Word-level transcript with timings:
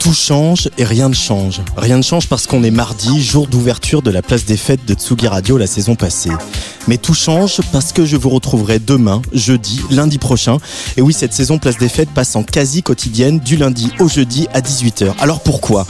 Tout 0.00 0.14
change 0.14 0.70
et 0.78 0.84
rien 0.84 1.10
ne 1.10 1.14
change. 1.14 1.60
Rien 1.76 1.98
ne 1.98 2.02
change 2.02 2.26
parce 2.26 2.46
qu'on 2.46 2.62
est 2.62 2.70
mardi, 2.70 3.22
jour 3.22 3.46
d'ouverture 3.46 4.00
de 4.00 4.10
la 4.10 4.22
place 4.22 4.46
des 4.46 4.56
fêtes 4.56 4.86
de 4.86 4.94
Tsugi 4.94 5.28
Radio 5.28 5.58
la 5.58 5.66
saison 5.66 5.94
passée. 5.94 6.30
Mais 6.90 6.98
tout 6.98 7.14
change 7.14 7.60
parce 7.70 7.92
que 7.92 8.04
je 8.04 8.16
vous 8.16 8.30
retrouverai 8.30 8.80
demain, 8.80 9.22
jeudi, 9.32 9.80
lundi 9.92 10.18
prochain. 10.18 10.58
Et 10.96 11.02
oui, 11.02 11.12
cette 11.12 11.32
saison 11.32 11.56
Place 11.56 11.78
des 11.78 11.88
Fêtes 11.88 12.10
passe 12.10 12.34
en 12.34 12.42
quasi 12.42 12.82
quotidienne 12.82 13.38
du 13.38 13.56
lundi 13.56 13.92
au 14.00 14.08
jeudi 14.08 14.48
à 14.54 14.60
18h. 14.60 15.12
Alors 15.20 15.38
pourquoi? 15.38 15.86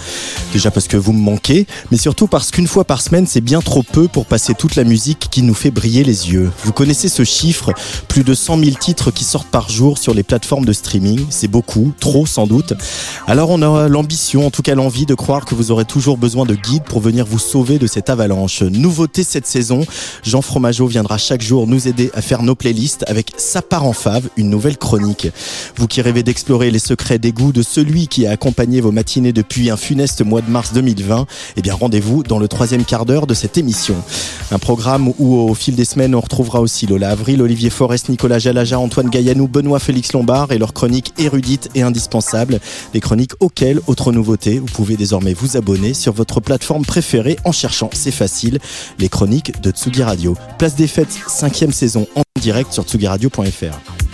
Déjà 0.53 0.70
parce 0.70 0.89
que 0.89 0.98
vous 0.98 1.15
me 1.15 1.23
manquez, 1.23 1.67
mais 1.91 1.97
surtout 1.97 2.27
parce 2.27 2.51
qu'une 2.51 2.67
fois 2.67 2.84
par 2.84 3.01
semaine, 3.01 3.27
c'est 3.27 3.41
bien 3.41 3.62
trop 3.62 3.83
peu 3.83 4.09
pour 4.09 4.27
passer 4.27 4.53
toute 4.53 4.77
la 4.77 4.84
musique 4.84 5.29
qui 5.31 5.41
nous 5.41 5.55
fait 5.55 5.70
briller 5.70 6.05
les 6.05 6.33
yeux. 6.33 6.51
Vous 6.65 6.73
connaissez 6.73 7.09
ce 7.09 7.25
chiffre? 7.25 7.73
Plus 8.09 8.23
de 8.23 8.35
100 8.35 8.59
000 8.59 8.77
titres 8.79 9.11
qui 9.11 9.25
sortent 9.25 9.48
par 9.48 9.70
jour 9.70 9.97
sur 9.97 10.12
les 10.12 10.23
plateformes 10.23 10.67
de 10.67 10.75
streaming. 10.75 11.25
C'est 11.31 11.48
beaucoup, 11.48 11.95
trop 11.98 12.27
sans 12.27 12.47
doute. 12.47 12.75
Alors 13.27 13.48
on 13.48 13.62
a 13.62 13.89
l'ambition, 13.89 14.47
en 14.47 14.51
tout 14.51 14.61
cas 14.61 14.75
l'envie 14.75 15.07
de 15.07 15.14
croire 15.14 15.47
que 15.47 15.55
vous 15.55 15.70
aurez 15.70 15.87
toujours 15.87 16.19
besoin 16.19 16.45
de 16.45 16.55
guides 16.55 16.85
pour 16.85 17.01
venir 17.01 17.25
vous 17.25 17.39
sauver 17.39 17.79
de 17.79 17.87
cette 17.87 18.11
avalanche. 18.11 18.61
Nouveauté 18.61 19.25
cette 19.25 19.47
saison, 19.47 19.87
Jean 20.25 20.42
Fromageau 20.42 20.89
viendra 20.91 21.16
chaque 21.16 21.41
jour 21.41 21.66
nous 21.66 21.88
aider 21.88 22.10
à 22.14 22.20
faire 22.20 22.42
nos 22.42 22.55
playlists 22.55 23.05
avec 23.06 23.33
Sa 23.36 23.62
part 23.62 23.86
en 23.86 23.92
fave, 23.92 24.28
une 24.36 24.50
nouvelle 24.50 24.77
chronique. 24.77 25.28
Vous 25.77 25.86
qui 25.86 26.02
rêvez 26.02 26.22
d'explorer 26.22 26.70
les 26.70 26.78
secrets 26.78 27.19
des 27.19 27.33
goûts 27.33 27.52
de 27.52 27.62
celui 27.62 28.08
qui 28.08 28.27
a 28.27 28.33
accompagné 28.33 28.80
vos 28.80 28.92
matinées 28.92 29.33
depuis 29.33 29.70
un 29.70 29.77
funeste 29.77 30.22
mois 30.22 30.42
de 30.42 30.50
mars 30.50 30.72
2020, 30.72 31.27
eh 31.56 31.62
bien 31.62 31.74
rendez-vous 31.74 32.22
dans 32.22 32.38
le 32.38 32.48
troisième 32.48 32.84
quart 32.84 33.06
d'heure 33.06 33.27
de 33.27 33.34
cette 33.34 33.56
émission. 33.56 33.94
Un 34.50 34.58
programme 34.58 35.12
où 35.18 35.36
au 35.36 35.55
fil 35.55 35.77
des 35.77 35.84
semaines 35.84 36.14
on 36.14 36.20
retrouvera 36.20 36.61
aussi 36.61 36.86
Lola 36.86 37.11
Avril, 37.11 37.41
Olivier 37.41 37.70
Forest, 37.70 38.08
Nicolas 38.08 38.38
Jalaja, 38.38 38.78
Antoine 38.78 39.08
Gaillanou, 39.08 39.48
Benoît 39.48 39.78
Félix 39.78 40.12
Lombard 40.12 40.52
et 40.52 40.58
leurs 40.58 40.72
chroniques 40.72 41.12
érudites 41.18 41.70
et 41.74 41.83
indispensables. 41.83 42.58
Des 42.92 43.00
chroniques 43.00 43.33
auxquelles, 43.41 43.80
autre 43.86 44.12
nouveauté, 44.12 44.58
vous 44.58 44.66
pouvez 44.66 44.96
désormais 44.96 45.34
vous 45.34 45.56
abonner 45.56 45.94
sur 45.94 46.12
votre 46.12 46.41
plateforme 46.41 46.84
préférée 46.84 47.38
en 47.44 47.52
cherchant, 47.52 47.91
c'est 47.92 48.11
facile, 48.11 48.58
les 48.98 49.08
chroniques 49.08 49.61
de 49.61 49.70
Tsugi 49.70 50.02
Radio. 50.02 50.36
Des 50.75 50.86
fêtes, 50.86 51.13
cinquième 51.29 51.73
saison 51.73 52.07
en 52.14 52.23
direct 52.41 52.73
sur 52.73 52.85
tsugiradio.fr. 52.85 54.10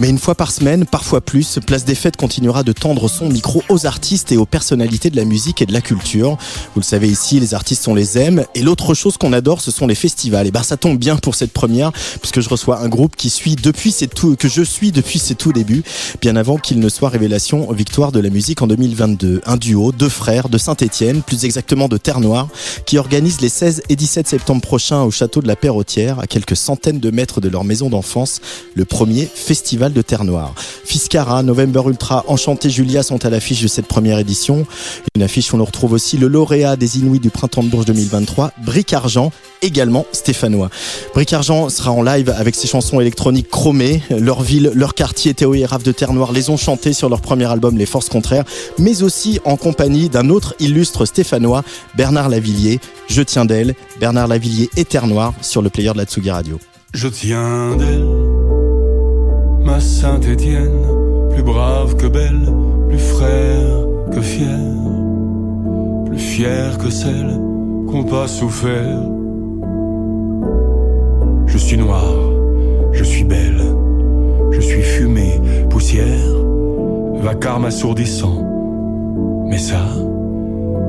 Mais 0.00 0.08
une 0.08 0.18
fois 0.18 0.34
par 0.34 0.50
semaine, 0.50 0.86
parfois 0.86 1.20
plus, 1.20 1.58
Place 1.66 1.84
des 1.84 1.94
Fêtes 1.94 2.16
continuera 2.16 2.62
de 2.62 2.72
tendre 2.72 3.06
son 3.06 3.28
micro 3.28 3.62
aux 3.68 3.84
artistes 3.84 4.32
et 4.32 4.38
aux 4.38 4.46
personnalités 4.46 5.10
de 5.10 5.16
la 5.16 5.26
musique 5.26 5.60
et 5.60 5.66
de 5.66 5.74
la 5.74 5.82
culture. 5.82 6.38
Vous 6.74 6.80
le 6.80 6.84
savez 6.84 7.06
ici, 7.06 7.38
les 7.38 7.52
artistes, 7.52 7.86
on 7.86 7.94
les 7.94 8.16
aime. 8.16 8.46
Et 8.54 8.62
l'autre 8.62 8.94
chose 8.94 9.18
qu'on 9.18 9.34
adore, 9.34 9.60
ce 9.60 9.70
sont 9.70 9.86
les 9.86 9.94
festivals. 9.94 10.46
Et 10.46 10.50
ben, 10.50 10.62
ça 10.62 10.78
tombe 10.78 10.96
bien 10.96 11.16
pour 11.16 11.34
cette 11.34 11.52
première, 11.52 11.92
puisque 11.92 12.40
je 12.40 12.48
reçois 12.48 12.80
un 12.80 12.88
groupe 12.88 13.14
qui 13.14 13.28
suit 13.28 13.56
depuis 13.56 13.92
ses 13.92 14.08
tout, 14.08 14.36
que 14.36 14.48
je 14.48 14.62
suis 14.62 14.90
depuis 14.90 15.18
ses 15.18 15.34
tout 15.34 15.52
débuts, 15.52 15.82
bien 16.22 16.34
avant 16.34 16.56
qu'il 16.56 16.80
ne 16.80 16.88
soit 16.88 17.10
révélation 17.10 17.70
victoire 17.70 18.10
de 18.10 18.20
la 18.20 18.30
musique 18.30 18.62
en 18.62 18.66
2022. 18.68 19.42
Un 19.44 19.56
duo, 19.58 19.92
deux 19.92 20.08
frères 20.08 20.48
de 20.48 20.56
Saint-Étienne, 20.56 21.20
plus 21.20 21.44
exactement 21.44 21.88
de 21.88 21.98
Terre-Noire, 21.98 22.48
qui 22.86 22.96
organise 22.96 23.42
les 23.42 23.50
16 23.50 23.82
et 23.90 23.96
17 23.96 24.26
septembre 24.26 24.62
prochains 24.62 25.02
au 25.02 25.10
château 25.10 25.42
de 25.42 25.46
la 25.46 25.56
Perrotière, 25.56 26.20
à 26.20 26.26
quelques 26.26 26.56
centaines 26.56 27.00
de 27.00 27.10
mètres 27.10 27.42
de 27.42 27.50
leur 27.50 27.64
maison 27.64 27.90
d'enfance, 27.90 28.40
le 28.74 28.86
premier 28.86 29.26
festival 29.26 29.89
de 29.92 30.02
Terre 30.02 30.24
Noire. 30.24 30.54
Fiscara, 30.56 31.42
November 31.42 31.82
Ultra, 31.86 32.24
Enchanté 32.28 32.70
Julia 32.70 33.02
sont 33.02 33.24
à 33.24 33.30
l'affiche 33.30 33.62
de 33.62 33.68
cette 33.68 33.86
première 33.86 34.18
édition. 34.18 34.66
Une 35.14 35.22
affiche 35.22 35.52
où 35.52 35.56
l'on 35.56 35.64
retrouve 35.64 35.92
aussi 35.92 36.16
le 36.16 36.28
lauréat 36.28 36.76
des 36.76 36.98
Inuits 36.98 37.20
du 37.20 37.30
Printemps 37.30 37.62
de 37.62 37.68
Bourges 37.68 37.86
2023, 37.86 38.52
Bric 38.64 38.92
Argent, 38.92 39.32
également 39.62 40.06
stéphanois. 40.12 40.70
Bric 41.14 41.32
Argent 41.32 41.68
sera 41.68 41.92
en 41.92 42.02
live 42.02 42.32
avec 42.36 42.54
ses 42.54 42.66
chansons 42.66 43.00
électroniques 43.00 43.48
chromées. 43.48 44.02
Leur 44.10 44.42
ville, 44.42 44.72
leur 44.74 44.94
quartier, 44.94 45.34
Théo 45.34 45.54
et 45.54 45.64
Raph 45.64 45.82
de 45.82 45.92
Terre 45.92 46.12
Noire 46.12 46.32
les 46.32 46.50
ont 46.50 46.56
chantées 46.56 46.92
sur 46.92 47.08
leur 47.08 47.20
premier 47.20 47.46
album 47.46 47.76
Les 47.76 47.86
Forces 47.86 48.08
Contraires, 48.08 48.44
mais 48.78 49.02
aussi 49.02 49.40
en 49.44 49.56
compagnie 49.56 50.08
d'un 50.08 50.30
autre 50.30 50.54
illustre 50.60 51.04
stéphanois, 51.04 51.62
Bernard 51.96 52.28
Lavillier. 52.28 52.80
Je 53.08 53.22
tiens 53.22 53.44
d'elle, 53.44 53.74
Bernard 53.98 54.28
Lavillier 54.28 54.70
et 54.76 54.84
Terre 54.84 55.06
Noire 55.06 55.34
sur 55.40 55.62
le 55.62 55.70
player 55.70 55.92
de 55.92 55.98
la 55.98 56.04
Tsugi 56.04 56.30
Radio. 56.30 56.58
Je 56.92 57.08
tiens 57.08 57.76
d'elle 57.76 58.49
Saint-Étienne, 60.00 60.80
plus 61.28 61.42
brave 61.42 61.94
que 61.96 62.06
belle, 62.06 62.48
plus 62.88 62.98
frère 62.98 63.84
que 64.10 64.22
fier, 64.22 64.58
plus 66.06 66.18
fier 66.18 66.78
que 66.78 66.88
celle 66.88 67.38
qu'on 67.86 68.04
pas 68.04 68.26
souffert. 68.26 69.02
Je 71.44 71.58
suis 71.58 71.76
noir, 71.76 72.14
je 72.92 73.04
suis 73.04 73.24
belle, 73.24 73.60
je 74.52 74.60
suis 74.62 74.80
fumée, 74.80 75.38
poussière, 75.68 76.34
vacarme 77.20 77.66
assourdissant. 77.66 78.42
Mais 79.48 79.58
ça, 79.58 79.82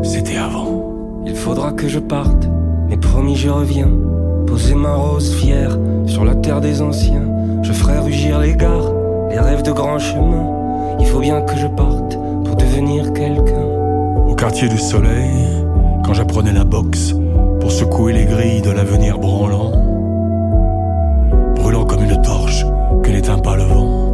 c'était 0.03 0.37
avant. 0.37 1.21
Il 1.25 1.35
faudra 1.35 1.73
que 1.73 1.89
je 1.89 1.99
parte, 1.99 2.47
mais 2.87 2.95
promis 2.95 3.35
je 3.35 3.49
reviens. 3.49 3.91
Poser 4.47 4.75
ma 4.75 4.95
rose 4.95 5.33
fière 5.35 5.77
sur 6.05 6.23
la 6.23 6.35
terre 6.35 6.61
des 6.61 6.81
anciens. 6.81 7.27
Je 7.61 7.73
ferai 7.73 7.99
rugir 7.99 8.39
les 8.39 8.55
gares, 8.55 9.00
les 9.31 9.39
rêves 9.39 9.63
de 9.63 9.71
grands 9.71 9.99
chemins. 9.99 10.97
Il 10.99 11.05
faut 11.05 11.19
bien 11.19 11.41
que 11.41 11.55
je 11.55 11.67
parte 11.67 12.17
pour 12.43 12.55
devenir 12.55 13.13
quelqu'un. 13.13 13.65
Au 14.27 14.35
quartier 14.35 14.67
du 14.67 14.77
soleil, 14.77 15.47
quand 16.03 16.13
j'apprenais 16.13 16.51
la 16.51 16.65
boxe 16.65 17.13
pour 17.61 17.71
secouer 17.71 18.13
les 18.13 18.25
grilles 18.25 18.61
de 18.61 18.71
l'avenir 18.71 19.19
branlant, 19.19 19.71
brûlant 21.55 21.85
comme 21.85 22.03
une 22.03 22.21
torche 22.21 22.65
que 23.03 23.09
n'éteint 23.09 23.39
pas 23.39 23.55
le 23.55 23.63
vent, 23.63 24.13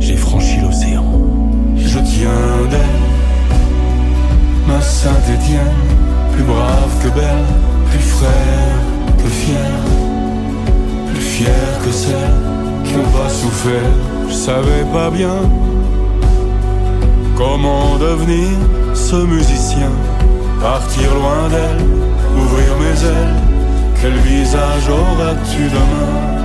j'ai 0.00 0.16
franchi 0.16 0.60
l'océan. 0.60 1.04
Je 1.76 1.98
tiens 1.98 2.68
d'elle, 2.70 3.06
ma 4.68 4.80
Saint-Étienne, 4.82 5.80
plus 6.32 6.44
brave 6.44 7.02
que 7.02 7.08
belle, 7.08 7.46
plus 7.90 7.98
frère 8.00 8.76
que 9.16 9.28
fier, 9.28 9.56
plus 11.10 11.22
fier 11.22 11.78
que 11.84 11.90
celle 11.90 12.56
qui 12.84 12.92
pas 12.92 13.28
souffert. 13.28 14.05
Je 14.28 14.34
savais 14.34 14.84
pas 14.92 15.10
bien 15.10 15.36
comment 17.36 17.96
devenir 17.98 18.48
ce 18.94 19.16
musicien, 19.16 19.90
partir 20.60 21.14
loin 21.14 21.48
d'elle, 21.48 21.84
ouvrir 22.36 22.76
mes 22.78 23.04
ailes. 23.04 23.34
Quel 24.00 24.14
visage 24.18 24.88
auras-tu 24.88 25.64
demain, 25.68 26.42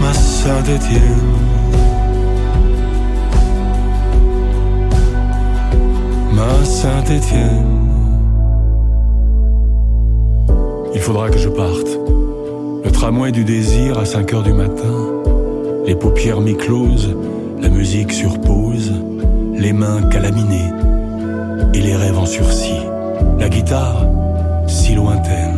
ma 0.00 0.12
Saint-Étienne? 0.12 1.02
Ma 6.32 6.64
Saint-Étienne. 6.64 7.86
Il 10.94 11.00
faudra 11.00 11.28
que 11.30 11.38
je 11.38 11.48
parte. 11.48 11.98
Le 12.84 12.90
tramway 12.90 13.32
du 13.32 13.44
désir 13.44 13.98
à 13.98 14.04
5 14.04 14.32
heures 14.34 14.42
du 14.42 14.52
matin. 14.52 15.15
Les 15.86 15.94
paupières 15.94 16.40
mi-closes, 16.40 17.16
la 17.62 17.68
musique 17.68 18.12
sur 18.12 18.40
pause, 18.40 18.92
les 19.54 19.72
mains 19.72 20.02
calaminées 20.10 20.72
et 21.74 21.80
les 21.80 21.94
rêves 21.94 22.18
en 22.18 22.26
sursis. 22.26 22.82
La 23.38 23.48
guitare, 23.48 24.04
si 24.66 24.96
lointaine. 24.96 25.56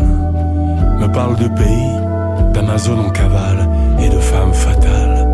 me 1.00 1.06
parle 1.06 1.36
de 1.36 1.48
pays, 1.48 2.52
d'Amazon 2.52 2.98
en 2.98 3.08
cavale 3.08 3.70
et 4.02 4.10
de 4.10 4.18
femmes 4.18 4.52
fatales. 4.52 5.26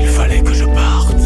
Il 0.00 0.06
fallait 0.06 0.42
que 0.42 0.54
je 0.54 0.66
parte. 0.66 1.16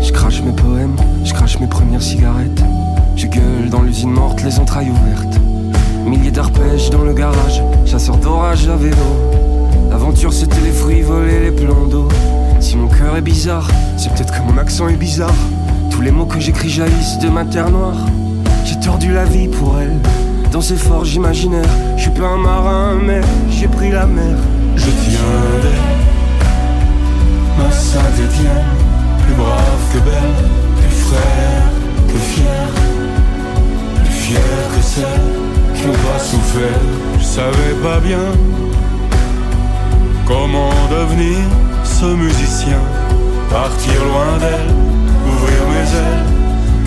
Je 0.00 0.12
crache 0.12 0.42
mes 0.42 0.52
poèmes, 0.52 0.96
je 1.24 1.34
crache 1.34 1.58
mes 1.58 1.66
premières 1.66 2.02
cigarettes. 2.02 2.62
Je 3.16 3.26
gueule 3.26 3.68
dans 3.68 3.82
l'usine 3.82 4.12
morte, 4.12 4.44
les 4.44 4.60
entrailles 4.60 4.90
ouvertes. 4.90 5.40
Milliers 6.06 6.30
d'arpèges 6.30 6.90
dans 6.90 7.02
le 7.02 7.14
garage, 7.14 7.62
chasseur 7.84 8.16
d'orage 8.18 8.68
à 8.68 8.76
vélo. 8.76 9.33
C'était 10.30 10.60
les 10.60 10.72
fruits 10.72 11.02
volés, 11.02 11.40
les 11.40 11.50
plans 11.50 11.86
d'eau. 11.86 12.08
Si 12.58 12.76
mon 12.76 12.88
cœur 12.88 13.16
est 13.16 13.22
bizarre, 13.22 13.68
c'est 13.96 14.12
peut-être 14.12 14.32
que 14.32 14.42
mon 14.42 14.58
accent 14.58 14.88
est 14.88 14.96
bizarre. 14.96 15.34
Tous 15.90 16.00
les 16.00 16.10
mots 16.10 16.24
que 16.24 16.40
j'écris 16.40 16.70
jaillissent 16.70 17.18
de 17.18 17.28
ma 17.28 17.44
terre 17.44 17.70
noire. 17.70 17.96
J'ai 18.64 18.78
tordu 18.80 19.12
la 19.12 19.24
vie 19.24 19.48
pour 19.48 19.78
elle, 19.78 19.98
dans 20.50 20.60
ces 20.60 20.76
forges 20.76 21.14
imaginaires. 21.14 21.68
Je 21.96 22.02
suis 22.02 22.10
pas 22.10 22.26
un 22.26 22.38
marin, 22.38 22.94
mais 23.02 23.20
j'ai 23.50 23.68
pris 23.68 23.90
la 23.90 24.06
mer. 24.06 24.36
Je 24.76 24.84
tiens 24.84 25.20
d'elle, 25.62 25.72
ma 27.58 27.70
Saint-Étienne, 27.70 28.64
plus 29.26 29.34
brave 29.34 29.92
que 29.92 29.98
belle, 29.98 30.48
plus 30.80 30.96
frère 30.96 31.64
que 32.08 32.18
fier, 32.18 32.68
plus 34.02 34.12
fier 34.12 34.40
que 34.74 34.82
celle 34.82 35.04
qui 35.74 35.82
pas 35.82 36.18
souffert. 36.18 36.80
Je 37.18 37.24
savais 37.24 37.74
pas 37.82 38.00
bien 38.00 38.32
comment 40.26 40.70
devenir 40.90 41.38
ce 41.84 42.06
musicien, 42.06 42.80
partir 43.50 44.04
loin 44.04 44.38
d'elle, 44.38 44.70
ouvrir 45.32 45.60
mes 45.72 45.88
ailes. 46.02 46.26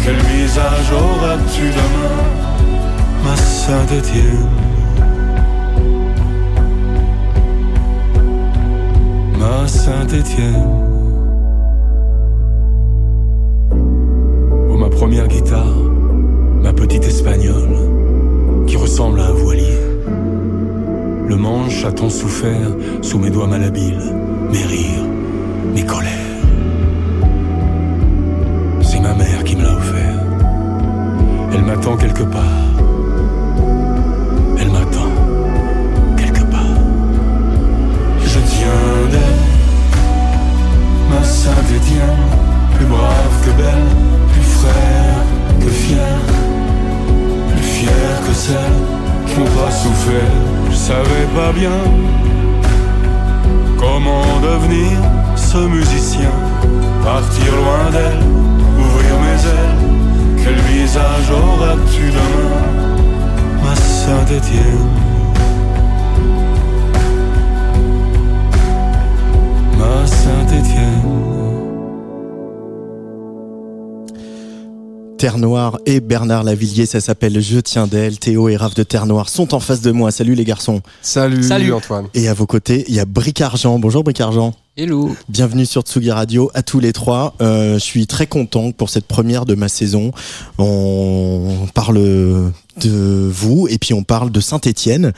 Quel 0.04 0.16
visage 0.16 0.92
auras-tu 0.92 1.66
demain, 1.69 2.24
ma 3.24 3.36
Saint-Étienne? 3.36 4.68
ma 9.38 9.68
Saint-Étienne. 9.68 10.68
Oh 14.69 14.78
ma 14.78 14.90
première 14.90 15.28
guitare, 15.28 15.78
ma 16.62 16.74
petite 16.74 17.06
espagnole, 17.06 17.78
qui 18.66 18.78
ressemble 18.78 19.19
à 19.19 19.28
un 19.28 19.33
voilier. 19.33 19.87
Le 21.28 21.36
manche 21.36 21.84
a 21.84 21.92
tant 21.92 22.10
souffert 22.10 22.72
sous 23.02 23.20
mes 23.20 23.30
doigts 23.30 23.48
malhabiles, 23.48 24.14
mes 24.50 24.64
rires, 24.64 25.04
mes 25.76 25.86
colères. 25.86 26.12
C'est 28.82 29.02
ma 29.02 29.14
mère 29.14 29.44
qui 29.44 29.58
me 29.58 29.64
l'a 29.64 29.74
offert. 29.74 30.20
Elle 31.54 31.64
m'attend 31.64 31.98
quelque 31.98 32.24
part. 32.24 32.66
Elle 34.58 34.72
m'attend 34.72 35.12
quelque 36.16 36.44
part. 36.46 36.80
Je 38.26 38.40
tiens 38.40 39.10
d'elle, 39.12 39.42
ma 41.10 41.24
Saint-Étienne, 41.24 42.24
plus 42.76 42.86
brave 42.86 43.46
que 43.46 43.52
belle, 43.62 43.90
plus 44.32 44.44
frère 44.44 45.24
que 45.60 45.70
fier, 45.70 46.20
plus 47.52 47.64
fier 47.64 48.22
que 48.26 48.34
celle 48.34 48.78
qui 49.28 49.42
pas 49.42 49.72
souffert. 49.72 50.56
Savais 50.88 51.28
pas 51.36 51.51
bien 51.51 51.80
comment 53.78 54.39
devenir 54.39 54.98
ce 55.36 55.57
musicien, 55.57 56.31
partir 57.04 57.51
loin 57.57 57.92
d'elle, 57.92 58.24
ouvrir 58.80 59.13
mes 59.25 59.39
ailes. 59.57 60.42
Quel 60.42 60.56
visage 60.72 61.30
auras-tu 61.30 62.10
demain, 62.10 62.62
ma 63.66 63.75
Saint-Étienne? 63.75 64.88
ma 69.78 70.07
Saint-Étienne. 70.07 71.17
Terre 75.18 75.40
Noire 75.40 75.80
et 75.88 76.00
Bernard 76.00 76.44
Lavillier, 76.44 76.86
ça 76.86 77.00
s'appelle 77.02 77.42
Je 77.42 77.60
tiens 77.60 77.88
d'elle. 77.88 78.19
Théo 78.19 78.50
et 78.50 78.56
Raph 78.56 78.75
de 78.75 78.84
Terre 78.84 79.08
Noire 79.08 79.30
sont 79.30 79.56
en 79.56 79.60
face 79.60 79.81
de 79.81 79.92
moi. 79.92 80.12
Salut 80.12 80.36
les 80.36 80.46
garçons. 80.46 80.81
Salut, 81.02 81.42
Salut. 81.44 81.74
Antoine. 81.74 82.06
Et 82.14 82.28
à 82.28 82.34
vos 82.36 82.46
côtés, 82.46 82.86
il 82.88 82.94
y 82.94 83.00
a 83.00 83.06
Bric 83.06 83.42
Argent. 83.42 83.80
Bonjour 83.80 84.04
Bric 84.04 84.22
Argent. 84.22 84.54
Hello. 84.78 85.16
Bienvenue 85.28 85.66
sur 85.66 85.81
Tsugi 85.81 86.12
Radio 86.12 86.52
à 86.54 86.62
tous 86.62 86.80
les 86.80 86.94
trois. 86.94 87.34
Euh, 87.42 87.74
je 87.75 87.80
suis 87.80 88.06
très 88.06 88.28
content 88.28 88.72
pour 88.72 88.90
cette 88.92 89.06
première 89.08 89.46
de 89.48 89.56
ma 89.56 89.69
saison. 89.69 90.12
On 90.60 91.68
parle 91.74 91.96
de 91.98 93.30
vous 93.34 93.68
et 93.72 93.80
puis 93.80 93.96
on 93.96 94.04
parle 94.04 94.31
de 94.31 94.40
Saint-Étienne. 94.40 95.14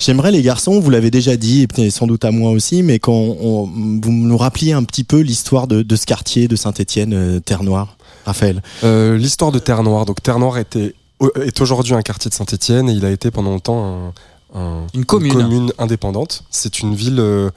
J'aimerais 0.00 0.32
les 0.32 0.42
garçons, 0.42 0.80
vous 0.80 0.90
l'avez 0.90 1.12
déjà 1.12 1.36
dit 1.36 1.62
et 1.62 1.66
peut-être 1.68 1.92
sans 1.92 2.08
doute 2.08 2.24
à 2.24 2.32
moi 2.32 2.50
aussi, 2.50 2.82
mais 2.82 2.98
quand 2.98 3.12
on- 3.12 3.66
vous 3.66 4.10
nous 4.10 4.36
rappeliez 4.36 4.72
un 4.72 4.82
petit 4.82 5.04
peu 5.04 5.20
l'histoire 5.20 5.68
de, 5.68 5.82
de 5.82 5.94
ce 5.96 6.06
quartier 6.06 6.48
de 6.48 6.56
Saint-Étienne, 6.56 7.12
euh, 7.14 7.38
Terre 7.38 7.62
Noire. 7.62 7.96
Raphaël. 8.24 8.62
Euh, 8.84 9.16
L'histoire 9.16 9.52
de 9.52 9.58
Terre 9.58 9.82
Noire. 9.82 10.06
Donc 10.06 10.22
Terre 10.22 10.38
Noire 10.38 10.58
était, 10.58 10.94
est 11.42 11.60
aujourd'hui 11.60 11.94
un 11.94 12.02
quartier 12.02 12.28
de 12.28 12.34
Saint-Étienne 12.34 12.88
et 12.88 12.92
il 12.92 13.04
a 13.04 13.10
été 13.10 13.30
pendant 13.30 13.50
longtemps 13.50 14.12
un- 14.54 14.58
un- 14.60 14.86
Une 14.94 15.04
commune. 15.04 15.72
indépendante. 15.78 16.44
C'est 16.50 16.80
une 16.80 16.94
ville, 16.94 17.18
euh, 17.20 17.50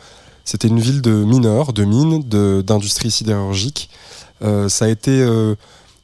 c'était 0.46 0.68
une 0.68 0.80
ville 0.80 1.02
de 1.02 1.12
mineurs, 1.12 1.74
de 1.74 1.84
mines, 1.84 2.24
de- 2.28 2.64
d'industrie 2.66 3.12
sidérurgique. 3.12 3.90
Euh, 4.44 4.70
ça 4.70 4.86
a 4.86 4.88
été, 4.88 5.12
euh, 5.12 5.56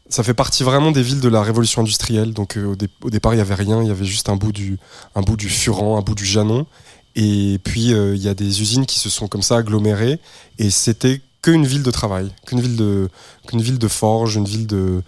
ça 0.10 0.24
fait 0.24 0.34
partie 0.34 0.64
vraiment 0.64 0.92
des 0.92 1.02
villes 1.02 1.20
de 1.22 1.30
la 1.30 1.42
révolution 1.42 1.82
industrielle. 1.82 2.34
Donc 2.34 2.58
euh, 2.58 2.66
au, 2.72 2.76
dé- 2.76 2.90
au 3.04 3.10
départ 3.10 3.34
il 3.34 3.38
y 3.38 3.42
avait 3.42 3.56
rien, 3.56 3.82
il 3.82 3.88
y 3.88 3.92
avait 3.92 4.06
juste 4.06 4.30
un 4.30 4.36
bout 4.36 4.52
du, 4.52 4.78
un 5.16 5.22
bout 5.22 5.38
du 5.38 5.50
Furan, 5.50 5.98
un 5.98 6.02
bout 6.02 6.16
du 6.16 6.26
Janon. 6.26 6.66
Et 7.16 7.60
puis 7.64 7.94
euh, 7.94 8.16
il 8.16 8.22
y 8.24 8.28
a 8.28 8.34
des 8.34 8.62
usines 8.62 8.86
qui 8.88 8.98
se 9.00 9.10
sont 9.10 9.28
comme 9.28 9.44
ça 9.44 9.58
agglomérées 9.58 10.20
et 10.58 10.70
c'était 10.72 11.22
qu'une 11.44 11.66
ville 11.68 11.84
de 11.84 11.92
travail, 11.92 12.32
qu'une 12.48 12.60
ville 12.62 12.76
de, 12.76 13.10
qu'une 13.48 13.62
ville 13.62 13.78
de 13.78 13.88
forge, 13.88 14.36
une 14.36 14.46
ville 14.46 14.66
de, 14.66 15.04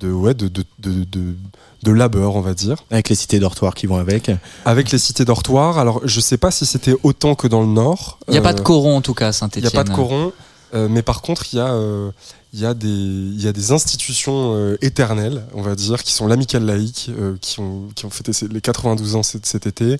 de 0.00 0.12
ouais, 0.12 0.34
de, 0.34 0.46
de, 0.46 0.64
de, 0.78 1.02
de, 1.04 1.34
de 1.82 1.90
labeur, 1.92 2.36
on 2.36 2.40
va 2.40 2.54
dire, 2.54 2.76
Avec 2.92 3.08
les 3.08 3.16
cités 3.16 3.40
dortoirs 3.40 3.74
qui 3.74 3.86
vont 3.86 3.96
avec. 3.96 4.30
avec 4.64 4.92
les 4.92 4.98
cités 4.98 5.24
dortoirs. 5.24 5.78
Alors 5.78 6.00
je 6.04 6.20
sais 6.20 6.36
pas 6.38 6.50
si 6.52 6.64
c'était 6.66 6.94
autant 7.02 7.34
que 7.34 7.48
dans 7.48 7.62
le 7.62 7.66
nord. 7.68 8.18
Il 8.28 8.32
n'y 8.32 8.38
a 8.38 8.42
pas 8.42 8.52
de 8.52 8.60
Euh, 8.60 8.62
coron 8.62 8.96
en 8.98 9.00
tout 9.00 9.14
cas 9.14 9.26
à 9.26 9.30
il 9.30 9.34
Saint-Etienne. 9.34 9.62
n'y 9.64 9.68
a 9.68 9.72
pas 9.72 9.84
de 9.84 9.94
coron, 9.94 10.32
euh, 10.74 10.88
mais 10.88 11.02
par 11.02 11.20
contre, 11.22 11.46
il 11.52 11.56
y, 11.56 11.60
a, 11.60 11.72
euh, 11.72 12.10
il 12.52 12.60
y, 12.60 12.66
a 12.66 12.74
des- 12.74 12.86
il 12.88 13.40
y 13.42 13.48
a 13.48 13.52
des 13.52 13.72
institutions 13.72 14.54
euh, 14.54 14.76
éternelles, 14.82 15.42
on 15.54 15.62
va 15.62 15.74
dire, 15.74 16.02
qui 16.02 16.12
sont 16.12 16.26
l'amicale 16.26 16.64
laïque, 16.64 17.10
euh, 17.18 17.36
qui, 17.40 17.58
ont, 17.60 17.88
qui 17.94 18.04
ont 18.04 18.10
fêté 18.10 18.32
les 18.50 18.60
92 18.60 19.16
ans 19.16 19.22
cet, 19.22 19.46
cet 19.46 19.66
été. 19.66 19.98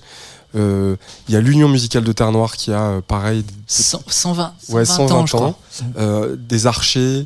Euh, 0.55 0.95
Il 1.27 1.33
y 1.33 1.37
a 1.37 1.41
l'Union 1.41 1.69
musicale 1.69 2.03
de 2.03 2.11
Terre 2.11 2.31
Noire 2.31 2.55
qui 2.55 2.71
a, 2.71 2.81
euh, 2.83 3.01
pareil, 3.01 3.43
100 3.67 4.01
120, 4.07 4.53
120, 4.59 4.75
ouais, 4.75 4.85
120 4.85 5.15
ans, 5.15 5.25
je 5.25 5.31
crois. 5.35 5.55
euh, 5.97 6.35
des 6.37 6.65
archers, 6.67 7.25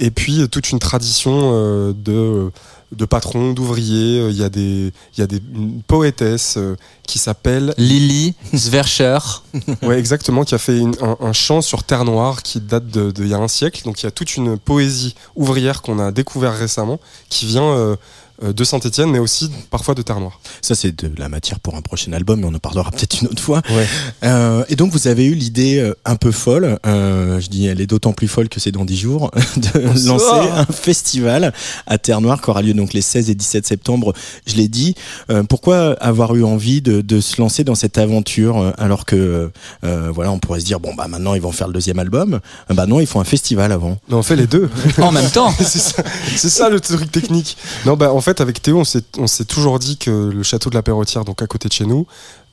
et 0.00 0.10
puis 0.10 0.48
toute 0.48 0.70
une 0.72 0.80
tradition 0.80 1.92
de, 1.92 2.50
de 2.90 3.04
patrons, 3.04 3.52
d'ouvriers. 3.52 4.26
Il 4.28 4.36
y 4.36 4.42
a, 4.42 4.48
des, 4.48 4.92
il 5.16 5.20
y 5.20 5.22
a 5.22 5.26
des, 5.28 5.40
une 5.54 5.82
poétesse 5.82 6.58
qui 7.06 7.20
s'appelle 7.20 7.72
Lily, 7.78 8.34
Zwercher. 8.56 9.18
Ouais, 9.82 9.98
exactement, 10.00 10.42
qui 10.44 10.54
a 10.56 10.58
fait 10.58 10.78
une- 10.78 10.96
un, 11.00 11.16
un 11.20 11.32
chant 11.32 11.60
sur 11.60 11.84
Terre 11.84 12.04
Noire 12.04 12.42
qui 12.42 12.58
date 12.60 12.88
de- 12.88 13.12
d'il 13.12 13.28
y 13.28 13.34
a 13.34 13.38
un 13.38 13.46
siècle. 13.48 13.82
Donc 13.84 14.00
il 14.02 14.06
y 14.06 14.08
a 14.08 14.10
toute 14.10 14.36
une 14.36 14.58
poésie 14.58 15.14
ouvrière 15.36 15.80
qu'on 15.82 16.00
a 16.00 16.10
découvert 16.10 16.54
récemment 16.56 16.98
qui 17.28 17.46
vient 17.46 17.62
euh, 17.62 17.94
de 18.42 18.64
Saint-Étienne, 18.64 19.10
mais 19.10 19.18
aussi 19.18 19.50
parfois 19.70 19.94
de 19.94 20.02
Terre 20.02 20.20
Noire. 20.20 20.40
Ça, 20.60 20.74
c'est 20.74 20.92
de 20.92 21.10
la 21.18 21.28
matière 21.28 21.60
pour 21.60 21.74
un 21.76 21.82
prochain 21.82 22.12
album, 22.12 22.40
mais 22.40 22.46
on 22.46 22.54
en 22.54 22.58
parlera 22.58 22.90
peut-être 22.92 23.20
une 23.20 23.28
autre 23.28 23.42
fois. 23.42 23.62
Ouais. 23.70 23.86
Euh, 24.24 24.64
et 24.68 24.76
donc, 24.76 24.92
vous 24.92 25.08
avez 25.08 25.24
eu 25.24 25.34
l'idée 25.34 25.78
euh, 25.78 25.94
un 26.04 26.16
peu 26.16 26.32
folle, 26.32 26.78
euh, 26.86 27.40
je 27.40 27.48
dis 27.48 27.66
elle 27.66 27.80
est 27.80 27.86
d'autant 27.86 28.12
plus 28.12 28.28
folle 28.28 28.48
que 28.48 28.60
c'est 28.60 28.72
dans 28.72 28.84
10 28.84 28.96
jours, 28.96 29.30
de 29.56 30.06
lancer 30.06 30.48
un 30.54 30.66
festival 30.66 31.52
à 31.86 31.98
Terre 31.98 32.20
Noire 32.20 32.40
qui 32.40 32.50
aura 32.50 32.62
lieu 32.62 32.74
donc 32.74 32.92
les 32.92 33.02
16 33.02 33.30
et 33.30 33.34
17 33.34 33.66
septembre, 33.66 34.12
je 34.46 34.56
l'ai 34.56 34.68
dit. 34.68 34.94
Euh, 35.30 35.42
pourquoi 35.42 35.92
avoir 36.00 36.34
eu 36.34 36.44
envie 36.44 36.82
de, 36.82 37.00
de 37.00 37.20
se 37.20 37.40
lancer 37.40 37.64
dans 37.64 37.74
cette 37.74 37.98
aventure 37.98 38.58
euh, 38.58 38.72
alors 38.78 39.04
que, 39.04 39.50
euh, 39.84 40.10
voilà, 40.12 40.30
on 40.32 40.38
pourrait 40.38 40.60
se 40.60 40.64
dire, 40.64 40.80
bon, 40.80 40.94
bah 40.94 41.08
maintenant 41.08 41.34
ils 41.34 41.40
vont 41.40 41.52
faire 41.52 41.66
le 41.66 41.72
deuxième 41.72 41.98
album. 41.98 42.40
Euh, 42.70 42.74
bah 42.74 42.86
non, 42.86 43.00
ils 43.00 43.06
font 43.06 43.20
un 43.20 43.24
festival 43.24 43.72
avant. 43.72 43.98
Non, 44.08 44.18
on 44.18 44.22
fait 44.22 44.36
les 44.36 44.46
deux. 44.46 44.70
En 44.98 45.12
même 45.12 45.30
temps. 45.30 45.52
c'est 45.58 45.78
ça, 45.78 46.02
c'est 46.36 46.48
ça 46.48 46.68
le 46.68 46.80
truc 46.80 47.10
technique. 47.10 47.56
Non, 47.86 47.96
bah 47.96 48.12
en 48.12 48.20
fait 48.22 48.40
avec 48.40 48.62
Théo, 48.62 48.82
on 49.18 49.26
s'est 49.26 49.44
toujours 49.44 49.78
dit 49.78 49.96
que 49.96 50.10
le 50.10 50.42
château 50.42 50.70
de 50.70 50.74
la 50.74 50.82
Perrotière, 50.82 51.24
donc 51.24 51.42
à 51.42 51.46
côté 51.46 51.68
de 51.68 51.72
chez 51.72 51.86
nous, 51.86 52.06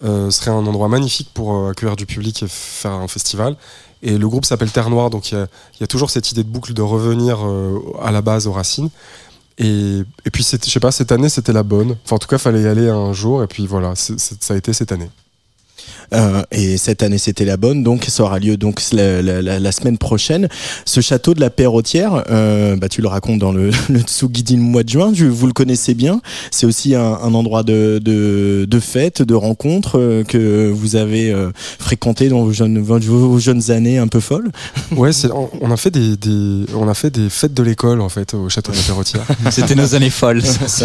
euh, 0.04 0.32
serait 0.32 0.52
un 0.52 0.66
endroit 0.66 0.88
magnifique 0.88 1.30
pour 1.34 1.56
euh, 1.56 1.72
accueillir 1.72 1.96
du 1.96 2.06
public 2.06 2.44
et 2.44 2.48
faire 2.48 2.92
un 2.92 3.08
festival. 3.08 3.56
Et 4.02 4.18
le 4.18 4.30
groupe 4.30 4.46
s'appelle 4.46 4.72
Terre 4.72 4.90
Noire, 4.90 5.10
donc 5.10 5.32
il 5.32 5.36
y 5.36 5.38
a, 5.38 5.48
il 5.80 5.88
toujours 5.88 6.10
cette 6.10 6.32
idée 6.32 6.44
de 6.44 6.50
boucle 6.50 6.74
de 6.74 6.82
revenir 6.82 7.46
euh, 7.46 7.80
à 8.02 8.12
la 8.12 8.22
base 8.22 8.48
aux 8.48 8.54
racines. 8.54 8.90
Et, 9.58 10.04
puis 10.32 10.44
je 10.44 10.70
sais 10.70 10.80
pas, 10.80 10.92
cette 10.92 11.12
année 11.12 11.28
c'était 11.28 11.52
la 11.52 11.64
bonne. 11.64 11.98
Enfin 12.06 12.16
en 12.16 12.20
tout 12.20 12.30
cas, 12.30 12.38
fallait 12.38 12.62
y 12.62 12.68
aller 12.68 12.88
un 12.88 13.12
jour 13.12 13.44
et 13.44 13.48
puis 13.48 13.68
voilà, 13.68 13.94
ça 13.96 14.54
a 14.54 14.58
été 14.58 14.72
cette 14.72 14.94
année. 14.94 15.10
Euh, 16.14 16.42
et 16.52 16.78
cette 16.78 17.04
année, 17.04 17.18
c'était 17.18 17.46
la 17.46 17.58
bonne, 17.58 17.84
donc 17.84 18.06
ça 18.08 18.24
aura 18.24 18.40
lieu 18.40 18.58
donc 18.58 18.82
la, 18.94 19.22
la- 19.22 19.60
la- 19.60 19.72
semaine 19.72 19.98
prochaine. 19.98 20.48
Ce 20.86 21.00
château 21.02 21.34
de 21.34 21.40
la 21.42 21.50
Perrotière, 21.50 22.24
euh, 22.32 22.76
bah, 22.76 22.90
tu 22.90 23.02
le 23.02 23.08
racontes 23.08 23.40
dans 23.40 23.52
le, 23.52 23.70
le 23.90 24.00
Tsugidi 24.02 24.56
le 24.56 24.62
mois 24.62 24.84
de 24.84 24.90
juin. 24.90 25.12
Je- 25.14 25.26
vous 25.26 25.46
le 25.48 25.54
connaissez 25.54 25.94
bien. 25.94 26.22
C'est 26.52 26.66
aussi 26.66 26.96
un, 26.96 27.02
un 27.24 27.34
endroit 27.34 27.64
de, 27.64 28.00
de, 28.04 28.66
de 28.68 28.80
fête, 28.80 29.22
de 29.22 29.36
rencontre 29.36 30.00
euh, 30.00 30.24
que 30.24 30.70
vous 30.70 30.96
avez 30.96 31.32
euh, 31.32 31.52
fréquenté 31.80 32.30
dans 32.30 32.44
vos 32.44 32.52
jeunes, 32.52 32.80
vos, 32.80 33.40
jeunes 33.40 33.72
années 33.72 33.98
un 34.00 34.08
peu 34.08 34.20
folles. 34.20 34.50
Ouais, 34.96 35.14
c'est, 35.14 35.32
on, 35.32 35.50
on 35.62 35.72
a 35.72 35.78
fait 35.78 35.92
des, 35.92 36.18
des- 36.18 36.66
on 36.76 36.88
a 36.90 36.94
fait 36.96 37.12
des 37.12 37.30
fêtes 37.30 37.54
de 37.54 37.62
l'école 37.64 38.02
en 38.02 38.10
fait 38.10 38.34
au 38.34 38.50
château 38.50 38.72
de 38.72 38.78
la 38.78 38.84
Perrotière. 38.84 39.22
C'était 39.52 39.76
nos 39.76 39.94
années 39.96 40.10
folles. 40.10 40.42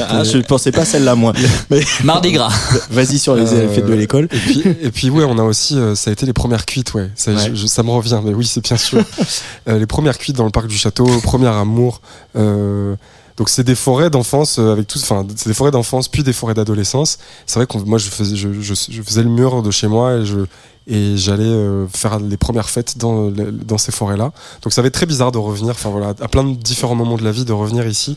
Ah, 0.08 0.23
je 0.25 0.38
pensais 0.38 0.73
pas 0.73 0.84
celle-là 0.84 1.14
moi. 1.14 1.32
Mais 1.70 1.80
Mardi 2.04 2.32
gras. 2.32 2.52
vas-y 2.90 3.18
sur 3.18 3.34
les 3.34 3.52
Euh, 3.52 3.68
fêtes 3.75 3.87
de 3.87 3.94
l'école. 3.94 4.25
Et 4.32 4.38
puis, 4.38 4.62
et 4.82 4.90
puis 4.94 5.10
ouais, 5.10 5.24
on 5.24 5.36
a 5.38 5.42
aussi, 5.42 5.76
euh, 5.78 5.94
ça 5.94 6.08
a 6.10 6.12
été 6.12 6.24
les 6.24 6.32
premières 6.32 6.64
cuites, 6.64 6.94
ouais. 6.94 7.10
Ça, 7.16 7.32
Ouais. 7.32 7.48
je- 7.50 7.54
je- 7.54 7.66
ça 7.66 7.82
me 7.82 7.90
revient, 7.90 8.20
mais 8.24 8.32
oui, 8.32 8.46
c'est 8.46 8.62
bien 8.62 8.76
sûr. 8.76 9.02
Euh, 9.68 9.78
les 9.78 9.86
premières 9.86 10.16
cuites 10.18 10.36
dans 10.36 10.44
le 10.44 10.50
parc 10.50 10.66
du 10.66 10.76
château, 10.76 11.04
premier 11.22 11.48
amour. 11.48 12.00
euh, 12.36 12.94
donc 13.36 13.48
c'est 13.48 13.64
des 13.64 13.74
forêts 13.74 14.10
d'enfance 14.10 14.60
avec 14.60 14.86
tous, 14.86 15.02
enfin 15.02 15.26
c'est 15.34 15.48
des 15.48 15.54
forêts 15.54 15.72
d'enfance 15.72 16.06
puis 16.06 16.22
des 16.22 16.32
forêts 16.32 16.54
d'adolescence. 16.54 17.18
C'est 17.46 17.58
vrai 17.58 17.66
que 17.66 17.76
moi 17.78 17.98
je 17.98 18.08
faisais, 18.08 18.36
je, 18.36 18.60
je, 18.60 18.74
je 18.90 19.02
faisais 19.02 19.24
le 19.24 19.28
mur 19.28 19.60
de 19.62 19.70
chez 19.72 19.88
moi 19.88 20.14
et 20.18 20.24
je 20.24 20.38
et 20.86 21.16
j'allais 21.16 21.56
faire 21.92 22.20
les 22.20 22.36
premières 22.36 22.68
fêtes 22.70 22.96
dans 22.98 23.78
ces 23.78 23.90
forêts 23.90 24.16
là. 24.18 24.30
Donc 24.62 24.72
ça 24.72 24.82
va 24.82 24.86
être 24.88 24.94
très 24.94 25.06
bizarre 25.06 25.32
de 25.32 25.38
revenir, 25.38 25.70
enfin 25.72 25.90
voilà, 25.90 26.10
à 26.20 26.28
plein 26.28 26.44
de 26.44 26.54
différents 26.54 26.94
moments 26.94 27.16
de 27.16 27.24
la 27.24 27.32
vie 27.32 27.44
de 27.44 27.52
revenir 27.52 27.86
ici, 27.88 28.16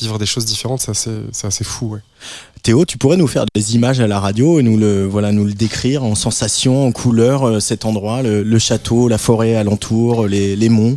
vivre 0.00 0.18
des 0.18 0.26
choses 0.26 0.44
différentes, 0.44 0.80
c'est 0.80 0.90
assez, 0.90 1.10
c'est 1.32 1.46
assez 1.46 1.64
fou, 1.64 1.86
ouais. 1.86 2.00
Théo, 2.62 2.84
tu 2.86 2.96
pourrais 2.96 3.18
nous 3.18 3.26
faire 3.26 3.44
des 3.54 3.74
images 3.74 4.00
à 4.00 4.06
la 4.06 4.18
radio 4.18 4.58
et 4.58 4.62
nous 4.62 4.78
le 4.78 5.06
voilà 5.06 5.32
nous 5.32 5.44
le 5.44 5.52
décrire 5.52 6.02
en 6.02 6.14
sensations, 6.14 6.86
en 6.86 6.92
couleurs, 6.92 7.46
euh, 7.46 7.60
cet 7.60 7.84
endroit, 7.84 8.22
le, 8.22 8.42
le 8.42 8.58
château, 8.58 9.08
la 9.08 9.18
forêt 9.18 9.54
alentour, 9.54 10.26
les, 10.26 10.56
les 10.56 10.68
monts? 10.70 10.96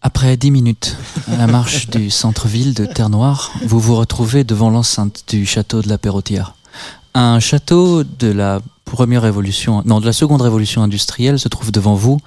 Après 0.00 0.36
dix 0.36 0.50
minutes 0.50 0.96
à 1.28 1.36
la 1.36 1.46
marche 1.46 1.88
du 1.88 2.10
centre-ville 2.10 2.74
de 2.74 2.86
Terre-Noire, 2.86 3.52
vous 3.66 3.80
vous 3.80 3.96
retrouvez 3.96 4.44
devant 4.44 4.70
l'enceinte 4.70 5.24
du 5.28 5.44
château 5.46 5.82
de 5.82 5.88
la 5.88 5.98
Perrotière. 5.98 6.54
Un 7.14 7.40
château 7.40 8.02
de 8.04 8.28
la 8.28 8.60
première 8.84 9.22
révolution, 9.22 9.82
non, 9.84 10.00
de 10.00 10.06
la 10.06 10.12
seconde 10.12 10.42
révolution 10.42 10.82
industrielle 10.82 11.38
se 11.38 11.48
trouve 11.48 11.70
devant 11.70 11.94
vous 11.94 12.18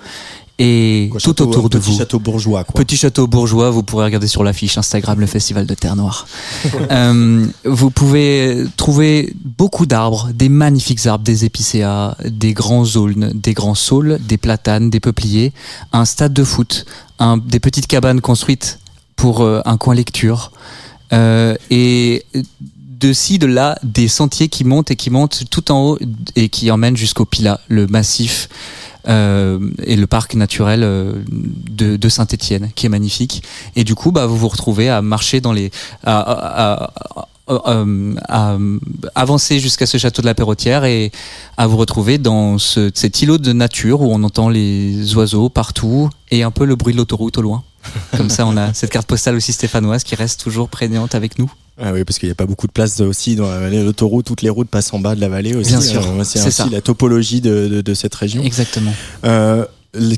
et 0.58 1.10
Quoi, 1.12 1.20
tout 1.20 1.30
château- 1.32 1.48
autour 1.50 1.70
de 1.70 1.78
petit 1.80 1.92
vous. 1.92 1.98
château 1.98 2.20
bourgeois, 2.20 2.64
quoi. 2.64 2.76
Petit 2.76 2.96
château 2.96 3.28
bourgeois, 3.28 3.70
vous 3.72 3.84
pourrez 3.84 4.06
regarder 4.06 4.28
sur 4.28 4.44
l'affiche 4.44 4.78
Instagram 4.78 5.20
le 5.20 5.26
festival 5.26 5.66
de 5.66 5.74
Terre 5.74 5.96
Noire. 5.98 6.26
Euh, 6.92 7.46
vous 7.66 7.90
pouvez 7.92 8.64
trouver 8.78 9.34
beaucoup 9.44 9.86
d'arbres, 9.86 10.30
des 10.34 10.48
magnifiques 10.50 11.06
arbres, 11.06 11.24
des 11.26 11.44
épicéas, 11.46 12.16
des 12.26 12.54
grands 12.54 12.86
aulnes, 12.96 13.32
des 13.34 13.54
grands 13.54 13.76
saules, 13.76 14.18
des 14.28 14.38
platanes, 14.38 14.90
des 14.90 15.00
peupliers, 15.02 15.52
un 15.92 16.06
stade 16.06 16.32
de 16.34 16.44
foot, 16.44 16.86
un, 17.20 17.38
des 17.38 17.60
petites 17.60 17.88
cabanes 17.88 18.22
construites 18.22 18.80
pour 19.18 19.42
euh, 19.42 19.62
un 19.66 19.78
coin 19.78 19.94
lecture, 19.96 20.52
euh, 21.14 21.56
et 21.70 22.26
de 23.00 23.14
ci, 23.14 23.40
de 23.40 23.48
là, 23.48 23.78
des 23.84 24.08
sentiers 24.08 24.50
qui 24.50 24.64
montent 24.64 24.92
et 24.92 24.96
qui 24.96 25.10
montent 25.10 25.44
tout 25.50 25.72
en 25.72 25.82
haut 25.82 26.00
et 26.36 26.50
qui 26.50 26.72
emmènent 26.72 26.98
jusqu'au 26.98 27.26
Pila, 27.26 27.60
le 27.68 27.88
massif 27.88 28.50
euh, 29.08 29.60
et 29.84 29.96
le 29.96 30.08
parc 30.08 30.36
naturel 30.36 30.82
euh, 30.84 31.14
de, 31.28 32.10
Saint-Étienne, 32.10 32.72
qui 32.76 32.86
est 32.86 32.90
magnifique. 32.90 33.44
Et 33.76 33.84
du 33.84 33.96
coup, 33.96 34.12
bah, 34.12 34.26
vous 34.26 34.38
vous 34.38 34.48
retrouvez 34.48 34.90
à 34.90 35.02
marcher 35.02 35.42
dans 35.42 35.54
les, 35.54 35.72
à- 36.04 36.92
à 37.48 38.58
avancer 39.14 39.60
jusqu'à 39.60 39.86
ce 39.86 39.98
château 39.98 40.22
de 40.22 40.28
la 40.28 40.34
Perrotière 40.34 40.84
et 40.86 41.12
à 41.58 41.68
vous 41.68 41.78
retrouver 41.78 42.18
dans 42.18 42.58
ce, 42.58 42.90
cet 42.94 43.22
îlot 43.22 43.38
de 43.38 43.54
nature 43.54 44.02
où 44.02 44.12
on 44.12 44.24
entend 44.24 44.50
les 44.50 45.16
oiseaux 45.16 45.50
partout 45.50 46.10
et 46.32 46.44
un 46.44 46.52
peu 46.52 46.66
le 46.66 46.76
bruit 46.76 46.94
de 46.94 46.98
l'autoroute 46.98 47.38
au 47.38 47.42
loin. 47.42 47.64
Comme 48.18 48.30
ça, 48.30 48.46
on 48.46 48.56
a 48.58 48.74
cette 48.74 48.90
carte 48.92 49.08
postale 49.08 49.36
aussi 49.36 49.54
stéphanoise 49.54 50.04
qui 50.04 50.16
reste 50.16 50.42
toujours 50.42 50.70
prégnante 50.70 51.16
avec 51.16 51.40
nous. 51.40 51.52
Ah 51.82 51.92
oui, 51.92 52.04
parce 52.06 52.20
qu'il 52.20 52.30
n'y 52.30 52.32
a 52.32 52.36
pas 52.36 52.46
beaucoup 52.46 52.68
de 52.68 52.72
place 52.72 53.02
aussi 53.02 53.36
dans 53.36 53.50
la 53.50 53.60
vallée 53.60 53.84
l'autoroute. 53.84 54.26
Toutes 54.26 54.42
les 54.42 54.50
routes 54.50 54.70
passent 54.70 54.94
en 54.94 55.00
bas 55.00 55.14
de 55.16 55.20
la 55.22 55.28
vallée 55.30 55.56
aussi. 55.56 55.72
Bien 55.72 55.82
sûr, 55.82 56.02
Euh, 56.08 56.24
c'est 56.24 56.50
ça. 56.52 56.68
la 56.72 56.80
topologie 56.82 57.42
de, 57.42 57.68
de- 57.68 57.82
de 57.82 57.94
cette 57.94 58.16
région. 58.16 58.44
Exactement. 58.44 58.94
Euh, 59.26 59.66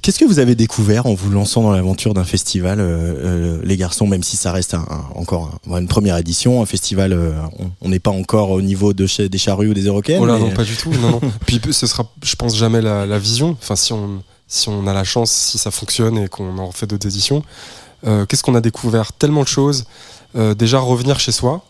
Qu'est-ce 0.01 0.17
que 0.17 0.25
vous 0.25 0.39
avez 0.39 0.55
découvert 0.55 1.05
en 1.05 1.13
vous 1.13 1.29
lançant 1.29 1.61
dans 1.61 1.71
l'aventure 1.71 2.15
d'un 2.15 2.23
festival, 2.23 2.79
euh, 2.79 2.83
euh, 2.87 3.59
les 3.63 3.77
garçons, 3.77 4.07
même 4.07 4.23
si 4.23 4.35
ça 4.35 4.51
reste 4.51 4.73
un- 4.73 4.79
un- 4.89 5.05
encore 5.13 5.59
un- 5.69 5.77
une 5.79 5.87
première 5.87 6.17
édition, 6.17 6.63
un 6.63 6.65
festival, 6.65 7.13
euh, 7.13 7.31
on- 7.59 7.69
on 7.81 7.89
n'est 7.89 7.99
pas 7.99 8.09
encore 8.09 8.49
au 8.49 8.63
niveau 8.63 8.93
de 8.93 9.05
chez- 9.05 9.29
des 9.29 9.37
charrues 9.37 9.69
ou 9.69 9.73
des 9.75 9.83
Européennes. 9.85 10.19
Oh 10.23 10.25
là, 10.25 10.33
mais- 10.33 10.39
non, 10.39 10.49
pas 10.51 10.63
du 10.63 10.75
tout. 10.75 10.89
Non, 10.91 11.11
non. 11.11 11.21
Puis 11.45 11.61
ce 11.73 11.85
sera, 11.85 12.07
je 12.23 12.35
pense, 12.35 12.57
jamais 12.57 12.81
la, 12.81 13.05
la 13.05 13.19
vision. 13.19 13.51
Enfin, 13.61 13.75
si 13.75 13.93
on, 13.93 14.23
si 14.47 14.69
on 14.69 14.87
a 14.87 14.93
la 14.93 15.03
chance, 15.03 15.31
si 15.31 15.57
ça 15.57 15.71
fonctionne 15.71 16.17
et 16.17 16.27
qu'on 16.27 16.57
en 16.57 16.67
refait 16.67 16.87
d'autres 16.87 17.07
éditions, 17.07 17.43
euh, 18.05 18.25
qu'est-ce 18.25 18.43
qu'on 18.43 18.55
a 18.55 18.61
découvert 18.61 19.13
Tellement 19.13 19.43
de 19.43 19.47
choses. 19.47 19.85
Euh, 20.35 20.53
déjà, 20.53 20.79
revenir 20.79 21.19
chez 21.19 21.31
soi, 21.31 21.63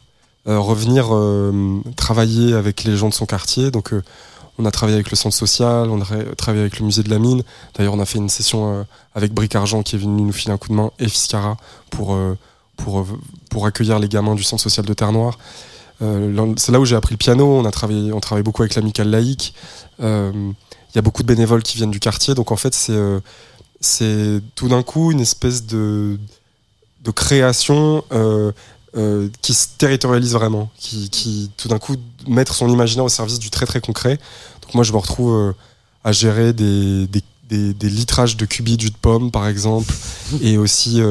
euh, 0.47 0.59
revenir 0.59 1.07
euh, 1.11 1.81
travailler 1.95 2.53
avec 2.53 2.83
les 2.83 2.97
gens 2.97 3.09
de 3.09 3.13
son 3.13 3.25
quartier. 3.25 3.71
Donc, 3.71 3.93
euh, 3.93 4.03
on 4.59 4.65
a 4.65 4.71
travaillé 4.71 4.95
avec 4.95 5.11
le 5.11 5.15
centre 5.15 5.35
social, 5.35 5.89
on 5.89 6.01
a 6.01 6.05
travaillé 6.35 6.61
avec 6.61 6.79
le 6.79 6.85
musée 6.85 7.03
de 7.03 7.09
la 7.09 7.19
mine. 7.19 7.43
D'ailleurs, 7.75 7.93
on 7.93 7.99
a 7.99 8.05
fait 8.05 8.17
une 8.17 8.29
session 8.29 8.73
euh, 8.73 8.83
avec 9.13 9.33
Bric 9.33 9.55
Argent 9.55 9.83
qui 9.83 9.95
est 9.95 9.99
venu 9.99 10.23
nous 10.23 10.33
filer 10.33 10.53
un 10.53 10.57
coup 10.57 10.69
de 10.69 10.73
main 10.73 10.91
et 10.99 11.07
Fiscara 11.07 11.57
pour, 11.91 12.17
pour, 12.75 13.05
pour 13.49 13.65
accueillir 13.65 13.99
les 13.99 14.09
gamins 14.09 14.35
du 14.35 14.43
centre 14.43 14.63
social 14.63 14.85
de 14.85 14.93
Terre-Noire. 14.93 15.37
Euh, 16.01 16.53
c'est 16.57 16.71
là 16.71 16.79
où 16.79 16.85
j'ai 16.85 16.95
appris 16.95 17.13
le 17.13 17.17
piano. 17.17 17.45
On 17.45 17.65
a 17.65 17.71
travaillé, 17.71 18.11
on 18.13 18.19
travaille 18.19 18.43
beaucoup 18.43 18.61
avec 18.61 18.75
l'amicale 18.75 19.09
laïque. 19.09 19.53
Euh, 20.01 20.51
Il 20.91 20.95
y 20.95 20.99
a 20.99 21.01
beaucoup 21.01 21.21
de 21.21 21.27
bénévoles 21.27 21.63
qui 21.63 21.77
viennent 21.77 21.91
du 21.91 21.99
quartier, 21.99 22.33
donc 22.33 22.51
en 22.51 22.55
fait 22.55 22.73
c'est 22.73 22.93
euh, 24.03 24.39
tout 24.55 24.67
d'un 24.69 24.83
coup 24.83 25.11
une 25.11 25.19
espèce 25.19 25.65
de 25.65 26.17
de 27.03 27.11
création 27.11 28.03
euh, 28.11 28.51
euh, 28.95 29.29
qui 29.41 29.53
se 29.53 29.67
territorialise 29.77 30.33
vraiment, 30.33 30.71
qui, 30.79 31.09
qui 31.09 31.51
tout 31.57 31.67
d'un 31.67 31.77
coup 31.77 31.95
mettre 32.27 32.55
son 32.55 32.69
imaginaire 32.69 33.05
au 33.05 33.09
service 33.09 33.39
du 33.39 33.49
très 33.49 33.65
très 33.65 33.81
concret. 33.81 34.17
Donc 34.61 34.73
moi 34.73 34.83
je 34.83 34.91
me 34.91 34.97
retrouve 34.97 35.53
à 36.03 36.11
gérer 36.11 36.53
des, 36.53 37.07
des, 37.07 37.23
des, 37.49 37.73
des 37.73 37.89
litrages 37.89 38.35
de 38.35 38.45
cubis 38.45 38.77
de 38.77 38.81
jus 38.81 38.89
de 38.89 38.97
pomme 38.97 39.29
par 39.29 39.47
exemple, 39.47 39.93
et 40.41 40.57
aussi 40.57 41.01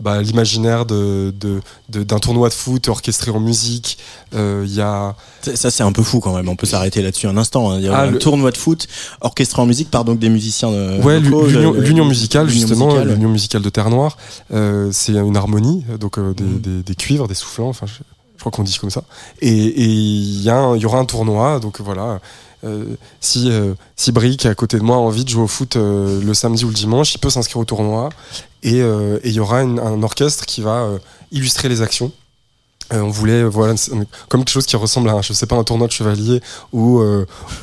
bah, 0.00 0.20
l'imaginaire 0.22 0.86
de, 0.86 1.32
de, 1.38 1.60
de- 1.90 2.02
d'un 2.02 2.18
tournoi 2.18 2.48
de 2.48 2.54
foot 2.54 2.88
orchestré 2.88 3.30
en 3.30 3.40
musique. 3.40 3.98
Euh, 4.34 4.64
Il 4.66 4.74
y 4.74 4.80
a 4.80 5.14
Ça, 5.42 5.56
ça, 5.56 5.70
c'est 5.70 5.82
un 5.82 5.92
peu 5.92 6.02
fou 6.02 6.20
quand 6.20 6.34
même. 6.34 6.48
On 6.48 6.56
peut 6.56 6.66
s'arrêter 6.66 7.02
là-dessus 7.02 7.26
un 7.26 7.36
instant. 7.36 7.70
hein. 7.70 7.76
Il 7.78 7.84
y 7.84 7.88
a 7.88 7.94
Ah, 7.96 8.02
un 8.02 8.10
le- 8.10 8.18
tournoi 8.18 8.50
de 8.50 8.56
foot 8.56 8.86
orchestré 9.20 9.60
en 9.62 9.66
musique 9.66 9.90
par 9.90 10.04
donc 10.04 10.18
des 10.18 10.28
musiciens. 10.28 10.70
euh, 10.70 11.00
Ouais, 11.02 11.20
locaux, 11.20 11.46
l'union, 11.46 11.72
le- 11.72 11.80
l'union 11.82 12.04
musicale, 12.06 12.48
justement, 12.48 12.96
l'union 13.04 13.28
musicale 13.28 13.62
de 13.62 13.68
Terre 13.70 13.90
Noire, 13.90 14.16
euh, 14.52 14.90
c'est 14.92 15.12
une 15.12 15.36
harmonie, 15.36 15.84
donc 15.98 16.18
euh, 16.18 16.32
des, 16.34 16.44
Mhm. 16.44 16.60
des, 16.60 16.82
des 16.82 16.94
cuivres, 16.94 17.28
des 17.28 17.34
soufflants, 17.34 17.68
enfin, 17.68 17.86
je, 17.86 17.94
je 18.36 18.40
crois 18.40 18.52
qu'on 18.52 18.62
dit 18.62 18.78
comme 18.78 18.90
ça. 18.90 19.02
Et 19.42 19.52
il 19.52 20.42
y, 20.42 20.48
a 20.50 20.56
un- 20.56 20.76
il 20.76 20.82
y 20.82 20.86
aura 20.86 20.98
un 20.98 21.04
tournoi, 21.04 21.60
donc 21.60 21.80
voilà. 21.80 22.20
Euh, 22.64 22.96
si 23.20 23.50
euh, 23.50 23.74
si 23.96 24.12
Brick 24.12 24.44
à 24.44 24.54
côté 24.54 24.76
de 24.76 24.82
moi 24.82 24.96
a 24.96 24.98
envie 24.98 25.24
de 25.24 25.30
jouer 25.30 25.44
au 25.44 25.46
foot 25.46 25.76
euh, 25.76 26.20
le 26.22 26.34
samedi 26.34 26.64
ou 26.64 26.68
le 26.68 26.74
dimanche, 26.74 27.14
il 27.14 27.18
peut 27.18 27.30
s'inscrire 27.30 27.58
au 27.58 27.64
tournoi 27.64 28.10
et 28.62 28.80
il 29.24 29.32
y 29.32 29.40
aura 29.40 29.60
un 29.60 30.02
orchestre 30.02 30.44
qui 30.44 30.60
va 30.60 30.86
illustrer 31.32 31.70
les 31.70 31.80
actions. 31.80 32.12
On 32.90 33.08
voulait 33.08 33.42
voilà 33.44 33.74
comme 34.28 34.44
quelque 34.44 34.50
chose 34.50 34.66
qui 34.66 34.76
ressemble 34.76 35.08
à 35.08 35.12
un, 35.14 35.22
je 35.22 35.32
sais 35.32 35.46
pas 35.46 35.56
un 35.56 35.64
tournoi 35.64 35.86
de 35.86 35.92
chevalier 35.92 36.42
ou 36.72 37.00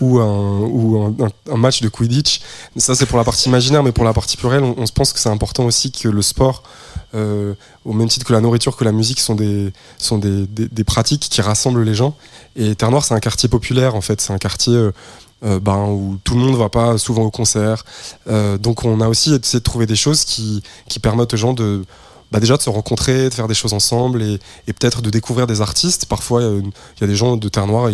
ou 0.01 0.19
un 0.19 0.59
ou 0.61 1.15
un, 1.51 1.55
match 1.55 1.81
de 1.81 1.89
Quidditch 1.89 2.41
ça 2.77 2.95
c'est 2.95 3.05
pour 3.05 3.19
la 3.19 3.23
partie 3.23 3.47
imaginaire 3.47 3.83
mais 3.83 3.91
pour 3.91 4.05
la 4.05 4.13
partie 4.13 4.37
plurielle 4.37 4.63
on 4.63 4.85
se 4.87 4.91
pense 4.91 5.13
que 5.13 5.19
c'est 5.19 5.29
important 5.29 5.65
aussi 5.65 5.91
que 5.91 6.07
le 6.07 6.23
sport 6.23 6.63
euh, 7.17 7.53
au 7.83 7.93
même 7.93 8.07
titre 8.07 8.25
que 8.25 8.33
la 8.33 8.41
nourriture 8.41 8.75
que 8.75 8.83
la 8.83 8.91
musique 8.91 9.19
sont 9.19 9.35
des 9.35 9.73
sont 9.97 10.17
des, 10.17 10.45
des, 10.47 10.83
pratiques 10.83 11.27
qui 11.29 11.41
rassemblent 11.41 11.83
les 11.83 11.95
gens 11.95 12.15
et 12.55 12.75
Terre 12.75 12.91
Noire 12.91 13.03
c'est 13.03 13.15
un 13.15 13.19
quartier 13.19 13.49
populaire 13.49 13.95
en 13.95 14.01
fait 14.01 14.21
c'est 14.21 14.33
un 14.33 14.37
quartier 14.37 14.73
euh, 14.73 14.91
euh, 15.43 15.59
ben, 15.59 15.87
où 15.87 16.19
tout 16.23 16.35
le 16.35 16.41
monde 16.41 16.55
va 16.55 16.69
pas 16.69 16.97
souvent 16.97 17.23
au 17.23 17.31
concert 17.31 17.85
donc 18.59 18.85
on 18.85 19.01
a 19.01 19.07
aussi 19.07 19.33
essayé 19.33 19.59
de 19.59 19.63
trouver 19.63 19.87
des 19.87 19.95
choses 19.95 20.25
qui 20.25 20.61
qui 20.87 20.99
permettent 20.99 21.33
aux 21.33 21.37
gens 21.37 21.53
de 21.53 21.83
bah 22.31 22.41
déjà 22.41 22.57
de 22.57 22.61
se 22.61 22.69
rencontrer, 22.69 23.29
de 23.29 23.33
faire 23.33 23.47
des 23.47 23.53
choses 23.53 23.71
ensemble 23.73 24.21
et, 24.21 24.39
et 24.67 24.73
peut-être 24.73 25.01
de 25.01 25.09
découvrir 25.09 25.47
des 25.47 25.61
artistes. 25.61 26.07
Parfois, 26.07 26.41
il 26.41 26.71
y 26.99 27.03
a 27.03 27.07
des 27.07 27.15
gens 27.15 27.37
de 27.37 27.47
Terre 27.47 27.67
Noire, 27.67 27.89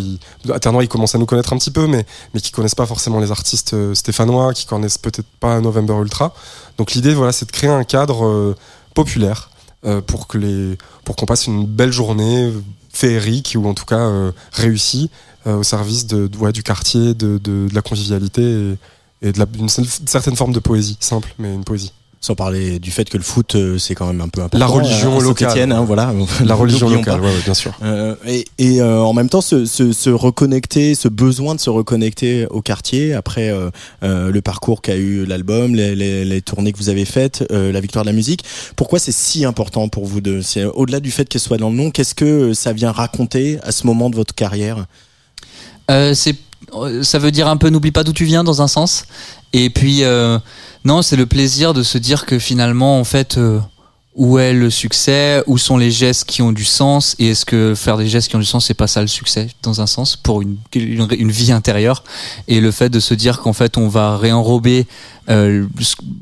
à 0.51 0.59
Terre 0.59 0.71
Noire, 0.71 0.83
ils 0.83 0.87
commencent 0.87 1.13
à 1.13 1.19
nous 1.19 1.27
connaître 1.27 1.53
un 1.53 1.57
petit 1.57 1.69
peu, 1.69 1.85
mais, 1.85 2.03
mais 2.33 2.39
qui 2.39 2.51
connaissent 2.51 2.73
pas 2.73 2.87
forcément 2.87 3.19
les 3.19 3.29
artistes 3.29 3.93
stéphanois, 3.93 4.53
qui 4.53 4.65
connaissent 4.65 4.97
peut-être 4.97 5.27
pas 5.39 5.61
November 5.61 5.93
Ultra. 6.01 6.33
Donc 6.79 6.93
l'idée, 6.93 7.13
voilà, 7.13 7.31
c'est 7.31 7.45
de 7.45 7.51
créer 7.51 7.69
un 7.69 7.83
cadre 7.83 8.55
populaire 8.93 9.49
euh, 9.85 10.01
pour 10.01 10.27
qu'on 10.27 11.25
passe 11.25 11.47
une 11.47 11.65
belle 11.65 11.91
journée 11.91 12.53
féerique 12.89 13.55
ou 13.57 13.67
en 13.67 13.73
tout 13.73 13.85
cas 13.85 13.99
euh, 13.99 14.31
réussie 14.53 15.09
euh, 15.45 15.57
au 15.57 15.63
service 15.63 16.07
de, 16.07 16.27
du 16.51 16.63
quartier, 16.63 17.13
de, 17.13 17.67
la 17.73 17.81
convivialité 17.81 18.77
et, 19.21 19.29
et 19.29 19.31
d'une 19.33 19.69
certaine 19.69 20.35
forme 20.35 20.53
de 20.53 20.59
poésie 20.59 20.97
simple, 21.01 21.33
mais 21.37 21.53
une 21.53 21.65
poésie. 21.65 21.91
Sans 22.25 22.35
parler 22.35 22.79
du 22.79 22.89
fait 22.89 23.09
que 23.09 23.17
le 23.17 23.23
foot, 23.23 23.55
euh, 23.55 23.77
c'est 23.77 23.95
quand 23.95 24.07
même 24.07 24.21
un 24.21 24.29
peu 24.29 24.39
important. 24.39 24.57
La 24.57 24.65
religion 24.65 25.19
à 25.19 25.21
locale. 25.21 25.71
Hein, 25.73 25.83
voilà. 25.85 26.13
La 26.45 26.55
religion 26.55 26.87
locale, 26.87 27.19
ouais, 27.19 27.27
ouais, 27.27 27.41
bien 27.43 27.53
sûr. 27.53 27.73
Euh, 27.83 28.15
et 28.25 28.45
et, 28.59 28.79
euh, 28.79 29.01
en 29.01 29.11
même 29.11 29.27
temps, 29.27 29.41
se, 29.41 29.65
se, 29.65 29.91
se 29.91 30.09
reconnecter, 30.09 30.95
ce 30.95 31.09
besoin 31.09 31.53
de 31.53 31.59
se 31.59 31.69
reconnecter 31.69 32.47
au 32.47 32.61
quartier 32.61 33.13
après 33.13 33.49
euh, 33.49 33.69
euh, 34.03 34.31
le 34.31 34.41
parcours 34.41 34.81
qu'a 34.81 34.95
eu 34.95 35.25
l'album, 35.25 35.75
les, 35.75 35.97
les, 35.97 36.23
les 36.23 36.41
tournées 36.41 36.71
que 36.71 36.77
vous 36.77 36.87
avez 36.87 37.03
faites, 37.03 37.43
euh, 37.51 37.73
la 37.73 37.81
victoire 37.81 38.05
de 38.05 38.09
la 38.09 38.15
musique. 38.15 38.45
Pourquoi 38.77 38.99
c'est 38.99 39.11
si 39.11 39.43
important 39.43 39.89
pour 39.89 40.05
vous 40.05 40.21
deux? 40.21 40.41
C'est 40.41 40.63
au-delà 40.63 41.01
du 41.01 41.11
fait 41.11 41.27
qu'elle 41.27 41.41
soit 41.41 41.57
dans 41.57 41.71
le 41.71 41.75
nom, 41.75 41.91
qu'est-ce 41.91 42.15
que 42.15 42.53
ça 42.53 42.71
vient 42.71 42.93
raconter 42.93 43.59
à 43.63 43.73
ce 43.73 43.85
moment 43.85 44.09
de 44.09 44.15
votre 44.15 44.33
carrière? 44.33 44.85
Euh, 45.91 46.13
c'est 46.13 46.37
euh, 46.73 47.03
ça 47.03 47.19
veut 47.19 47.31
dire 47.31 47.49
un 47.49 47.57
peu 47.57 47.69
n'oublie 47.69 47.91
pas 47.91 48.05
d'où 48.05 48.13
tu 48.13 48.23
viens 48.23 48.45
dans 48.45 48.61
un 48.61 48.69
sens 48.69 49.05
et 49.51 49.69
puis 49.69 50.05
euh, 50.05 50.39
non 50.85 51.01
c'est 51.01 51.15
le 51.15 51.25
plaisir 51.25 51.73
de 51.73 51.83
se 51.83 51.97
dire 51.97 52.25
que 52.25 52.39
finalement 52.39 52.99
en 52.99 53.03
fait 53.03 53.37
euh, 53.37 53.59
où 54.15 54.37
est 54.37 54.53
le 54.53 54.69
succès 54.69 55.43
où 55.47 55.57
sont 55.57 55.77
les 55.77 55.89
gestes 55.91 56.25
qui 56.25 56.41
ont 56.41 56.51
du 56.51 56.65
sens 56.65 57.15
et 57.17 57.29
est-ce 57.29 57.45
que 57.45 57.73
faire 57.75 57.97
des 57.97 58.07
gestes 58.07 58.29
qui 58.29 58.35
ont 58.35 58.39
du 58.39 58.45
sens 58.45 58.67
c'est 58.67 58.73
pas 58.73 58.87
ça 58.87 59.01
le 59.01 59.07
succès 59.07 59.47
dans 59.63 59.81
un 59.81 59.87
sens 59.87 60.15
pour 60.15 60.41
une, 60.41 60.57
une, 60.75 61.31
vie 61.31 61.51
intérieure? 61.51 62.03
Et 62.47 62.61
le 62.61 62.71
fait 62.71 62.89
de 62.89 62.99
se 62.99 63.13
dire 63.13 63.39
qu'en 63.39 63.53
fait 63.53 63.77
on 63.77 63.87
va 63.87 64.17
réenrober 64.17 64.85
euh, 65.29 65.65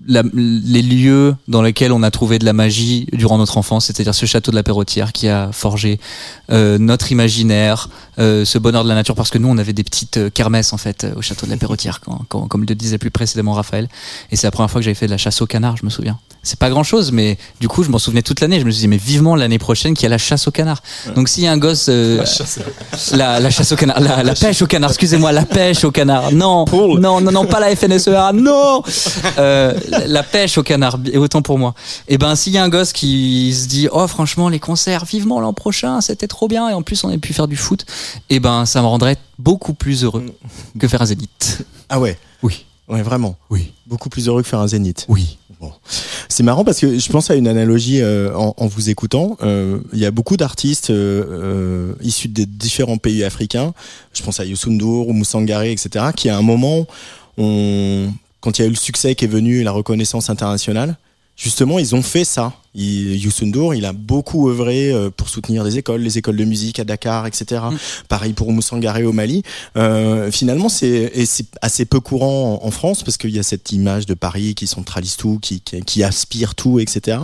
les 0.08 0.82
lieux 0.82 1.36
dans 1.48 1.62
lesquels 1.62 1.92
on 1.92 2.04
a 2.04 2.12
trouvé 2.12 2.38
de 2.38 2.46
la 2.46 2.54
magie 2.54 3.08
durant 3.14 3.38
notre 3.38 3.58
enfance, 3.58 3.86
c'est-à-dire 3.86 4.14
ce 4.14 4.26
château 4.26 4.52
de 4.52 4.56
la 4.56 4.64
Perrotière 4.64 5.12
qui 5.12 5.28
a 5.28 5.52
forgé 5.52 6.00
euh, 6.52 6.78
notre 6.78 7.12
imaginaire, 7.12 7.90
euh, 8.20 8.46
ce 8.46 8.58
bonheur 8.58 8.84
de 8.84 8.90
la 8.90 8.96
nature, 8.96 9.16
parce 9.16 9.32
que 9.32 9.38
nous 9.38 9.48
on 9.48 9.58
avait 9.58 9.74
des 9.74 9.84
petites 9.84 10.18
euh, 10.18 10.30
kermesses 10.30 10.74
en 10.74 10.78
fait 10.78 11.04
euh, 11.04 11.16
au 11.16 11.22
château 11.22 11.46
de 11.46 11.52
la 11.52 11.58
Perrotière, 11.58 12.00
comme 12.28 12.66
le 12.66 12.76
disait 12.76 13.00
plus 13.00 13.12
précédemment 13.12 13.54
Raphaël, 13.54 13.88
et 14.32 14.36
c'est 14.36 14.48
la 14.48 14.52
première 14.52 14.70
fois 14.70 14.82
que 14.82 14.86
j'avais 14.86 14.96
fait 14.96 15.08
de 15.08 15.12
la 15.12 15.18
chasse 15.18 15.42
au 15.42 15.48
canard, 15.48 15.78
je 15.78 15.86
me 15.86 15.90
souviens. 15.90 16.20
C'est 16.44 16.58
pas 16.58 16.70
grand-chose, 16.72 17.12
mais 17.12 17.38
du 17.60 17.68
coup 17.68 17.84
je 17.84 17.90
m'en 17.90 18.00
souvenais 18.00 18.24
toute 18.24 18.40
l'année. 18.42 18.60
Je 18.60 18.66
me 18.66 18.72
suis 18.72 18.82
dit 18.82 18.88
mais 18.88 18.98
vivement 18.98 19.36
l'année 19.36 19.60
prochaine 19.60 19.94
qu'il 19.94 20.04
y 20.04 20.06
a 20.08 20.10
la 20.10 20.18
chasse 20.18 20.48
au 20.48 20.52
canard. 20.52 20.82
Donc 21.16 21.30
s'il 21.30 21.44
y 21.44 21.48
a 21.48 21.52
un 21.52 21.58
gosse, 21.58 21.86
euh, 21.90 22.24
la, 23.14 23.40
la 23.40 23.50
chasse 23.52 23.72
au 23.72 23.76
canard, 23.76 24.00
la, 24.00 24.24
la 24.24 24.34
pêche 24.34 24.62
au 24.62 24.68
canard, 24.68 24.90
excusez-moi, 24.90 25.32
la 25.32 25.46
pêche 25.46 25.84
au 25.84 25.92
canard. 25.92 26.32
Non, 26.32 26.66
non, 27.00 27.22
non, 27.22 27.32
non, 27.32 27.46
pas 27.46 27.60
la 27.60 27.76
FNSEA, 27.76 28.32
non. 28.34 28.82
Euh, 29.38 29.74
la- 30.08 30.24
pêche 30.24 30.58
au 30.58 30.64
canard, 30.64 30.98
et 31.12 31.18
autant 31.18 31.42
pour 31.42 31.60
moi. 31.60 31.74
Et 32.08 32.18
ben, 32.18 32.36
s'il 32.36 32.54
y 32.54 32.58
a 32.58 32.64
un 32.64 32.70
gosse 32.70 32.94
qui 32.94 33.54
se 33.54 33.68
dit, 33.68 33.88
oh, 33.92 34.08
franchement, 34.08 34.48
les 34.50 34.60
concerts, 34.60 35.04
vivement 35.04 35.42
l'an 35.42 35.52
prochain, 35.52 36.00
c'était 36.00 36.28
trop 36.28 36.48
bien, 36.48 36.70
et 36.70 36.74
en 36.74 36.82
plus, 36.84 37.04
on 37.04 37.10
a 37.10 37.18
pu 37.18 37.34
faire 37.34 37.48
du 37.50 37.58
foot, 37.58 37.86
et 38.30 38.40
ben, 38.40 38.66
ça 38.66 38.82
me 38.82 38.88
rendrait 38.88 39.18
beaucoup 39.40 39.74
plus 39.74 40.04
heureux 40.06 40.26
que 40.80 40.88
faire 40.88 41.02
un 41.02 41.06
zénith. 41.08 41.66
Ah 41.90 42.00
ouais? 42.00 42.18
Oui. 42.44 42.66
Ouais, 42.88 43.02
vraiment. 43.02 43.36
Oui. 43.50 43.74
Beaucoup 43.88 44.10
plus 44.10 44.28
heureux 44.28 44.42
que 44.42 44.48
faire 44.48 44.60
un 44.60 44.68
zénith. 44.68 45.06
Oui. 45.10 45.38
C'est 46.30 46.44
marrant 46.44 46.64
parce 46.64 46.80
que 46.80 46.98
je 46.98 47.12
pense 47.12 47.30
à 47.30 47.36
une 47.36 47.48
analogie 47.48 48.02
euh, 48.02 48.34
en, 48.34 48.68
vous 48.68 48.90
écoutant. 48.90 49.38
Euh, 49.44 49.80
Il 49.94 50.00
y 50.00 50.06
a 50.06 50.12
beaucoup 50.12 50.38
d'artistes 50.38 50.90
euh, 50.90 51.24
euh, 51.30 51.94
issus 52.02 52.28
des 52.28 52.46
différents 52.46 52.98
pays 52.98 53.24
africains. 53.24 53.74
Je 54.14 54.24
pense 54.24 54.40
à 54.40 54.46
Youssou 54.46 54.72
N'Dour 54.72 55.08
ou 55.10 55.14
Moussangare, 55.14 55.64
etc. 55.64 56.06
Qui 56.16 56.30
à 56.30 56.38
un 56.38 56.42
moment, 56.42 56.88
quand 57.38 58.58
il 58.58 58.62
y 58.62 58.64
a 58.64 58.68
eu 58.68 58.70
le 58.70 58.76
succès 58.76 59.16
qui 59.16 59.26
est 59.26 59.30
venu, 59.30 59.64
la 59.64 59.72
reconnaissance 59.72 60.30
internationale, 60.30 60.98
justement, 61.42 61.80
ils 61.80 61.96
ont 61.96 62.04
fait 62.04 62.24
ça. 62.24 62.54
Il, 62.74 63.18
Youssou 63.18 63.46
N'Dour, 63.46 63.76
il 63.76 63.84
a 63.86 63.92
beaucoup 63.92 64.50
œuvré 64.50 64.94
euh, 64.94 65.10
pour 65.10 65.28
soutenir 65.28 65.66
des 65.66 65.78
écoles, 65.78 66.00
les 66.02 66.18
écoles 66.18 66.38
de 66.38 66.46
musique 66.46 66.80
à 66.80 66.86
Dakar, 66.86 67.28
etc. 67.28 67.62
Mm. 67.70 67.76
Pareil 68.08 68.32
pour 68.32 68.52
Moussangare 68.54 69.02
au 69.04 69.12
Mali. 69.12 69.44
Euh, 69.76 70.32
finalement, 70.32 70.70
c'est 70.70 71.12
assez 71.62 71.84
peu 71.84 72.00
courant 72.00 72.62
en, 72.64 72.68
en 72.68 72.72
France 72.72 73.04
parce 73.04 73.18
qu'il 73.18 73.32
y 73.32 73.40
a 73.40 73.44
cette 73.44 73.74
image 73.74 74.06
de 74.06 74.14
Paris 74.14 74.56
qui 74.56 74.68
centralise 74.68 75.18
tout, 75.18 75.40
qui, 75.42 75.60
qui, 75.60 75.82
qui 75.82 76.04
aspire 76.04 76.56
tout, 76.56 76.80
etc. 76.80 77.18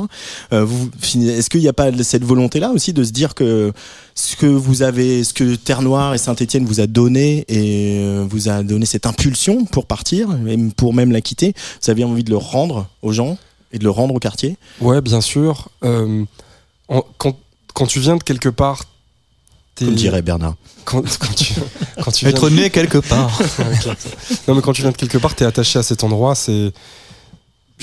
Euh, 0.51 0.65
est-ce 1.01 1.49
qu'il 1.49 1.61
n'y 1.61 1.69
a 1.69 1.73
pas 1.73 1.91
cette 2.03 2.25
volonté-là 2.25 2.71
aussi 2.71 2.91
de 2.91 3.03
se 3.03 3.11
dire 3.11 3.33
que 3.33 3.71
ce 4.15 4.35
que 4.35 4.47
vous 4.47 4.81
avez, 4.81 5.23
ce 5.23 5.33
que 5.33 5.55
Terre 5.55 5.81
Noire 5.81 6.13
et 6.13 6.17
Saint-Étienne 6.17 6.65
vous 6.65 6.81
a 6.81 6.87
donné 6.87 7.45
et 7.47 7.99
euh, 7.99 8.25
vous 8.27 8.49
a 8.49 8.63
donné 8.63 8.85
cette 8.85 9.05
impulsion 9.05 9.63
pour 9.65 9.85
partir, 9.85 10.27
même 10.29 10.73
pour 10.73 10.93
même 10.93 11.11
la 11.11 11.21
quitter, 11.21 11.53
vous 11.83 11.89
avez 11.89 12.03
envie 12.03 12.23
de 12.23 12.31
le 12.31 12.37
rendre 12.37 12.89
aux 13.01 13.13
gens? 13.13 13.37
Et 13.71 13.79
de 13.79 13.83
le 13.83 13.89
rendre 13.89 14.13
au 14.15 14.19
quartier 14.19 14.57
Ouais, 14.81 15.01
bien 15.01 15.21
sûr. 15.21 15.69
Euh, 15.83 16.23
en- 16.87 17.03
quand, 17.17 17.37
quand 17.73 17.85
tu 17.85 17.99
viens 17.99 18.15
de 18.17 18.23
quelque 18.23 18.49
part, 18.49 18.83
Comme 19.77 19.93
dirait 19.95 20.21
Bernard. 20.21 20.55
quand, 20.85 21.01
quand 21.19 21.33
tu, 21.35 21.53
quand 22.03 22.11
tu 22.11 22.25
viens 22.25 22.33
Être 22.33 22.49
de- 22.49 22.55
né 22.55 22.69
quelque 22.69 22.97
part. 22.99 23.39
non, 24.47 24.55
mais 24.55 24.61
quand 24.61 24.73
tu 24.73 24.81
viens 24.81 24.91
de 24.91 24.97
quelque 24.97 25.17
part, 25.17 25.35
t'es 25.35 25.45
attaché 25.45 25.79
à 25.79 25.83
cet 25.83 26.03
endroit. 26.03 26.33
C'est 26.35 26.71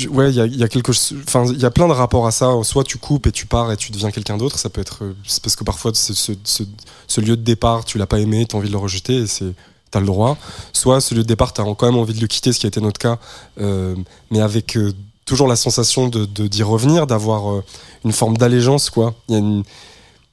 ouais, 0.09 0.31
il 0.31 0.35
y 0.37 0.41
a, 0.41 0.47
y 0.47 0.63
a 0.65 0.69
quelque 0.69 0.93
chose. 0.93 1.15
Enfin, 1.27 1.45
il 1.53 1.61
y 1.61 1.65
a 1.65 1.71
plein 1.71 1.87
de 1.87 1.93
rapports 1.93 2.27
à 2.27 2.31
ça. 2.33 2.51
Soit 2.63 2.85
tu 2.85 2.99
coupes 2.99 3.27
et 3.27 3.33
tu 3.33 3.47
pars 3.47 3.71
et 3.71 3.77
tu 3.77 3.93
deviens 3.93 4.11
quelqu'un 4.11 4.37
d'autre. 4.37 4.59
Ça 4.59 4.71
peut 4.71 4.81
être 4.81 5.05
c'est 5.27 5.43
parce 5.43 5.55
que 5.57 5.65
parfois 5.65 5.93
ce, 5.95 6.15
ce, 6.15 6.33
ce, 6.45 6.63
ce 7.07 7.21
lieu 7.21 7.37
de 7.37 7.43
départ, 7.43 7.85
tu 7.85 7.99
l'as 7.99 8.07
pas 8.07 8.19
aimé, 8.21 8.47
t'as 8.49 8.57
envie 8.59 8.69
de 8.69 8.73
le 8.73 8.79
rejeter 8.79 9.15
et 9.19 9.27
c'est 9.27 9.53
t'as 9.91 10.01
le 10.01 10.07
droit. 10.07 10.37
Soit 10.73 11.01
ce 11.01 11.15
lieu 11.15 11.23
de 11.23 11.29
départ, 11.29 11.53
t'as 11.53 11.63
quand 11.63 11.87
même 11.87 11.97
envie 11.97 12.15
de 12.15 12.21
le 12.21 12.27
quitter, 12.27 12.53
ce 12.53 12.59
qui 12.59 12.67
a 12.67 12.69
été 12.69 12.81
notre 12.81 12.99
cas, 12.99 13.19
euh, 13.61 13.95
mais 14.33 14.41
avec 14.41 14.77
euh, 14.77 14.93
toujours 15.25 15.49
la 15.49 15.57
sensation 15.57 16.09
de 16.09 16.25
de- 16.25 16.47
d'y 16.49 16.63
revenir, 16.63 17.07
d'avoir 17.07 17.51
euh, 17.53 17.65
une 18.05 18.13
forme 18.13 18.37
d'allégeance, 18.37 18.91
quoi. 18.91 19.15
Il 19.29 19.33
y 19.33 19.37
a 19.37 19.39
une 19.39 19.63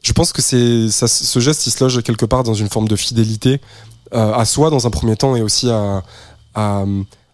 je 0.03 0.13
pense 0.13 0.33
que 0.33 0.41
c'est 0.41 0.89
ça, 0.89 1.07
ce 1.07 1.39
geste, 1.39 1.67
il 1.67 1.71
se 1.71 1.83
loge 1.83 2.01
quelque 2.01 2.25
part 2.25 2.43
dans 2.43 2.55
une 2.55 2.69
forme 2.69 2.87
de 2.87 2.95
fidélité 2.95 3.61
euh, 4.13 4.33
à 4.33 4.45
soi 4.45 4.69
dans 4.71 4.87
un 4.87 4.89
premier 4.89 5.15
temps 5.15 5.35
et 5.35 5.41
aussi 5.43 5.69
à, 5.69 6.03
à- 6.55 6.85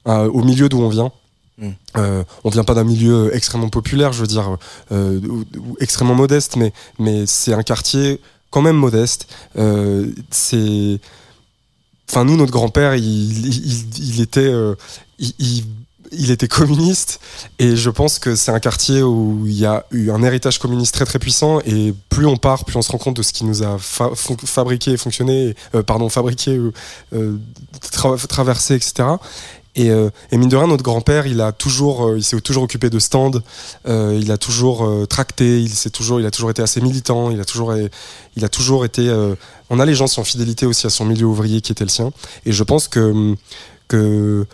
à- 0.05 0.23
au 0.27 0.43
milieu 0.43 0.67
d'où 0.67 0.79
on 0.81 0.89
vient. 0.89 1.11
Mm. 1.59 1.69
Euh, 1.95 2.23
on 2.43 2.49
vient 2.49 2.65
pas 2.65 2.73
d'un 2.75 2.83
milieu 2.83 3.33
extrêmement 3.33 3.69
populaire, 3.69 4.11
je 4.13 4.19
veux 4.21 4.27
dire, 4.27 4.57
euh, 4.91 5.19
ou, 5.27 5.45
ou 5.57 5.77
extrêmement 5.79 6.13
modeste, 6.13 6.55
mais, 6.57 6.73
mais 6.99 7.25
c'est 7.25 7.53
un 7.53 7.63
quartier 7.63 8.19
quand 8.51 8.61
même 8.61 8.75
modeste. 8.75 9.27
Euh, 9.57 10.11
c'est, 10.29 10.99
enfin 12.09 12.25
nous, 12.25 12.35
notre 12.37 12.51
grand-père, 12.51 12.95
il, 12.95 13.47
il, 13.47 13.85
il 13.97 14.21
était, 14.21 14.41
euh, 14.41 14.75
il, 15.19 15.65
il- 16.11 16.31
était 16.31 16.47
communiste 16.47 17.19
et 17.59 17.75
je 17.75 17.89
pense 17.89 18.19
que 18.19 18.35
c'est 18.35 18.51
un 18.51 18.59
quartier 18.59 19.01
où 19.01 19.43
il 19.45 19.57
y 19.57 19.65
a 19.65 19.85
eu 19.91 20.11
un 20.11 20.21
héritage 20.23 20.59
communiste 20.59 20.93
très 20.93 21.05
très 21.05 21.19
puissant 21.19 21.59
et 21.65 21.93
plus 22.09 22.25
on 22.25 22.37
part, 22.37 22.65
plus 22.65 22.75
on 22.77 22.81
se 22.81 22.91
rend 22.91 22.97
compte 22.97 23.17
de 23.17 23.23
ce 23.23 23.33
qui 23.33 23.45
nous 23.45 23.63
a 23.63 23.77
fa- 23.79 24.11
fabriqué 24.45 24.91
et 24.91 24.97
fonctionné, 24.97 25.55
euh, 25.75 25.83
pardon, 25.83 26.09
fabriqué, 26.09 26.59
euh, 27.13 27.37
tra- 27.91 28.25
traversé, 28.27 28.75
etc. 28.75 29.07
Et, 29.75 29.91
euh, 29.91 30.09
et 30.31 30.37
mine 30.37 30.49
de 30.49 30.55
rien, 30.57 30.65
notre 30.67 30.81
grand-père, 30.83 31.27
il 31.27 31.39
a 31.39 31.51
toujours, 31.51 32.07
euh, 32.07 32.17
il 32.17 32.23
s'est 32.23 32.39
toujours 32.41 32.63
occupé 32.63 32.89
de 32.89 32.97
stands, 32.97 33.39
il 33.87 34.31
a 34.31 34.37
toujours 34.39 35.07
tracté, 35.07 35.61
il 35.61 35.69
s'est 35.69 35.91
toujours, 35.91 36.19
il 36.19 36.25
a 36.25 36.31
toujours 36.31 36.49
été 36.49 36.63
assez 36.63 36.81
militant, 36.81 37.29
il 37.29 37.39
a 37.39 37.45
toujours, 37.45 37.75
il 38.35 38.43
a 38.45 38.49
toujours 38.49 38.85
été 38.85 39.07
euh, 39.07 39.35
en 39.69 39.79
allégeance, 39.79 40.17
en 40.17 40.23
fidélité 40.23 40.65
aussi 40.65 40.87
à 40.87 40.89
son 40.89 41.05
milieu 41.05 41.25
ouvrier 41.27 41.61
qui 41.61 41.71
était 41.71 41.83
le 41.83 41.89
sien. 41.91 42.11
Et 42.45 42.51
je 42.53 42.63
pense 42.63 42.87
que 42.87 43.35
que 43.87 44.45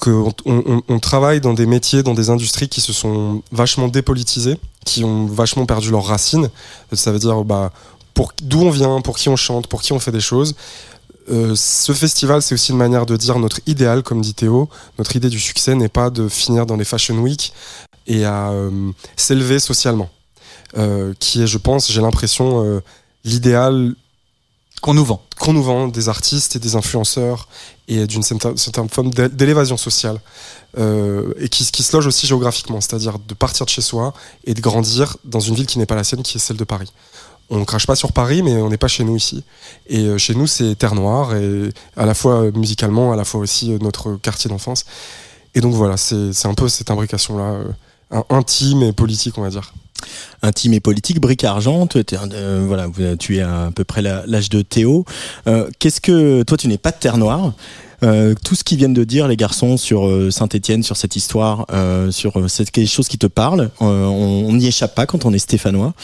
que 0.00 0.24
on, 0.46 0.98
travaille 0.98 1.40
dans 1.40 1.54
des 1.54 1.66
métiers, 1.66 2.02
dans 2.02 2.14
des 2.14 2.30
industries 2.30 2.68
qui 2.68 2.80
se 2.80 2.92
sont 2.92 3.42
vachement 3.52 3.88
dépolitisées, 3.88 4.58
qui 4.84 5.04
ont 5.04 5.26
vachement 5.26 5.66
perdu 5.66 5.90
leurs 5.90 6.04
racines. 6.04 6.50
Ça 6.92 7.12
veut 7.12 7.18
dire 7.18 7.44
bah 7.44 7.72
pour 8.14 8.32
d'où 8.42 8.62
on 8.62 8.70
vient, 8.70 9.00
pour 9.00 9.16
qui 9.16 9.28
on 9.28 9.36
chante, 9.36 9.66
pour 9.66 9.82
qui 9.82 9.92
on 9.92 10.00
fait 10.00 10.12
des 10.12 10.20
choses. 10.20 10.54
Euh, 11.30 11.54
ce 11.54 11.92
festival, 11.92 12.42
c'est 12.42 12.54
aussi 12.54 12.72
une 12.72 12.78
manière 12.78 13.06
de 13.06 13.16
dire 13.16 13.38
notre 13.38 13.60
idéal, 13.66 14.02
comme 14.02 14.20
dit 14.20 14.34
Théo. 14.34 14.68
Notre 14.98 15.14
idée 15.14 15.28
du 15.28 15.38
succès 15.38 15.74
n'est 15.74 15.88
pas 15.88 16.10
de 16.10 16.28
finir 16.28 16.66
dans 16.66 16.76
les 16.76 16.84
Fashion 16.84 17.16
Week 17.18 17.52
et 18.06 18.24
à 18.24 18.50
euh, 18.50 18.90
s'élever 19.16 19.60
socialement, 19.60 20.10
Euh, 20.78 21.14
qui 21.18 21.42
est, 21.42 21.46
je 21.46 21.58
pense, 21.58 21.90
j'ai 21.92 22.00
l'impression, 22.00 22.80
l'idéal 23.24 23.94
Qu'on 24.80 24.94
nous 24.94 25.04
vend. 25.04 25.20
qu'on 25.38 25.52
nous 25.52 25.62
vend 25.62 25.88
des 25.88 26.08
artistes 26.08 26.56
et 26.56 26.58
des 26.58 26.74
influenceurs 26.74 27.48
et 27.90 28.06
d'une 28.06 28.22
certaine, 28.22 28.88
forme 28.88 29.10
d'é- 29.10 29.28
d'élévation 29.28 29.76
sociale 29.76 30.20
euh, 30.78 31.32
et 31.38 31.48
qui, 31.48 31.64
se 31.64 31.96
loge 31.96 32.06
aussi 32.06 32.26
géographiquement, 32.28 32.80
c'est-à-dire 32.80 33.18
de 33.18 33.34
partir 33.34 33.66
de 33.66 33.70
chez 33.70 33.82
soi 33.82 34.14
et 34.44 34.54
de 34.54 34.60
grandir 34.60 35.16
dans 35.24 35.40
une 35.40 35.56
ville 35.56 35.66
qui 35.66 35.78
n'est 35.80 35.86
pas 35.86 35.96
la 35.96 36.04
sienne, 36.04 36.22
qui 36.22 36.36
est 36.36 36.40
celle 36.40 36.56
de 36.56 36.64
Paris. 36.64 36.92
On 37.50 37.64
crache 37.64 37.88
pas 37.88 37.96
sur 37.96 38.12
Paris, 38.12 38.44
mais 38.44 38.54
on 38.62 38.68
n'est 38.68 38.78
pas 38.78 38.86
chez 38.86 39.02
nous 39.02 39.16
ici. 39.16 39.42
Et 39.88 40.04
euh, 40.04 40.18
chez 40.18 40.36
nous, 40.36 40.46
c'est 40.46 40.76
Terre 40.76 40.94
Noire, 40.94 41.34
et 41.34 41.70
à 41.96 42.06
la 42.06 42.14
fois 42.14 42.42
euh, 42.44 42.52
musicalement, 42.54 43.12
à 43.12 43.16
la 43.16 43.24
fois 43.24 43.40
aussi 43.40 43.72
euh, 43.72 43.78
notre 43.80 44.14
quartier 44.14 44.48
d'enfance. 44.48 44.84
Et 45.56 45.60
donc 45.60 45.74
voilà, 45.74 45.96
c'est 45.96 46.46
un 46.46 46.54
peu 46.54 46.68
cette 46.68 46.92
imbrication-là, 46.92 47.58
intime 48.28 48.84
et 48.84 48.92
politique, 48.92 49.36
on 49.36 49.42
va 49.42 49.50
dire. 49.50 49.72
Intime 50.42 50.74
et 50.74 50.80
politique, 50.80 51.20
brique 51.20 51.44
argent. 51.44 51.88
Euh, 51.94 52.64
voilà, 52.66 52.88
tu 53.18 53.36
es 53.36 53.40
à, 53.40 53.70
peu 53.74 53.84
près 53.84 54.02
l'âge 54.02 54.48
de 54.48 54.62
Théo. 54.62 55.04
Euh, 55.46 55.68
Qu'est-ce 55.78 56.00
que 56.00 56.42
toi, 56.42 56.56
tu 56.56 56.68
n'es 56.68 56.78
pas 56.78 56.90
de 56.90 56.96
Terre 56.96 57.18
Noire. 57.18 57.52
Euh, 58.02 58.34
tout 58.44 58.54
ce 58.54 58.64
qu'ils 58.64 58.78
viennent 58.78 58.94
de 58.94 59.04
dire 59.04 59.28
les 59.28 59.36
garçons 59.36 59.76
sur 59.76 60.08
Saint-Étienne, 60.32 60.82
sur 60.82 60.96
cette 60.96 61.16
histoire, 61.16 61.66
sur 62.10 62.50
cette 62.50 62.70
quelque 62.70 62.88
chose 62.88 63.08
qui 63.08 63.18
te 63.18 63.26
parle, 63.26 63.70
on 63.80 64.52
n'y 64.52 64.66
échappe 64.66 64.94
pas 64.94 65.06
quand 65.06 65.24
on 65.24 65.32
est 65.32 65.38
stéphanois. 65.38 65.94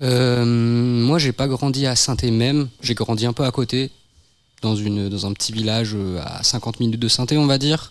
Moi, 0.00 1.18
j'ai 1.18 1.32
pas 1.32 1.48
grandi 1.48 1.86
à 1.86 1.96
saint 1.96 2.16
même. 2.30 2.68
J'ai 2.82 2.94
grandi 2.94 3.26
un 3.26 3.32
peu 3.32 3.44
à 3.44 3.50
côté, 3.50 3.90
dans, 4.62 4.76
une, 4.76 5.08
dans 5.08 5.26
un 5.26 5.32
petit 5.32 5.52
village 5.52 5.96
à 6.24 6.42
50 6.42 6.80
minutes 6.80 7.00
de 7.00 7.08
saint 7.08 7.26
on 7.32 7.46
va 7.46 7.58
dire. 7.58 7.90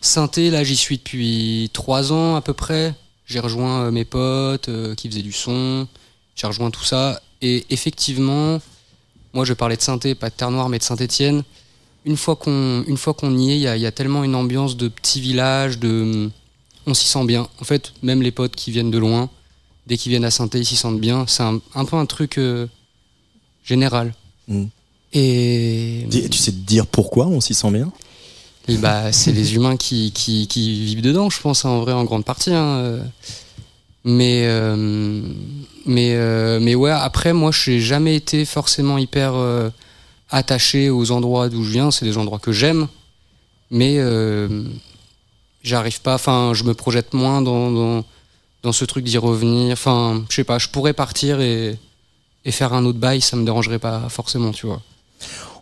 Synthé, 0.00 0.50
là, 0.50 0.64
j'y 0.64 0.76
suis 0.76 0.96
depuis 0.96 1.70
trois 1.72 2.12
ans 2.12 2.34
à 2.34 2.40
peu 2.40 2.54
près. 2.54 2.94
J'ai 3.30 3.38
rejoint 3.38 3.84
euh, 3.84 3.90
mes 3.92 4.04
potes 4.04 4.68
euh, 4.68 4.96
qui 4.96 5.08
faisaient 5.08 5.22
du 5.22 5.32
son. 5.32 5.86
J'ai 6.34 6.48
rejoint 6.48 6.70
tout 6.72 6.84
ça. 6.84 7.22
Et 7.40 7.64
effectivement, 7.70 8.60
moi, 9.32 9.44
je 9.44 9.52
parlais 9.54 9.76
de 9.76 9.82
synthé, 9.82 10.16
pas 10.16 10.30
de 10.30 10.34
Terre 10.34 10.50
Noire, 10.50 10.68
mais 10.68 10.78
de 10.78 10.82
Saint-Étienne. 10.82 11.44
Une 12.04 12.16
fois 12.16 12.34
qu'on, 12.34 12.82
une 12.88 12.96
fois 12.96 13.14
qu'on 13.14 13.38
y 13.38 13.52
est, 13.52 13.56
il 13.56 13.62
y 13.62 13.68
a, 13.68 13.76
il 13.76 13.82
y 13.82 13.86
a 13.86 13.92
tellement 13.92 14.24
une 14.24 14.34
ambiance 14.34 14.76
de 14.76 14.88
petit 14.88 15.20
village, 15.20 15.78
de, 15.78 16.28
on 16.86 16.94
s'y 16.94 17.06
sent 17.06 17.24
bien. 17.24 17.46
En 17.60 17.64
fait, 17.64 17.92
même 18.02 18.20
les 18.20 18.32
potes 18.32 18.56
qui 18.56 18.72
viennent 18.72 18.90
de 18.90 18.98
loin, 18.98 19.30
dès 19.86 19.96
qu'ils 19.96 20.10
viennent 20.10 20.24
à 20.24 20.32
Saint-Étienne, 20.32 20.62
ils 20.62 20.66
s'y 20.66 20.76
sentent 20.76 21.00
bien. 21.00 21.24
C'est 21.28 21.44
un, 21.44 21.60
un 21.76 21.84
peu 21.84 21.96
un 21.96 22.06
truc 22.06 22.36
euh, 22.36 22.66
général. 23.62 24.12
Mm. 24.48 24.64
Et 25.12 26.06
Tu 26.10 26.38
sais 26.38 26.52
te 26.52 26.56
dire 26.56 26.86
pourquoi 26.86 27.28
on 27.28 27.40
s'y 27.40 27.54
sent 27.54 27.70
bien? 27.70 27.92
Bah, 28.68 29.12
c'est 29.12 29.32
les 29.32 29.54
humains 29.54 29.76
qui, 29.76 30.12
qui, 30.12 30.84
vivent 30.84 31.02
dedans, 31.02 31.30
je 31.30 31.40
pense, 31.40 31.64
hein, 31.64 31.70
en 31.70 31.80
vrai, 31.80 31.92
en 31.92 32.04
grande 32.04 32.24
partie. 32.24 32.52
hein. 32.54 33.00
Mais, 34.04 34.44
euh, 34.46 35.20
mais, 35.84 36.14
euh, 36.14 36.58
mais 36.60 36.74
ouais, 36.74 36.90
après, 36.90 37.32
moi, 37.32 37.50
je 37.52 37.72
n'ai 37.72 37.80
jamais 37.80 38.16
été 38.16 38.44
forcément 38.44 38.96
hyper 38.98 39.34
euh, 39.34 39.68
attaché 40.30 40.88
aux 40.90 41.10
endroits 41.10 41.48
d'où 41.48 41.62
je 41.64 41.70
viens. 41.72 41.90
C'est 41.90 42.06
des 42.06 42.16
endroits 42.16 42.38
que 42.38 42.52
j'aime, 42.52 42.88
mais 43.70 43.98
j'arrive 45.62 46.00
pas, 46.00 46.14
enfin, 46.14 46.52
je 46.54 46.64
me 46.64 46.72
projette 46.72 47.12
moins 47.12 47.42
dans, 47.42 47.70
dans, 47.70 48.04
dans 48.62 48.72
ce 48.72 48.84
truc 48.84 49.04
d'y 49.04 49.18
revenir. 49.18 49.72
Enfin, 49.72 50.24
je 50.30 50.36
sais 50.36 50.44
pas, 50.44 50.58
je 50.58 50.68
pourrais 50.68 50.94
partir 50.94 51.40
et, 51.40 51.76
et 52.46 52.52
faire 52.52 52.72
un 52.72 52.84
autre 52.86 52.98
bail, 52.98 53.20
ça 53.20 53.36
me 53.36 53.44
dérangerait 53.44 53.78
pas 53.78 54.08
forcément, 54.08 54.52
tu 54.52 54.66
vois. 54.66 54.80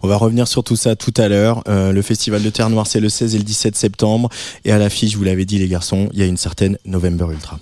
On 0.03 0.09
va 0.09 0.17
revenir 0.17 0.47
sur 0.47 0.63
tout 0.65 0.77
ça 0.77 0.97
tout 0.97 1.15
à 1.17 1.29
l'heure. 1.29 1.63
Euh, 1.69 1.93
le 1.93 2.03
festival 2.03 2.43
de 2.43 2.51
Terre 2.51 2.71
Noire, 2.71 2.87
c'est 2.87 3.01
le 3.01 3.09
16 3.09 3.35
et 3.35 3.39
le 3.39 3.45
17 3.45 3.77
septembre. 3.77 4.29
Et 4.65 4.73
à 4.73 4.79
l'affiche, 4.79 5.17
vous 5.17 5.25
l'avais 5.25 5.45
dit 5.45 5.59
les 5.59 5.69
garçons, 5.69 6.09
il 6.13 6.19
y 6.19 6.23
a 6.23 6.27
une 6.27 6.37
certaine 6.37 6.79
November 6.85 7.27
Ultra. 7.33 7.59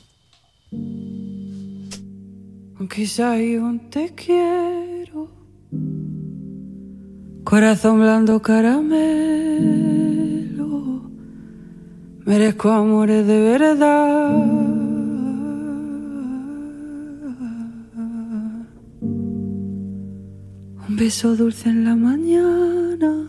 Beso 20.98 21.36
dulce 21.36 21.68
en 21.68 21.84
la 21.84 21.94
mañana 21.94 23.28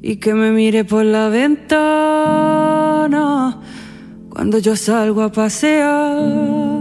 y 0.00 0.16
que 0.18 0.32
me 0.32 0.52
mire 0.52 0.84
por 0.84 1.04
la 1.04 1.28
ventana 1.28 2.38
cuando 4.30 4.58
yo 4.58 4.76
salgo 4.76 5.22
a 5.22 5.32
pasear. 5.32 6.77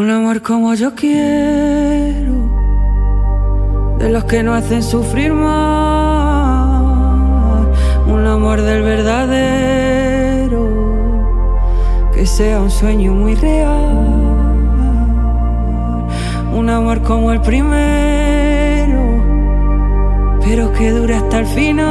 Un 0.00 0.08
amor 0.08 0.40
como 0.40 0.72
yo 0.72 0.94
quiero, 0.94 2.32
de 3.98 4.08
los 4.08 4.24
que 4.24 4.42
no 4.42 4.54
hacen 4.54 4.82
sufrir 4.82 5.30
más. 5.34 6.86
Un 8.06 8.26
amor 8.26 8.62
del 8.62 8.82
verdadero, 8.82 10.64
que 12.14 12.24
sea 12.24 12.62
un 12.62 12.70
sueño 12.70 13.12
muy 13.12 13.34
real. 13.34 14.08
Un 16.54 16.70
amor 16.70 17.02
como 17.02 17.30
el 17.32 17.42
primero, 17.42 19.02
pero 20.42 20.72
que 20.72 20.92
dure 20.92 21.16
hasta 21.16 21.40
el 21.40 21.46
final. 21.46 21.90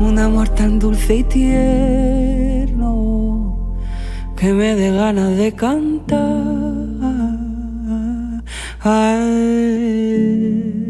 Un 0.00 0.18
amor 0.18 0.48
tan 0.48 0.80
dulce 0.80 1.14
y 1.14 1.22
tierno 1.22 3.13
que 4.44 4.52
me 4.52 4.74
dé 4.74 4.90
ganas 4.90 5.38
de 5.38 5.52
cantar. 5.52 6.44
Mi 8.84 10.83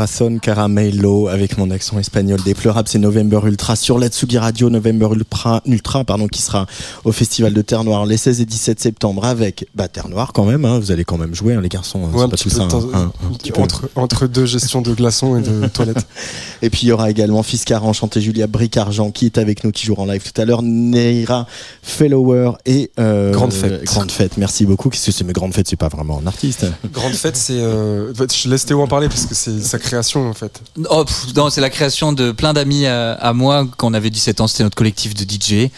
Corazon 0.00 0.38
Caramelo 0.38 1.28
avec 1.28 1.58
mon 1.58 1.70
accent 1.70 1.98
espagnol 1.98 2.40
déplorable, 2.42 2.88
c'est 2.88 2.98
November 2.98 3.40
Ultra 3.44 3.76
sur 3.76 3.98
la 3.98 4.08
Tsugi 4.08 4.38
Radio, 4.38 4.70
November 4.70 5.08
Ultra, 5.12 5.60
Ultra 5.66 6.04
pardon, 6.04 6.26
qui 6.26 6.40
sera 6.40 6.64
au 7.04 7.12
Festival 7.12 7.52
de 7.52 7.60
Terre 7.60 7.84
Noire 7.84 8.06
les 8.06 8.16
16 8.16 8.40
et 8.40 8.46
17 8.46 8.80
septembre 8.80 9.26
avec 9.26 9.66
bah, 9.74 9.88
Terre 9.88 10.08
Noire 10.08 10.32
quand 10.32 10.46
même, 10.46 10.64
hein, 10.64 10.78
vous 10.78 10.90
allez 10.90 11.04
quand 11.04 11.18
même 11.18 11.34
jouer 11.34 11.52
hein, 11.52 11.60
les 11.60 11.68
garçons, 11.68 12.06
hein, 12.06 12.16
Ouais, 12.16 12.28
pas 12.28 12.38
tout 12.38 12.48
ça. 12.48 12.62
hein, 12.94 13.12
entre, 13.58 13.90
entre 13.94 14.26
deux 14.26 14.46
gestions 14.46 14.80
de 14.80 14.94
glaçons 14.94 15.36
et 15.36 15.42
de 15.42 15.66
toilettes. 15.74 16.06
Et 16.62 16.70
puis 16.70 16.84
il 16.84 16.88
y 16.88 16.92
aura 16.92 17.10
également 17.10 17.42
Fiskar 17.42 17.84
enchanté 17.84 18.22
Julia 18.22 18.46
Bric-Argent 18.46 19.10
qui 19.10 19.26
est 19.26 19.36
avec 19.36 19.64
nous, 19.64 19.70
qui 19.70 19.84
jouera 19.84 20.04
en 20.04 20.06
live 20.06 20.22
tout 20.22 20.40
à 20.40 20.46
l'heure, 20.46 20.62
Neira 20.62 21.46
Fellower 21.82 22.52
et 22.64 22.90
euh, 22.98 23.32
Grande 23.32 23.52
Fête. 23.52 23.84
Grande 23.84 24.10
Fête, 24.10 24.38
merci 24.38 24.64
beaucoup. 24.64 24.88
Qu'est-ce 24.88 25.04
que 25.06 25.12
c'est 25.12 25.24
Mais 25.24 25.34
Grande 25.34 25.52
Fête, 25.52 25.68
c'est 25.68 25.76
pas 25.76 25.88
vraiment 25.88 26.22
un 26.24 26.26
artiste. 26.26 26.64
Grande 26.90 27.12
fête, 27.12 27.36
c'est. 27.36 27.52
euh, 27.52 28.14
je 28.14 28.48
laisse 28.48 28.64
Théo 28.64 28.80
en 28.80 28.86
parler 28.86 29.08
parce 29.08 29.26
que 29.26 29.34
c'est 29.34 29.60
sa 29.60 29.78
création 29.90 30.28
en 30.28 30.32
fait. 30.34 30.60
Oh, 30.90 31.04
pff, 31.04 31.34
non, 31.36 31.50
c'est 31.50 31.60
la 31.60 31.70
création 31.70 32.12
de 32.12 32.32
plein 32.32 32.52
d'amis 32.52 32.86
à, 32.86 33.12
à 33.12 33.32
moi 33.32 33.66
quand 33.76 33.88
on 33.90 33.94
avait 33.94 34.10
17 34.10 34.40
ans. 34.40 34.46
C'était 34.46 34.62
notre 34.64 34.76
collectif 34.76 35.14
de 35.14 35.22
DJ 35.22 35.70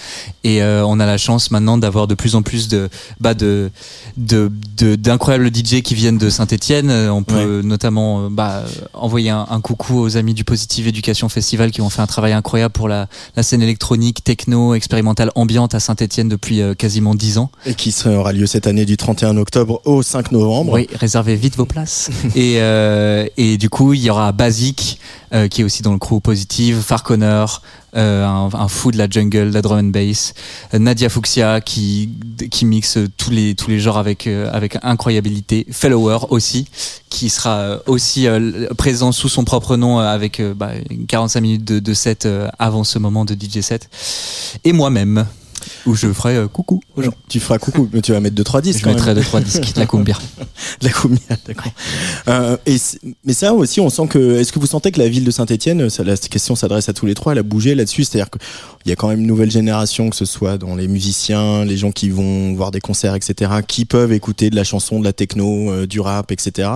et 0.45 0.63
euh, 0.63 0.85
on 0.87 1.01
a 1.01 1.07
la 1.07 1.19
chance 1.19 1.51
maintenant 1.51 1.79
d'avoir 1.79 2.07
de 2.07 2.15
plus 2.15 2.35
en 2.35 2.43
plus 2.43 2.69
de 2.69 2.89
bah 3.21 3.35
de 3.35 3.71
de 4.17 4.51
de- 4.77 4.97
d'incroyables 4.97 5.49
DJ 5.55 5.83
qui 5.83 5.95
viennent 5.95 6.19
de 6.19 6.31
Saint-Étienne. 6.31 6.91
On 6.91 7.23
peut 7.23 7.63
notamment 7.65 8.25
euh, 8.25 8.29
bah, 8.31 8.65
envoyer 8.95 9.31
un, 9.31 9.47
un 9.51 9.61
coucou 9.61 9.99
aux 10.01 10.17
amis 10.17 10.35
du 10.35 10.45
Positive 10.45 10.87
Education 10.89 11.29
Festival 11.29 11.71
qui 11.71 11.81
ont 11.81 11.91
fait 11.91 12.03
un 12.03 12.07
travail 12.07 12.33
incroyable 12.33 12.73
pour 12.73 12.89
la, 12.89 13.09
la 13.37 13.43
scène 13.43 13.63
électronique, 13.63 14.23
techno, 14.25 14.75
expérimentale, 14.75 15.31
ambiante 15.35 15.75
à 15.75 15.81
Saint-Étienne 15.81 16.29
depuis 16.29 16.61
euh, 16.61 16.75
quasiment 16.75 17.15
10 17.15 17.39
ans. 17.39 17.51
Et 17.67 17.75
qui 17.75 17.93
sera- 17.93 18.15
aura 18.17 18.33
lieu 18.33 18.47
cette 18.47 18.67
année 18.67 18.85
du 18.85 18.97
31 18.97 19.37
octobre 19.39 19.81
au 19.85 20.03
5 20.03 20.33
novembre. 20.33 20.73
Oui, 20.75 20.87
réservez 20.95 21.35
vite 21.37 21.57
vos 21.57 21.67
places. 21.67 22.11
et, 22.37 22.57
euh, 22.59 23.27
et 23.37 23.57
du 23.59 23.69
coup, 23.71 23.73
coup, 23.73 23.95
il 24.03 24.07
y 24.07 24.11
aura 24.11 24.33
Basic, 24.33 24.99
euh, 25.33 25.49
qui 25.49 25.61
est 25.61 25.65
aussi 25.65 25.83
dans 25.83 25.93
le 25.93 25.99
crew 25.99 26.21
positive, 26.21 26.81
Farconer, 26.81 27.47
euh, 27.95 28.27
un, 28.27 28.69
fou 28.69 28.91
de 28.91 28.99
la 28.99 29.09
jungle, 29.09 29.51
de 29.51 29.55
la 29.55 29.63
drum 29.63 29.79
and 29.79 29.91
bass, 29.91 30.35
Nadia 30.73 31.09
Fuxia 31.09 31.61
qui 31.61 32.09
mixe 32.65 32.99
tous 33.17 33.31
les 33.31 33.55
tous 33.55 33.69
les 33.69 33.79
genres 33.79 33.99
avec 33.99 34.27
euh, 34.27 34.51
avec 34.53 34.79
incroyabilité, 34.83 35.67
Fellower 35.71 36.19
aussi, 36.31 36.67
qui 37.11 37.29
sera 37.29 37.57
euh, 37.59 37.79
aussi 37.87 38.27
présent 38.77 39.13
sous 39.13 39.29
son 39.29 39.45
propre 39.45 39.77
nom 39.77 39.99
avec 39.99 40.41
euh, 40.41 40.55
bah, 40.55 40.71
45 41.09 41.41
minutes 41.41 41.65
de, 41.65 41.79
de 41.79 41.95
set 41.95 42.29
avant 42.59 42.83
ce 42.83 42.99
moment 42.99 43.25
de 43.25 43.35
DJ 43.35 43.61
set, 43.61 43.89
et 44.65 44.73
moi-même 44.73 45.27
où 45.87 45.95
je 45.95 46.13
ferai 46.13 46.37
euh, 46.37 46.49
coucou 46.49 46.81
aux 46.97 47.03
gens. 47.03 47.13
Tu 47.29 47.41
feras 47.41 47.59
coucou, 47.59 47.89
mais 47.93 48.01
tu 48.01 48.13
vas 48.13 48.21
mettre 48.21 48.37
2-3 48.37 48.63
disques. 48.63 48.81
Je 48.81 48.89
mettrai 48.89 49.15
deux 49.15 49.23
trois 49.23 49.41
disques 49.41 49.75
de 49.75 49.81
la 49.81 49.87
cumbia. 49.87 50.17
De 50.81 50.87
la 50.87 50.93
cumbia, 50.93 51.37
d'accord. 51.47 51.73
Euh, 52.29 52.57
et 52.67 52.77
mais 53.25 53.33
ça 53.33 53.53
aussi, 53.53 53.81
on 53.81 53.91
sent 53.91 54.07
que. 54.09 54.39
Est-ce 54.39 54.53
que 54.53 54.59
vous 54.59 54.67
sentez 54.67 54.91
que 54.93 54.99
la 54.99 55.09
ville 55.09 55.25
de 55.25 55.31
Saint-Etienne, 55.31 55.89
la 56.05 56.17
question 56.17 56.55
s'adresse 56.55 56.89
à 56.89 56.93
tous 56.93 57.07
les 57.07 57.15
trois, 57.15 57.33
elle 57.33 57.39
a 57.39 57.43
bougé 57.43 57.75
là-dessus? 57.75 58.05
C'est-à-dire 58.05 58.31
qu'il 58.31 58.89
y 58.89 58.93
a 58.93 58.97
quand 58.97 59.09
même 59.09 59.21
une 59.21 59.27
nouvelle 59.27 59.51
génération, 59.51 60.11
que 60.11 60.17
ce 60.17 60.25
soit 60.25 60.59
dans 60.59 60.75
les 60.75 60.89
musiciens, 60.89 61.65
les 61.65 61.77
gens 61.77 61.93
qui 61.93 62.11
vont 62.11 62.55
voir 62.55 62.71
des 62.71 62.81
concerts, 62.81 63.15
etc., 63.15 63.51
qui 63.67 63.85
peuvent 63.85 64.13
écouter 64.13 64.51
de 64.51 64.57
la 64.57 64.65
chanson, 64.65 64.99
de 64.99 65.05
la 65.05 65.13
techno, 65.13 65.71
euh, 65.71 65.87
du 65.87 66.01
rap, 66.01 66.33
etc. 66.33 66.69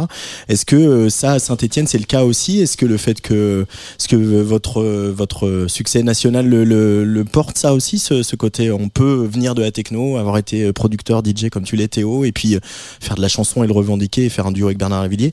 Est-ce 0.49 0.65
que 0.65 1.09
ça, 1.09 1.33
à 1.33 1.39
Saint-Etienne, 1.39 1.87
c'est 1.87 1.99
le 1.99 2.05
cas 2.05 2.25
aussi? 2.25 2.61
Est-ce 2.61 2.77
que 2.77 2.87
le 2.87 2.97
fait 2.97 3.21
que, 3.21 3.67
est-ce 3.99 4.09
que 4.09 4.17
votre 4.17 4.83
votre 4.83 5.67
succès 5.69 6.03
national 6.03 6.49
le, 6.49 6.65
le, 6.65 7.05
le 7.05 7.25
porte 7.25 7.59
ça 7.59 7.75
aussi, 7.75 7.99
ce, 7.99 8.23
ce 8.23 8.37
côté 8.37 8.71
On 8.81 8.89
peut 8.89 9.29
venir 9.31 9.55
de 9.55 9.63
la 9.63 9.71
techno, 9.71 10.17
avoir 10.17 10.39
été 10.39 10.73
producteur, 10.73 11.23
DJ 11.25 11.49
comme 11.51 11.65
tu 11.65 11.77
l'es, 11.77 11.89
Théo, 11.89 12.25
et 12.25 12.33
puis 12.33 12.55
euh, 12.57 12.61
faire 13.01 13.17
de 13.17 13.23
la 13.23 13.29
chanson 13.29 13.63
et 13.65 13.67
le 13.67 13.73
revendiquer 13.73 14.25
et 14.27 14.29
faire 14.29 14.47
un 14.47 14.53
duo 14.53 14.67
avec 14.67 14.79
Bernard 14.79 15.03
Lavillier. 15.03 15.33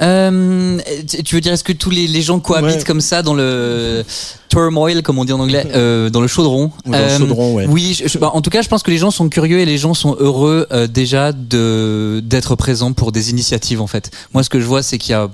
Euh, 0.00 0.78
tu- 1.24 1.34
veux 1.34 1.40
dire, 1.40 1.52
est-ce 1.52 1.64
que 1.64 1.72
tous 1.72 1.90
les, 1.90 2.06
les 2.06 2.22
gens 2.22 2.38
cohabitent 2.38 2.76
Ouais. 2.76 2.84
comme 2.84 3.00
ça 3.00 3.22
dans 3.22 3.34
le 3.34 4.04
turmoil, 4.48 5.02
comme 5.02 5.18
on 5.18 5.24
dit 5.24 5.32
en 5.32 5.40
anglais, 5.40 5.66
euh, 5.74 6.08
dans 6.08 6.20
le 6.20 6.28
chaudron 6.28 6.70
Ou 6.86 6.92
dans 6.92 6.98
le 6.98 7.04
Euh, 7.04 7.18
chaudron, 7.18 7.54
ouais. 7.54 7.66
Oui, 7.68 7.98
je- 8.00 8.06
je- 8.06 8.18
bah, 8.18 8.30
en 8.32 8.40
tout 8.40 8.50
cas, 8.50 8.62
je 8.62 8.68
pense 8.68 8.84
que 8.84 8.92
les 8.92 8.98
gens 8.98 9.10
sont 9.10 9.28
curieux 9.28 9.58
et 9.58 9.64
les 9.66 9.76
gens 9.76 9.94
sont 9.94 10.14
heureux 10.20 10.68
euh, 10.70 10.86
déjà 10.86 11.32
de 11.32 12.22
d'être 12.24 12.54
présents 12.54 12.92
pour 12.92 13.10
des 13.10 13.30
initiatives. 13.30 13.80
En 13.80 13.88
fait, 13.88 14.12
moi, 14.34 14.44
ce 14.44 14.50
que 14.50 14.60
je 14.60 14.66
vois, 14.66 14.84
c'est 14.84 14.98
qu'il 14.98 15.10
y 15.10 15.14
a 15.14 15.28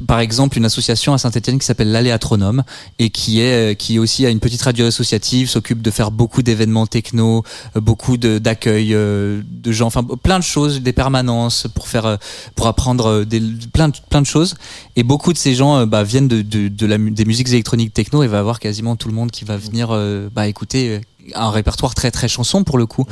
par 0.00 0.20
exemple 0.20 0.58
une 0.58 0.64
association 0.64 1.14
à 1.14 1.18
Saint-Etienne 1.18 1.58
qui 1.58 1.66
s'appelle 1.66 1.90
l'Aléatronome 1.90 2.64
et 2.98 3.10
qui 3.10 3.40
est 3.40 3.72
euh, 3.72 3.74
qui 3.74 3.98
aussi 3.98 4.26
a 4.26 4.30
une 4.30 4.40
petite 4.40 4.62
radio 4.62 4.86
associative, 4.86 5.48
s'occupe 5.48 5.82
de 5.82 5.90
faire 5.90 6.10
beaucoup 6.10 6.42
d'événements 6.42 6.86
techno, 6.86 7.44
euh, 7.76 7.80
beaucoup 7.80 8.16
d'accueil 8.16 8.94
euh, 8.94 9.42
de 9.48 9.72
gens, 9.72 9.86
enfin 9.86 10.04
plein 10.22 10.38
de 10.38 10.44
choses, 10.44 10.80
des 10.80 10.92
permanences 10.92 11.66
pour 11.74 11.88
faire 11.88 12.18
pour 12.54 12.66
apprendre 12.66 13.24
des, 13.24 13.40
plein 13.72 13.88
de, 13.88 13.96
plein 14.10 14.20
de 14.20 14.26
choses. 14.26 14.54
Et 14.96 15.02
beaucoup 15.02 15.32
de 15.32 15.38
ces 15.38 15.54
gens 15.54 15.86
bah, 15.86 16.02
viennent 16.02 16.28
de, 16.28 16.42
de, 16.42 16.68
de 16.68 16.86
la, 16.86 16.98
des 16.98 17.24
musiques 17.24 17.48
électroniques 17.48 17.92
techno 17.92 18.22
et 18.22 18.26
va 18.26 18.38
avoir 18.38 18.60
quasiment 18.60 18.96
tout 18.96 19.08
le 19.08 19.14
monde 19.14 19.30
qui 19.30 19.44
va 19.44 19.56
venir 19.56 19.88
bah, 20.32 20.46
écouter 20.48 21.00
un 21.34 21.50
répertoire 21.50 21.94
très 21.94 22.10
très 22.10 22.28
chanson 22.28 22.64
pour 22.64 22.78
le 22.78 22.86
coup. 22.86 23.06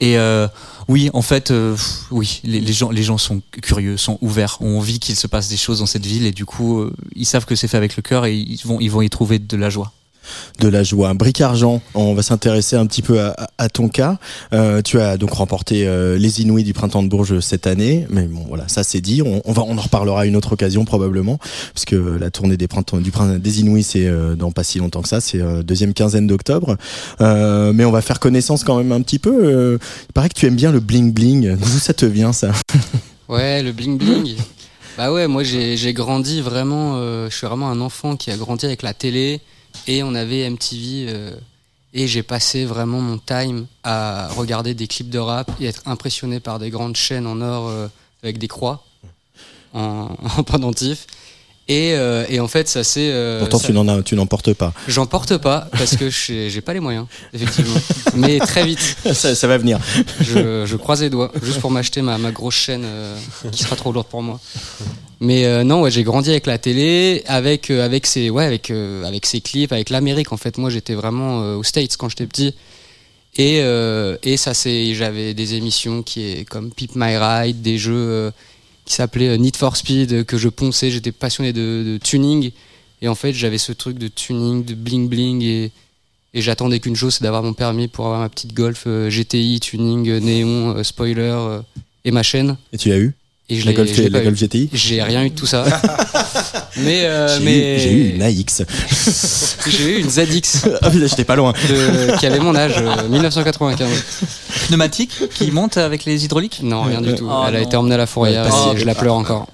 Et 0.00 0.18
euh, 0.18 0.48
oui, 0.88 1.10
en 1.12 1.22
fait, 1.22 1.50
euh, 1.50 1.76
oui, 2.10 2.40
les, 2.44 2.60
les 2.60 2.72
gens, 2.72 2.90
les 2.90 3.02
gens 3.02 3.18
sont 3.18 3.40
curieux, 3.62 3.96
sont 3.96 4.18
ouverts, 4.20 4.58
ont 4.60 4.78
envie 4.78 4.98
qu'il 4.98 5.14
se 5.14 5.26
passe 5.26 5.48
des 5.48 5.56
choses 5.56 5.78
dans 5.78 5.86
cette 5.86 6.06
ville 6.06 6.26
et 6.26 6.32
du 6.32 6.44
coup, 6.44 6.80
euh, 6.80 6.92
ils 7.14 7.26
savent 7.26 7.44
que 7.44 7.54
c'est 7.54 7.68
fait 7.68 7.76
avec 7.76 7.96
le 7.96 8.02
cœur 8.02 8.26
et 8.26 8.34
ils 8.34 8.60
vont, 8.64 8.80
ils 8.80 8.90
vont 8.90 9.02
y 9.02 9.10
trouver 9.10 9.38
de 9.38 9.56
la 9.56 9.70
joie. 9.70 9.92
De 10.58 10.68
la 10.68 10.82
joie. 10.82 11.12
Bric 11.14 11.40
Argent, 11.40 11.80
on 11.94 12.14
va 12.14 12.22
s'intéresser 12.22 12.76
un 12.76 12.86
petit 12.86 13.02
peu 13.02 13.20
à, 13.20 13.68
ton 13.68 13.88
cas. 13.88 14.18
Euh, 14.52 14.82
tu 14.82 15.00
as 15.00 15.16
donc 15.16 15.32
remporté 15.32 15.86
euh, 15.86 16.18
les 16.18 16.40
Inouïs 16.40 16.64
du 16.64 16.72
printemps 16.72 17.02
de 17.02 17.08
Bourges 17.08 17.40
cette 17.40 17.66
année, 17.66 18.06
mais 18.10 18.24
bon 18.24 18.44
voilà, 18.48 18.68
ça 18.68 18.82
c'est 18.84 19.00
dit. 19.00 19.22
On, 19.22 19.52
va, 19.52 19.62
on 19.62 19.76
en 19.76 19.80
reparlera 19.80 20.22
à 20.22 20.26
une 20.26 20.36
autre 20.36 20.52
occasion 20.52 20.84
probablement, 20.84 21.38
parce 21.74 21.84
que 21.84 21.96
la 21.96 22.30
tournée 22.30 22.56
des 22.56 22.68
printemps 22.68 22.98
du 22.98 23.12
des 23.38 23.60
Inouïs 23.60 23.84
c'est 23.84 24.06
euh, 24.06 24.34
dans 24.34 24.52
pas 24.52 24.64
si 24.64 24.78
longtemps 24.78 25.02
que 25.02 25.08
ça, 25.08 25.20
c'est 25.20 25.40
deuxième 25.64 25.94
quinzaine 25.94 26.26
d'octobre. 26.26 26.76
Mais 27.20 27.84
on 27.84 27.90
va 27.90 28.02
faire 28.02 28.20
connaissance 28.20 28.64
quand 28.64 28.76
même 28.76 28.92
un 28.92 29.00
petit 29.02 29.18
peu. 29.18 29.78
Il 30.08 30.12
paraît 30.12 30.28
que 30.28 30.34
tu 30.34 30.46
aimes 30.46 30.56
bien 30.56 30.72
le 30.72 30.80
bling 30.80 31.12
bling. 31.12 31.56
D'où 31.56 31.66
ça 31.66 31.94
te 31.94 32.06
vient 32.06 32.32
ça? 32.32 32.52
Ouais, 33.28 33.62
le 33.62 33.72
bling 33.72 33.98
bling. 33.98 34.34
bah 34.98 35.10
ouais, 35.10 35.26
moi 35.26 35.42
j'ai 35.42 35.92
grandi 35.94 36.40
vraiment. 36.40 36.96
je 37.28 37.34
suis 37.34 37.46
vraiment 37.46 37.70
un 37.70 37.80
enfant 37.80 38.16
qui 38.16 38.30
a 38.30 38.36
grandi 38.36 38.66
avec 38.66 38.82
la 38.82 38.92
télé 38.92 39.40
et 39.86 40.02
on 40.02 40.14
avait 40.14 40.48
MTV. 40.48 41.06
euh, 41.08 41.30
et 41.94 42.06
j'ai 42.06 42.22
passé 42.22 42.64
vraiment 42.64 43.02
mon 43.02 43.18
time 43.18 43.66
à 43.84 44.28
regarder 44.28 44.72
des 44.72 44.86
clips 44.86 45.10
de 45.10 45.18
rap 45.18 45.50
et 45.60 45.66
être 45.66 45.82
impressionné 45.84 46.40
par 46.40 46.58
des 46.58 46.70
grandes 46.70 46.96
chaînes 46.96 47.26
en 47.26 47.38
or 47.42 47.68
euh, 47.68 47.86
avec 48.22 48.38
des 48.38 48.48
croix 48.48 48.82
en, 49.74 50.08
en 50.38 50.42
pendentif. 50.42 51.06
Et, 51.68 51.92
euh, 51.94 52.24
et 52.30 52.40
en 52.40 52.48
fait, 52.48 52.66
ça 52.66 52.82
c'est. 52.82 53.10
euh, 53.12 53.40
Pourtant 53.40 53.58
ça- 53.58 53.66
tu 53.66 53.72
n'en 53.74 53.86
as, 53.88 54.02
tu 54.02 54.16
n'en 54.16 54.26
portes 54.26 54.52
pas. 54.54 54.72
J'en 54.88 55.04
porte 55.06 55.36
pas 55.36 55.68
parce 55.72 55.96
que 55.96 56.08
j'ai 56.10 56.60
pas 56.62 56.72
les 56.74 56.80
moyens, 56.80 57.06
effectivement. 57.34 57.78
Mais 58.16 58.38
très 58.40 58.64
vite, 58.64 58.80
ça, 59.12 59.34
ça 59.34 59.46
va 59.46 59.58
venir. 59.58 59.78
je, 60.20 60.64
je 60.66 60.76
croise 60.76 61.02
les 61.02 61.10
doigts 61.10 61.30
juste 61.42 61.60
pour 61.60 61.70
m'acheter 61.70 62.00
ma, 62.02 62.16
ma 62.18 62.32
grosse 62.32 62.54
chaîne 62.54 62.82
euh, 62.86 63.16
qui 63.52 63.62
sera 63.62 63.76
trop 63.76 63.92
lourde 63.92 64.08
pour 64.08 64.22
moi. 64.22 64.40
Mais 65.22 65.44
euh, 65.44 65.62
non, 65.62 65.82
ouais, 65.82 65.90
j'ai 65.92 66.02
grandi 66.02 66.30
avec 66.30 66.46
la 66.46 66.58
télé, 66.58 67.22
avec 67.26 67.70
euh, 67.70 67.84
avec 67.84 68.08
ses 68.08 68.28
ouais, 68.28 68.44
avec 68.44 68.72
euh, 68.72 69.04
avec 69.04 69.24
ses 69.24 69.40
clips, 69.40 69.72
avec 69.72 69.88
l'Amérique. 69.88 70.32
En 70.32 70.36
fait, 70.36 70.58
moi, 70.58 70.68
j'étais 70.68 70.94
vraiment 70.94 71.54
aux 71.56 71.62
States 71.62 71.96
quand 71.96 72.08
j'étais 72.08 72.26
petit. 72.26 72.54
Et 73.36 73.58
et 73.58 74.36
ça 74.36 74.52
c'est 74.52 74.94
j'avais 74.94 75.32
des 75.32 75.54
émissions 75.54 76.02
qui 76.02 76.22
est 76.22 76.44
comme 76.44 76.72
Peep 76.72 76.90
My 76.96 77.16
Ride, 77.16 77.62
des 77.62 77.78
jeux 77.78 78.32
qui 78.84 78.94
s'appelaient 78.94 79.38
Need 79.38 79.56
for 79.56 79.76
Speed 79.76 80.24
que 80.24 80.36
je 80.36 80.48
ponçais. 80.48 80.90
J'étais 80.90 81.12
passionné 81.12 81.52
de, 81.52 81.98
tuning 82.02 82.50
et 83.00 83.08
en 83.08 83.14
fait 83.14 83.32
j'avais 83.32 83.58
ce 83.58 83.72
truc 83.72 83.98
de 83.98 84.08
tuning, 84.08 84.64
de 84.64 84.74
bling 84.74 85.08
bling 85.08 85.42
et 85.42 85.70
et 86.34 86.40
j'attendais 86.40 86.80
qu'une 86.80 86.96
chose, 86.96 87.14
c'est 87.14 87.24
d'avoir 87.24 87.42
mon 87.42 87.52
permis 87.52 87.88
pour 87.88 88.06
avoir 88.06 88.20
ma 88.20 88.28
petite 88.28 88.54
Golf 88.54 88.86
GTI, 88.86 89.60
tuning, 89.60 90.18
néon, 90.18 90.82
spoiler 90.82 91.60
et 92.04 92.10
ma 92.10 92.22
chaîne. 92.22 92.56
Et 92.72 92.78
tu 92.78 92.88
l'as 92.88 92.98
eu? 92.98 93.14
Et 93.52 93.60
je 93.60 93.66
La 93.66 93.72
Golf, 93.74 93.90
la. 94.10 94.32
GTI 94.32 94.70
J'ai 94.72 95.02
rien 95.02 95.22
eu 95.24 95.30
de 95.30 95.34
tout 95.34 95.44
ça. 95.46 95.64
mais 96.78 97.04
euh, 97.04 97.28
J'ai 97.38 97.44
mais 97.44 97.76
eu, 97.76 97.78
j'ai 97.80 97.92
eu 97.92 98.14
une 98.14 98.22
AX. 98.22 98.62
j'ai 99.68 99.84
eu 99.98 100.00
une 100.00 100.08
ZX 100.08 100.68
ah 100.82 100.90
putain, 100.90 101.06
j'étais 101.06 101.24
pas 101.24 101.36
loin. 101.36 101.52
de- 101.52 102.16
qui 102.18 102.26
avait 102.26 102.38
mon 102.38 102.54
âge, 102.56 102.76
euh, 102.78 103.08
1995. 103.08 103.88
Pneumatique 104.68 105.10
qui 105.34 105.50
monte 105.50 105.76
avec 105.76 106.04
les 106.06 106.24
hydrauliques? 106.24 106.60
Non, 106.62 106.82
rien 106.84 107.00
du 107.02 107.14
tout. 107.14 107.28
Oh 107.30 107.44
Elle 107.46 107.56
a 107.56 107.60
non. 107.60 107.66
été 107.66 107.76
emmenée 107.76 107.94
à 107.94 107.98
la 107.98 108.06
fourrière 108.06 108.44
Ouais, 108.46 108.74
et 108.74 108.78
je 108.78 108.86
la 108.86 108.94
pleure 108.94 109.14
encore. 109.14 109.46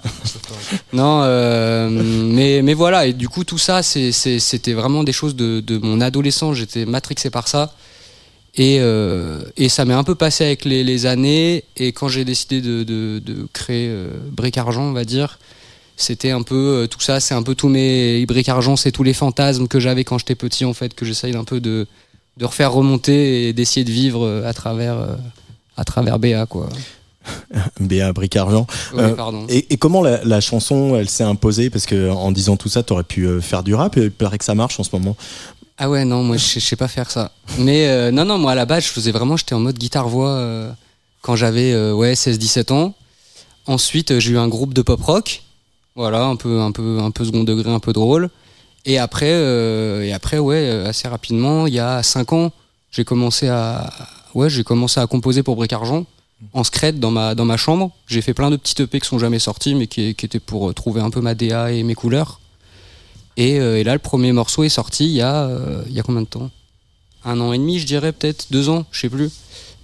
non, 0.93 1.21
euh, 1.23 1.89
mais, 1.89 2.61
mais 2.61 2.73
voilà, 2.73 3.05
et 3.05 3.13
du 3.13 3.27
coup, 3.27 3.43
tout 3.43 3.57
ça, 3.57 3.83
c'est- 3.83 4.11
c'est- 4.13 4.39
c'était 4.39 4.73
vraiment 4.73 5.03
des 5.03 5.11
choses 5.13 5.35
de, 5.35 5.59
de 5.59 5.77
mon 5.77 5.99
adolescence. 5.99 6.55
J'étais 6.55 6.85
matrixé 6.85 7.29
par 7.29 7.47
ça. 7.47 7.73
Et, 8.59 8.79
euh, 8.81 9.39
et 9.55 9.69
ça 9.69 9.85
m'est 9.85 9.93
un 9.93 10.03
peu 10.03 10.15
passé 10.15 10.43
avec 10.43 10.65
les, 10.65 10.83
les 10.83 11.05
années. 11.05 11.63
Et 11.77 11.93
quand 11.93 12.09
j'ai 12.09 12.25
décidé 12.25 12.59
de, 12.59 12.83
de, 12.83 13.19
de 13.19 13.47
créer 13.53 13.87
euh, 13.89 14.09
Bric 14.33 14.57
Argent, 14.57 14.83
on 14.83 14.91
va 14.91 15.05
dire, 15.05 15.39
c'était 15.95 16.31
un 16.31 16.41
peu 16.41 16.83
euh, 16.83 16.87
tout 16.87 16.99
ça, 16.99 17.21
c'est 17.21 17.33
un 17.33 17.41
peu 17.41 17.55
tous 17.55 17.69
mes 17.69 18.25
Bric 18.25 18.49
Argent, 18.49 18.75
c'est 18.75 18.91
tous 18.91 19.03
les 19.03 19.13
fantasmes 19.13 19.69
que 19.69 19.79
j'avais 19.79 20.03
quand 20.03 20.17
j'étais 20.17 20.35
petit, 20.35 20.65
en 20.65 20.73
fait, 20.73 20.93
que 20.93 21.05
j'essaye 21.05 21.37
un 21.37 21.45
peu 21.45 21.61
de, 21.61 21.87
de 22.35 22.45
refaire 22.45 22.73
remonter 22.73 23.47
et 23.47 23.53
d'essayer 23.53 23.85
de 23.85 23.91
vivre 23.91 24.25
euh, 24.25 24.45
à 24.45 24.51
travers, 24.51 24.97
à 25.77 25.85
travers 25.85 26.19
BA, 26.19 26.45
quoi. 26.45 26.67
Béa 27.79 28.11
Bric 28.11 28.35
Argent. 28.35 28.67
Oui. 28.93 29.03
Et, 29.47 29.73
et 29.73 29.77
comment 29.77 30.01
la, 30.01 30.21
la 30.25 30.41
chanson, 30.41 30.97
elle 30.97 31.07
s'est 31.07 31.23
imposée? 31.23 31.69
Parce 31.69 31.85
que 31.85 32.09
en 32.09 32.33
disant 32.33 32.57
tout 32.57 32.69
ça, 32.69 32.83
t'aurais 32.83 33.03
pu 33.03 33.39
faire 33.39 33.63
du 33.63 33.73
rap. 33.73 33.95
Et 33.95 34.05
il 34.05 34.11
paraît 34.11 34.37
que 34.37 34.45
ça 34.45 34.55
marche 34.55 34.79
en 34.81 34.83
ce 34.83 34.89
moment. 34.93 35.15
Ah 35.81 35.89
ouais, 35.89 36.03
non, 36.03 36.23
moi 36.23 36.35
je 36.35 36.59
sais- 36.59 36.75
pas 36.75 36.89
faire 36.89 37.09
ça. 37.09 37.31
Mais 37.57 37.87
euh, 37.87 38.11
non, 38.11 38.25
non, 38.25 38.37
moi 38.37 38.51
à 38.51 38.55
la 38.55 38.65
base, 38.65 38.83
je 38.83 38.89
faisais 38.89 39.11
vraiment, 39.11 39.37
j'étais 39.37 39.55
en 39.55 39.61
mode 39.61 39.77
guitare-voix 39.77 40.29
euh, 40.29 40.71
quand 41.21 41.37
j'avais 41.37 41.71
euh, 41.71 41.93
ouais, 41.93 42.13
16-17 42.15 42.73
ans. 42.73 42.93
Ensuite, 43.65 44.11
euh, 44.11 44.19
j'ai 44.19 44.31
eu 44.31 44.37
un 44.37 44.49
groupe 44.49 44.73
de 44.73 44.81
pop 44.81 45.01
rock. 45.01 45.43
Voilà, 45.95 46.25
un 46.25 46.35
peu, 46.35 46.59
un 46.59 46.73
peu, 46.73 46.99
un 46.99 47.11
peu 47.11 47.23
second 47.23 47.45
degré, 47.45 47.71
un 47.71 47.79
peu 47.79 47.93
drôle. 47.93 48.29
Et 48.85 48.97
après, 48.97 49.31
et 49.31 50.13
après, 50.13 50.37
ouais, 50.39 50.69
assez 50.85 51.07
rapidement, 51.07 51.67
il 51.67 51.73
y 51.73 51.79
a 51.79 52.01
5 52.01 52.31
ans, 52.33 52.51
j'ai 52.91 53.03
commencé 53.03 53.47
à, 53.49 53.89
ouais, 54.33 54.49
j'ai 54.49 54.63
commencé 54.63 54.99
à 54.99 55.07
composer 55.07 55.43
pour 55.43 55.55
Bric 55.55 55.73
Argent 55.73 56.05
en 56.53 56.63
scred 56.63 56.99
dans 56.99 57.11
ma, 57.11 57.35
dans 57.35 57.45
ma 57.45 57.57
chambre. 57.57 57.91
J'ai 58.07 58.21
fait 58.21 58.33
plein 58.33 58.49
de 58.49 58.55
petits 58.55 58.81
EP 58.81 58.99
qui 58.99 59.07
sont 59.07 59.19
jamais 59.19 59.39
sortis, 59.39 59.75
mais 59.75 59.87
qui, 59.87 60.09
étaient 60.09 60.39
pour 60.39 60.73
trouver 60.73 61.01
un 61.01 61.09
peu 61.09 61.21
ma 61.21 61.35
DA 61.35 61.71
et 61.71 61.83
mes 61.83 61.95
couleurs. 61.95 62.38
Et, 63.37 63.59
euh, 63.59 63.79
et 63.79 63.83
là, 63.83 63.93
le 63.93 63.99
premier 63.99 64.31
morceau 64.31 64.63
est 64.63 64.69
sorti 64.69 65.05
il 65.05 65.11
y 65.11 65.21
a, 65.21 65.43
euh, 65.43 65.83
y 65.89 65.99
a 65.99 66.03
combien 66.03 66.21
de 66.21 66.27
temps? 66.27 66.49
Un 67.23 67.39
an 67.39 67.53
et 67.53 67.57
demi, 67.57 67.79
je 67.79 67.85
dirais, 67.85 68.11
peut-être 68.11 68.47
deux 68.51 68.69
ans, 68.69 68.85
je 68.91 69.01
sais 69.01 69.09
plus. 69.09 69.31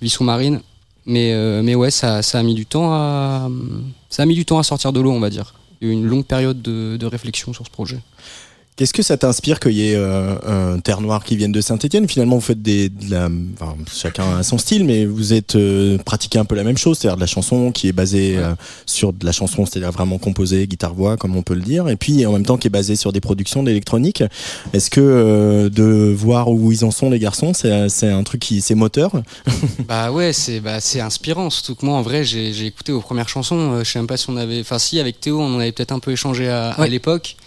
Vie 0.02 0.10
sous-marine. 0.10 0.62
Mais, 1.06 1.34
euh, 1.34 1.62
mais 1.62 1.76
ouais, 1.76 1.92
ça, 1.92 2.22
ça 2.22 2.40
a 2.40 2.44
mis 2.44 2.56
du 2.56 2.66
temps 2.66 2.92
à, 2.92 3.50
ça 4.10 4.24
a 4.24 4.26
mis 4.26 4.34
du 4.34 4.46
temps 4.46 4.58
à 4.58 4.64
sortir 4.64 4.92
de 4.92 5.00
l'eau, 5.00 5.12
on 5.12 5.20
va 5.20 5.30
dire. 5.30 5.54
Une 5.82 6.06
longue 6.06 6.26
période 6.26 6.62
de, 6.62 6.98
de 6.98 7.06
réflexion 7.06 7.54
sur 7.54 7.66
ce 7.66 7.70
projet. 7.70 8.00
Qu'est-ce 8.78 8.92
que 8.94 9.04
ça 9.04 9.16
t'inspire 9.16 9.62
qu'il 9.62 9.72
y 9.72 9.90
ait 9.92 9.96
euh, 9.96 10.36
un 10.76 10.80
Terre 10.80 11.00
Noire 11.00 11.24
qui 11.24 11.38
vienne 11.38 11.54
de 11.54 11.62
Saint-Etienne 11.62 12.10
Finalement, 12.10 12.36
vous 12.36 12.42
faites 12.42 12.62
des, 12.62 12.90
de 12.90 13.10
la, 13.10 13.30
enfin, 13.54 13.74
chacun 13.94 14.38
a 14.40 14.44
son 14.44 14.58
style, 14.58 14.84
mais 14.84 15.06
vous 15.06 15.32
êtes 15.32 15.56
euh, 15.56 15.98
pratiqué 16.00 16.40
un 16.40 16.44
peu 16.46 16.56
la 16.56 16.66
même 16.66 16.78
chose, 16.78 16.98
c'est-à-dire 16.98 17.16
de 17.16 17.22
la 17.22 17.28
chanson 17.28 17.72
qui 17.72 17.88
est 17.88 17.94
basée 17.94 18.36
euh, 18.38 18.54
sur 18.86 19.14
de 19.14 19.26
la 19.26 19.32
chanson, 19.32 19.66
c'est-à-dire 19.66 19.94
vraiment 19.94 20.18
composée, 20.18 20.68
guitare-voix, 20.68 21.16
comme 21.16 21.38
on 21.38 21.42
peut 21.42 21.54
le 21.54 21.62
dire, 21.62 21.88
et 21.88 21.96
puis 21.96 22.26
en 22.26 22.34
même 22.34 22.46
temps 22.46 22.58
qui 22.58 22.68
est 22.68 22.70
basée 22.70 22.98
sur 22.98 23.14
des 23.14 23.22
productions 23.22 23.64
d'électronique. 23.64 24.24
Est-ce 24.74 24.90
que 24.90 25.00
euh, 25.00 25.70
de 25.70 26.14
voir 26.14 26.50
où 26.50 26.70
ils 26.74 26.84
en 26.84 26.92
sont 26.92 27.10
les 27.10 27.20
garçons, 27.20 27.54
c'est 27.54 27.88
c'est 27.88 28.10
un 28.12 28.24
truc 28.24 28.42
qui 28.42 28.60
c'est 28.62 28.76
moteur? 28.76 29.12
Bah 29.88 30.12
ouais, 30.12 30.34
c'est 30.34 30.60
bah, 30.60 30.82
c'est 30.82 31.00
inspirant. 31.00 31.50
Surtout 31.50 31.76
que 31.76 31.86
moi, 31.86 31.96
en 31.98 32.02
vrai, 32.02 32.24
j'ai 32.26 32.52
j'ai 32.52 32.66
écouté 32.66 32.92
aux 32.92 33.00
premières 33.02 33.30
chansons. 33.30 33.72
euh, 33.74 33.84
je 33.86 33.92
sais 33.92 34.00
même 34.00 34.08
pas 34.08 34.18
si 34.18 34.30
on 34.30 34.36
avait. 34.36 34.60
Enfin, 34.60 34.80
si, 34.80 35.00
avec 35.00 35.22
Théo, 35.22 35.40
on 35.40 35.56
en 35.56 35.60
avait 35.60 35.72
peut-être 35.72 35.92
un 35.94 36.00
peu 36.00 36.12
échangé 36.12 36.50
à, 36.50 36.72
à 36.72 36.88
l'époque. 36.88 37.38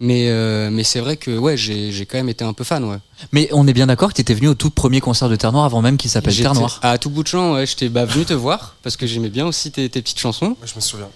Mais, 0.00 0.28
euh, 0.28 0.70
mais 0.70 0.84
c'est 0.84 1.00
vrai 1.00 1.16
que 1.16 1.36
ouais, 1.36 1.56
j'ai 1.56 1.90
j'ai 1.90 2.06
quand 2.06 2.18
même 2.18 2.28
été 2.28 2.44
un 2.44 2.52
peu 2.52 2.62
fan. 2.62 2.84
Ouais. 2.84 2.98
Mais 3.32 3.48
on 3.52 3.66
est 3.66 3.72
bien 3.72 3.88
d'accord 3.88 4.10
que 4.10 4.14
tu 4.14 4.20
étais 4.20 4.34
venu 4.34 4.46
au 4.46 4.54
tout 4.54 4.70
premier 4.70 5.00
concert 5.00 5.28
de 5.28 5.34
Terre 5.34 5.50
Noire 5.50 5.64
avant 5.64 5.82
même 5.82 5.96
qu'il 5.96 6.08
s'appelle 6.08 6.36
Terre 6.36 6.54
Noire. 6.54 6.78
À 6.82 6.98
tout 6.98 7.10
bout 7.10 7.24
de 7.24 7.28
champ, 7.28 7.54
ouais, 7.54 7.66
j'étais 7.66 7.88
bah, 7.88 8.04
venu 8.04 8.24
te 8.24 8.32
voir 8.32 8.76
parce 8.84 8.96
que 8.96 9.08
j'aimais 9.08 9.28
bien 9.28 9.44
aussi 9.44 9.72
tes, 9.72 9.88
tes 9.88 10.00
petites 10.00 10.20
chansons. 10.20 10.56
je 10.64 10.76
me 10.76 10.80
souviens. 10.80 11.08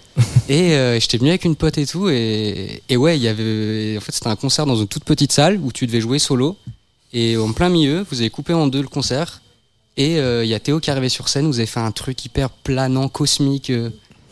Et 0.49 0.73
euh, 0.73 0.99
j'étais 0.99 1.17
venu 1.17 1.29
avec 1.29 1.45
une 1.45 1.55
pote 1.55 1.77
et 1.77 1.85
tout. 1.87 2.09
Et, 2.09 2.83
et 2.89 2.97
ouais, 2.97 3.17
il 3.17 3.21
y 3.23 3.29
avait. 3.29 3.97
En 3.97 4.01
fait, 4.01 4.11
c'était 4.11 4.27
un 4.27 4.35
concert 4.35 4.65
dans 4.65 4.75
une 4.75 4.87
toute 4.87 5.05
petite 5.05 5.31
salle 5.31 5.59
où 5.63 5.71
tu 5.71 5.87
devais 5.87 6.01
jouer 6.01 6.19
solo. 6.19 6.57
Et 7.13 7.37
en 7.37 7.53
plein 7.53 7.69
milieu, 7.69 8.05
vous 8.11 8.19
avez 8.19 8.29
coupé 8.29 8.53
en 8.53 8.67
deux 8.67 8.81
le 8.81 8.87
concert. 8.89 9.41
Et 9.95 10.17
euh, 10.17 10.43
il 10.43 10.49
y 10.49 10.55
a 10.55 10.59
Théo 10.59 10.79
qui 10.79 10.89
est 10.89 10.91
arrivé 10.91 11.07
sur 11.07 11.29
scène. 11.29 11.45
Vous 11.47 11.59
avez 11.59 11.67
fait 11.67 11.79
un 11.79 11.91
truc 11.91 12.25
hyper 12.25 12.49
planant, 12.49 13.07
cosmique. 13.07 13.69
euh. 13.69 13.91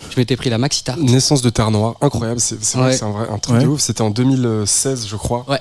Je 0.09 0.17
m'étais 0.19 0.35
pris 0.35 0.49
la 0.49 0.57
maxi 0.57 0.83
tarte. 0.83 0.99
Naissance 0.99 1.41
de 1.41 1.49
Terre 1.49 1.71
Noire, 1.71 1.95
incroyable, 2.01 2.39
c'est 2.39 2.55
Ouais. 2.77 3.01
un, 3.03 3.11
vrai, 3.11 3.27
un 3.29 3.37
truc 3.39 3.55
Ouais. 3.57 3.63
de 3.63 3.67
ouf. 3.67 3.79
C'était 3.81 4.01
en 4.01 4.09
2016, 4.09 5.07
je 5.07 5.15
crois. 5.15 5.45
Ouais. 5.49 5.59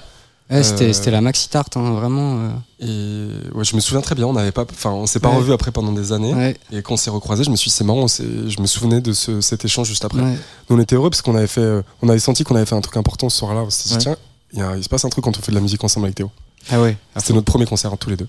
Ouais, 0.50 0.64
c'était 0.64 0.86
Euh, 0.88 0.92
c'était 0.92 1.12
la 1.12 1.20
maxi 1.20 1.48
tarte, 1.48 1.76
hein, 1.76 1.92
vraiment. 1.92 2.38
euh. 2.40 2.48
Et 2.80 3.56
ouais, 3.56 3.62
je 3.64 3.76
me 3.76 3.80
souviens 3.80 4.00
très 4.00 4.16
bien, 4.16 4.26
on 4.26 4.32
n'avait 4.32 4.50
pas, 4.50 4.64
enfin, 4.68 4.90
on 4.90 5.06
s'est 5.06 5.20
pas 5.20 5.28
revu 5.28 5.52
après 5.52 5.70
pendant 5.70 5.92
des 5.92 6.12
années. 6.12 6.56
Et 6.72 6.82
quand 6.82 6.94
on 6.94 6.96
s'est 6.96 7.10
recroisés, 7.10 7.44
je 7.44 7.50
me 7.50 7.56
suis 7.56 7.70
dit, 7.70 7.76
c'est 7.76 7.84
marrant, 7.84 8.06
je 8.08 8.60
me 8.60 8.66
souvenais 8.66 9.00
de 9.00 9.12
ce- 9.12 9.40
cet 9.40 9.64
échange 9.64 9.86
juste 9.86 10.04
après. 10.04 10.20
Nous, 10.20 10.36
on 10.76 10.80
était 10.80 10.96
heureux 10.96 11.08
parce 11.10 11.22
qu'on 11.22 11.36
avait 11.36 11.46
fait, 11.46 11.60
euh, 11.60 11.82
on 12.02 12.08
avait 12.08 12.18
senti 12.18 12.42
qu'on 12.42 12.56
avait 12.56 12.66
fait 12.66 12.74
un 12.74 12.80
truc 12.80 12.96
important 12.96 13.28
ce 13.28 13.38
soir-là. 13.38 13.60
On 13.62 13.70
s'est 13.70 13.90
dit, 13.90 13.98
tiens, 13.98 14.16
il, 14.52 14.58
y 14.58 14.62
a- 14.62 14.76
il 14.76 14.82
se 14.82 14.88
passe 14.88 15.04
un 15.04 15.08
truc 15.08 15.22
quand 15.24 15.38
on 15.38 15.40
fait 15.40 15.52
de 15.52 15.56
la 15.56 15.62
musique 15.62 15.84
ensemble 15.84 16.06
avec 16.06 16.16
Théo. 16.16 16.30
Ah 16.68 16.80
ouais. 16.80 16.96
C'était 17.16 17.32
notre 17.32 17.46
premier 17.46 17.66
concert, 17.66 17.96
tous 17.96 18.10
les 18.10 18.16
deux. 18.16 18.26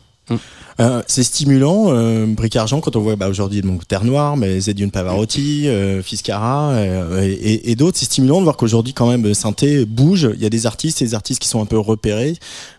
Euh, 0.80 1.04
c'est 1.06 1.24
stimulant, 1.24 1.88
euh, 1.89 2.26
Bric 2.26 2.56
Argent, 2.56 2.80
quand 2.80 2.96
on 2.96 3.02
voit 3.02 3.15
bah, 3.15 3.28
aujourd'hui 3.30 3.62
donc 3.62 3.88
Terre 3.88 4.04
Noire, 4.06 4.36
mais 4.38 4.60
Zediune 4.62 4.89
Pavarotti, 4.89 5.67
euh, 5.67 6.02
Fiscara 6.02 6.72
euh, 6.72 7.22
et, 7.22 7.32
et- 7.34 7.72
et 7.72 7.76
d'autres. 7.76 7.98
C'est 8.00 8.06
stimulant 8.06 8.39
de 8.39 8.46
voir 8.46 8.56
qu'aujourd'hui 8.58 8.94
quand 8.94 9.08
même 9.10 9.34
Synthé 9.34 9.86
bouge. 9.86 10.30
Il 10.34 10.41
y 10.41 10.46
a 10.46 10.50
des 10.50 10.65
artistes, 10.65 11.02
et 11.02 11.06
des 11.06 11.13
artistes 11.13 11.41
qui 11.41 11.50
sont 11.50 11.62
un 11.62 11.65
peu 11.65 11.78
repérés 11.78 12.36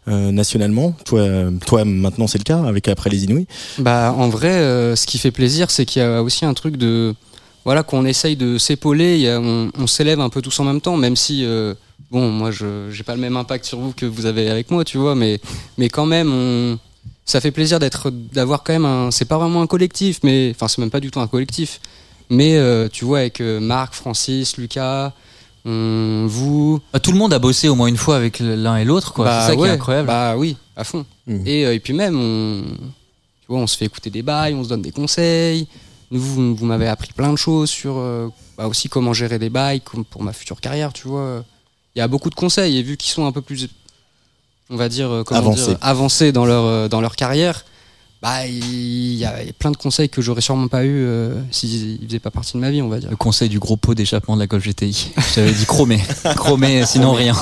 euh, 0.09 0.33
nationalement. 0.33 0.97
Toi, 1.05 1.21
euh, 1.21 1.51
toi 1.67 1.85
maintenant 1.85 2.27
c'est 2.27 2.39
le 2.39 2.45
cas 2.45 2.63
avec 2.65 2.89
après 2.89 3.11
les 3.11 3.25
Inouïs. 3.25 3.47
Bah 3.79 4.13
en 4.17 4.29
vrai, 4.31 4.49
euh, 4.51 4.97
ce 4.97 5.07
qui 5.07 5.19
fait 5.19 5.31
plaisir, 5.31 5.71
c'est 5.71 5.85
qu'il 5.85 6.01
y 6.03 6.05
a 6.05 6.23
aussi 6.23 6.45
un 6.45 6.55
truc 6.55 6.77
de 6.79 7.15
voilà 7.65 7.85
qu'on 7.85 8.05
essaye 8.07 8.35
de 8.37 8.59
s'épauler, 8.59 9.15
il 9.17 9.21
y 9.21 9.29
a- 9.29 9.39
on, 9.39 9.71
on 9.79 9.87
s'élève 9.87 10.19
un 10.19 10.31
peu 10.31 10.41
tous 10.43 10.59
en 10.59 10.65
même 10.65 10.81
temps, 10.81 10.97
même 10.97 11.15
si 11.15 11.45
euh, 11.45 11.75
bon 12.11 12.29
moi 12.31 12.51
je 12.51 12.91
j'ai 12.91 13.05
pas 13.05 13.15
le 13.15 13.21
même 13.21 13.37
impact 13.37 13.65
sur 13.67 13.79
vous 13.79 13.93
que 13.93 14.07
vous 14.07 14.27
avez 14.27 14.49
avec 14.51 14.71
moi, 14.73 14.83
tu 14.85 14.99
vois, 14.99 15.15
mais 15.15 15.41
mais 15.79 15.89
quand 15.89 16.07
même 16.07 16.33
on 16.33 16.79
ça 17.25 17.41
fait 17.41 17.51
plaisir 17.51 17.79
d'être 17.79 18.11
d'avoir 18.11 18.63
quand 18.65 18.73
même 18.73 18.85
un 18.85 19.11
c'est 19.11 19.25
pas 19.25 19.39
vraiment 19.39 19.63
un 19.63 19.67
collectif, 19.67 20.21
mais 20.23 20.53
enfin 20.55 20.69
c'est 20.69 20.79
même 20.81 20.91
pas 20.91 21.01
du 21.01 21.11
tout 21.11 21.21
un 21.21 21.27
collectif, 21.29 21.81
mais 22.31 22.57
euh, 22.57 22.89
tu 22.93 23.05
vois 23.05 23.19
avec 23.21 23.41
euh, 23.41 23.61
Marc, 23.61 23.95
Francis, 23.95 24.57
Lucas, 24.57 25.13
on- 25.65 26.27
vous, 26.29 26.81
Bah, 26.93 26.99
tout 27.01 27.13
le 27.13 27.19
monde 27.19 27.33
a 27.33 27.39
bossé 27.39 27.69
au 27.69 27.75
moins 27.75 27.87
une 27.87 27.97
fois 27.97 28.17
avec 28.17 28.41
l'un 28.41 28.77
et 28.79 28.85
l'autre, 28.85 29.13
quoi. 29.13 29.25
Bah 29.27 29.41
c'est 29.47 29.53
ça 29.53 29.57
qui 29.57 29.63
est 29.63 29.69
incroyable. 29.71 30.09
Bah 30.09 30.35
oui, 30.37 30.57
à 30.77 30.83
fond. 30.85 31.07
Mhm. 31.27 31.47
Et, 31.47 31.65
euh, 31.67 31.75
et 31.75 31.79
puis 31.81 31.93
même, 31.93 32.19
on, 32.19 32.63
tu 33.41 33.47
vois, 33.49 33.59
on 33.59 33.67
se 33.69 33.77
fait 33.77 33.85
écouter 33.85 34.11
des 34.11 34.23
bails, 34.23 34.55
on 34.55 34.65
se 34.65 34.69
donne 34.69 34.83
des 34.83 34.91
conseils. 34.93 35.69
Nous, 36.11 36.21
vous, 36.21 36.55
vous 36.57 36.67
m'avez 36.67 36.89
appris 36.89 37.13
plein 37.13 37.31
de 37.31 37.37
choses 37.39 37.71
sur 37.71 37.95
euh, 37.97 38.29
bah, 38.59 38.67
aussi 38.67 38.89
comment 38.89 39.13
gérer 39.13 39.39
des 39.39 39.51
bails 39.51 39.81
comme 39.81 40.05
pour 40.05 40.23
ma 40.25 40.33
future 40.33 40.61
carrière, 40.61 40.93
tu 40.93 41.07
vois. 41.09 41.45
Il 41.95 41.99
y 42.01 42.03
a 42.03 42.09
beaucoup 42.09 42.31
de 42.31 42.35
conseils 42.35 42.79
et 42.79 42.83
vu 42.83 42.97
qu'ils 42.97 43.13
sont 43.13 43.27
un 43.27 43.33
peu 43.33 43.41
plus, 43.43 43.69
on 44.71 44.77
va 44.77 44.89
dire, 44.89 45.11
euh, 45.11 45.25
comment 45.25 45.41
Avancés. 45.41 45.67
dire, 45.67 45.79
avancés 45.81 46.33
dans 46.33 46.45
leur, 46.45 46.65
euh, 46.65 46.89
dans 46.89 47.01
leur 47.01 47.17
carrière, 47.17 47.65
bah, 48.23 48.47
il 48.47 49.15
y 49.15 49.25
a 49.25 49.35
plein 49.59 49.73
de 49.73 49.77
conseils 49.77 50.09
que 50.09 50.23
j'aurais 50.23 50.41
sûrement 50.41 50.69
pas 50.69 50.85
eu 50.85 51.05
euh, 51.05 51.35
s'ils 51.51 51.99
ne 52.01 52.07
faisaient 52.07 52.21
pas 52.21 52.31
partie 52.31 52.53
de 52.55 52.59
ma 52.59 52.71
vie, 52.71 52.81
on 52.81 52.89
va 52.89 53.01
dire. 53.01 53.11
Le 53.11 53.17
conseil 53.17 53.49
du 53.49 53.59
gros 53.59 53.77
pot 53.77 53.95
d'échappement 53.95 54.37
de 54.37 54.41
la 54.41 54.47
Golf 54.47 54.65
GTI. 54.65 55.11
J'avais 55.35 55.53
dit 55.53 55.67
chromé. 55.67 56.01
chromé, 56.37 56.87
sinon 56.87 57.13
rien. 57.15 57.35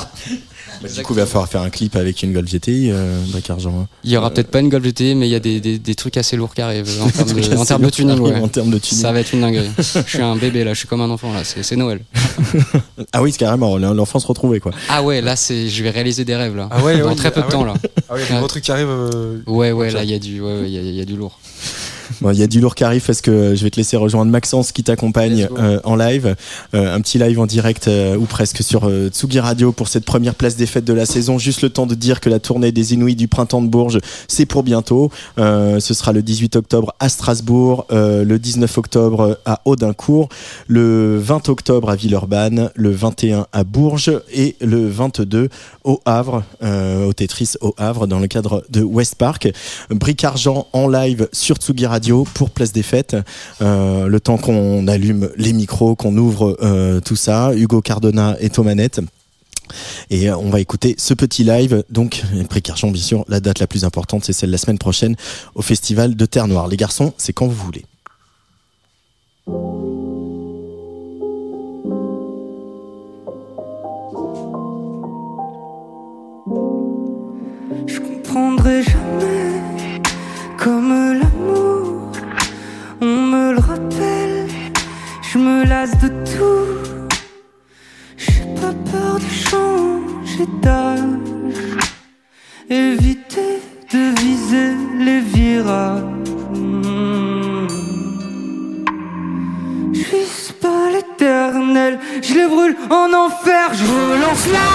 Bah, 0.83 0.89
du 0.89 1.03
coup, 1.03 1.13
il 1.13 1.17
va 1.17 1.27
falloir 1.27 1.49
faire 1.49 1.61
un 1.61 1.69
clip 1.71 1.95
avec 1.97 2.23
une 2.23 2.33
Golf 2.33 2.49
GTI, 2.51 2.91
euh, 2.91 3.21
Bric 3.29 3.51
Argent. 3.51 3.81
hein. 3.83 3.87
Il 4.03 4.11
y 4.11 4.17
aura 4.17 4.31
peut-être 4.31 4.51
pas 4.51 4.61
une 4.61 4.69
Golf 4.71 4.83
GTI, 4.85 5.15
mais 5.15 5.29
il 5.29 5.31
y 5.31 5.35
a 5.35 5.41
des, 5.41 5.61
des, 5.61 5.79
des 5.79 5.95
trucs 5.95 6.17
assez 6.17 6.37
lourds 6.37 6.55
qui 6.55 6.63
arrivent 6.63 6.89
euh, 6.89 7.03
en 7.05 7.11
termes 7.11 7.33
de, 7.41 7.57
en 7.57 7.65
termes 7.65 7.83
de 7.83 7.91
tuning. 7.91 8.19
ouais. 8.19 8.35
En 8.41 8.49
termes 8.49 8.71
de 8.71 8.79
tuning. 8.79 9.03
Ça 9.03 9.13
va 9.13 9.21
être 9.21 9.33
une 9.35 9.43
dinguerie. 9.43 9.71
je 9.79 10.01
suis 10.09 10.23
un 10.23 10.37
bébé 10.37 10.65
là, 10.65 10.73
je 10.73 10.79
suis 10.79 10.89
comme 10.89 11.03
un 11.03 11.11
enfant 11.11 11.33
là, 11.33 11.43
c'est 11.45 11.77
Noël. 11.77 12.01
Ah 13.13 13.23
oui, 13.23 13.33
c'est 13.33 13.39
carrément 13.39 13.77
l'enfance 13.79 14.25
retrouvée 14.25 14.61
quoi. 14.61 14.73
Ah 14.89 15.03
ouais, 15.03 15.21
là 15.21 15.35
c'est, 15.37 15.69
je 15.69 15.83
vais 15.83 15.91
réaliser 15.91 16.25
des 16.25 16.37
rêves 16.37 16.55
là. 16.57 16.69
Ah 16.71 16.83
ouais, 16.83 16.99
dans 16.99 17.09
ouais, 17.09 17.15
très 17.15 17.31
peu 17.31 17.41
de 17.41 17.47
ah 17.49 17.51
temps 17.51 17.61
ouais. 17.63 17.69
là. 17.69 17.75
Ah 18.09 18.15
oui, 18.15 18.21
il 18.21 18.23
y 18.23 18.27
a 18.27 18.35
des 18.35 18.39
gros 18.39 18.47
trucs 18.49 18.65
qui 18.65 18.71
arrivent. 18.73 18.89
euh, 18.89 19.39
Ouais 19.47 19.73
ouais, 19.73 19.91
là 19.91 20.05
il 20.05 20.11
y 20.11 20.15
a 20.15 20.19
du, 20.19 20.41
ouais, 20.41 20.61
ouais, 20.61 20.65
il 20.67 20.73
y 20.73 20.79
a- 20.79 20.83
il 20.83 20.95
y 20.95 21.01
a 21.01 21.05
du 21.05 21.17
lourd. 21.17 21.39
Bon, 22.21 22.31
Il 22.33 22.39
y 22.39 22.43
a 22.43 22.47
du 22.47 22.61
lourd 22.61 22.75
qui 22.75 22.85
arrive 22.85 23.05
parce 23.05 23.21
que 23.21 23.55
je 23.55 23.63
vais 23.63 23.71
te 23.71 23.77
laisser 23.77 23.97
rejoindre 23.97 24.31
Maxence 24.31 24.73
qui 24.73 24.83
t'accompagne 24.83 25.49
euh, 25.59 25.81
en 25.85 25.97
live. 25.97 26.35
Euh, 26.75 26.95
un 26.95 27.01
petit 27.01 27.19
live 27.19 27.39
en 27.39 27.47
direct 27.47 27.89
euh, 27.89 28.17
ou 28.17 28.25
presque 28.25 28.63
sur 28.63 28.89
euh, 28.89 29.09
Tsugi 29.09 29.41
Radio 29.41 29.73
pour 29.73 29.89
cette 29.89 30.05
première 30.05 30.35
place 30.35 30.57
des 30.57 30.67
fêtes 30.67 30.85
de 30.85 30.93
la 30.93 31.07
saison. 31.07 31.39
Juste 31.39 31.63
le 31.63 31.71
temps 31.71 31.87
de 31.87 31.95
dire 31.95 32.21
que 32.21 32.29
la 32.29 32.41
tournée 32.41 32.73
des 32.73 32.95
Inouïs 32.95 33.17
du 33.17 33.29
printemps 33.29 33.63
de 33.63 33.69
Bourges, 33.69 33.99
c'est 34.29 34.47
pour 34.47 34.63
bientôt. 34.63 35.11
Euh, 35.39 35.79
ce 35.81 35.95
sera 35.95 36.13
le 36.13 36.23
18 36.23 36.57
octobre 36.57 36.95
à 36.99 37.09
Strasbourg, 37.09 37.87
euh, 37.93 38.25
le 38.25 38.39
19 38.39 38.79
octobre 38.79 39.39
à 39.45 39.61
Audincourt, 39.65 40.29
le 40.67 41.19
20 41.19 41.49
octobre 41.49 41.91
à 41.91 41.97
Villeurbanne, 41.97 42.71
le 42.75 42.91
21 42.91 43.47
à 43.53 43.65
Bourges 43.65 44.13
et 44.33 44.57
le 44.61 44.89
22 44.89 45.49
au 45.85 46.01
Havre, 46.05 46.43
euh, 46.63 47.07
au 47.07 47.13
Tetris 47.13 47.55
au 47.61 47.75
Havre 47.79 48.07
dans 48.07 48.19
le 48.19 48.27
cadre 48.27 48.65
de 48.71 48.83
West 48.83 49.15
Park. 49.15 49.49
Bric 49.91 50.25
Argent 50.25 50.67
en 50.73 50.89
live 50.89 51.29
sur 51.33 51.57
Tsugi 51.57 51.87
Radio 51.87 52.00
pour 52.35 52.51
Place 52.51 52.73
des 52.73 52.83
Fêtes. 52.83 53.17
Euh, 53.61 54.07
le 54.07 54.21
temps 54.21 54.39
qu'on 54.39 54.87
allume 54.89 55.31
les 55.37 55.53
micros, 55.53 55.95
qu'on 55.95 56.17
ouvre 56.17 56.57
euh, 56.63 57.01
tout 57.01 57.17
ça. 57.17 57.53
Hugo 57.55 57.81
Cardona 57.81 58.37
est 58.41 58.59
aux 58.59 58.63
manettes. 58.63 59.01
Et 60.11 60.31
on 60.31 60.51
va 60.51 60.61
écouter 60.61 60.97
ce 60.99 61.15
petit 61.15 61.45
live. 61.45 61.85
Donc, 61.91 62.25
Bric 62.49 62.69
Argent, 62.71 62.91
bien 62.91 63.03
sûr, 63.03 63.25
la 63.29 63.39
date 63.39 63.61
la 63.61 63.69
plus 63.69 63.85
importante, 63.85 64.25
c'est 64.25 64.33
celle 64.33 64.51
la 64.51 64.59
semaine 64.59 64.79
prochaine 64.79 65.15
au 65.55 65.63
Festival 65.63 66.17
de 66.17 66.27
Terre 66.27 66.49
Noire. 66.49 66.67
Les 66.67 66.77
garçons, 66.77 67.13
c'est 67.19 67.33
quand 67.33 67.47
vous 67.47 67.55
voulez. 67.55 67.85
Je 77.87 78.01
comprendrai 78.01 78.83
jamais 78.83 80.01
comme 80.59 81.19
l'amour. 81.19 81.80
On 83.03 83.07
me 83.07 83.53
le 83.55 83.61
rappelle, 83.61 84.47
je 85.23 85.39
me 85.39 85.65
lasse 85.65 85.97
de 86.01 86.09
tout. 86.09 87.11
J'ai 88.19 88.45
pas 88.61 88.75
peur 88.91 89.15
de 89.15 89.31
changer 89.51 90.47
d'âge. 90.61 91.01
Éviter 92.69 93.63
de 93.91 94.21
viser 94.21 94.75
les 94.99 95.21
virages. 95.21 96.03
Vise 99.93 100.53
pas 100.61 100.91
l'éternel, 100.93 101.99
je 102.21 102.35
les 102.35 102.47
brûle 102.47 102.77
en 102.91 103.11
enfer, 103.15 103.73
je 103.73 103.85
relance 103.85 104.47
là. 104.53 104.67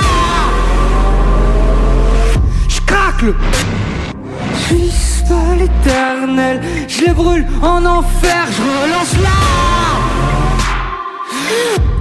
Je 2.68 2.82
craque 2.82 3.22
le 3.22 3.36
Pas 5.28 5.56
l'éternel 5.60 6.62
Je 6.88 7.06
les 7.06 7.14
brûle 7.14 7.46
en 7.62 7.84
enfer 7.86 8.48
Je 8.52 8.62
relance 8.62 9.14
là 9.24 9.30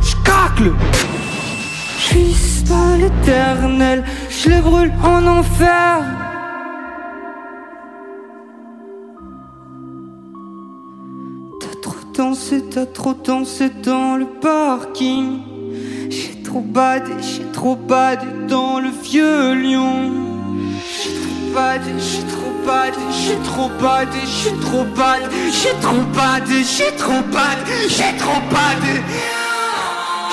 Je 0.02 0.14
craque 0.24 0.60
le 0.60 0.74
Je 1.98 2.14
vise 2.14 2.64
pas 2.68 2.96
l'éternel 2.98 4.04
Je 4.28 4.50
les 4.50 4.60
brûle 4.60 4.92
en 5.02 5.26
enfer 5.26 6.04
T'as 11.60 11.80
trop 11.80 12.04
dansé, 12.14 12.62
t'as 12.70 12.86
trop 12.86 13.14
dansé 13.14 13.70
dans 13.82 14.16
le 14.16 14.26
parking 14.26 15.40
J'ai 16.10 16.42
trop 16.42 16.60
badé, 16.60 17.12
j'ai 17.22 17.44
trop 17.52 17.76
badé 17.76 18.26
dans 18.48 18.80
le 18.80 18.90
vieux 18.90 19.54
lion 19.54 20.33
bad, 21.54 21.82
je 21.96 22.02
suis 22.02 22.24
trop 22.24 22.52
bad, 22.66 22.94
je 23.10 23.34
trop 23.48 23.68
bad, 23.80 24.08
je 24.12 24.26
suis 24.26 24.58
trop 24.60 24.84
bad, 24.84 25.22
je 25.46 25.50
suis 25.52 25.76
trop 25.80 26.02
bad, 26.14 26.42
je 26.48 26.62
suis 26.64 26.96
trop 26.98 27.22
bad, 27.32 27.58
je 27.84 27.88
suis 27.88 28.16
trop 28.18 28.40
bad. 28.50 28.82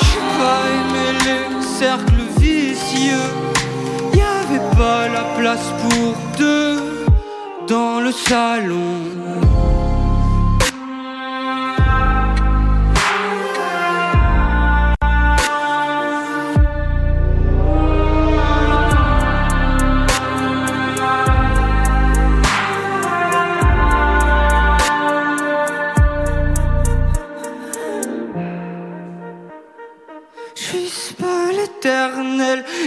J'ai 0.01 0.23
pas 0.39 0.61
aimé 0.77 1.05
les 1.25 1.63
cercles 1.79 2.25
vicieux, 2.39 3.29
y 4.13 4.21
avait 4.21 4.75
pas 4.75 5.07
la 5.07 5.23
place 5.37 5.67
pour 5.81 6.15
deux 6.37 7.05
dans 7.67 7.99
le 7.99 8.11
salon. 8.11 9.20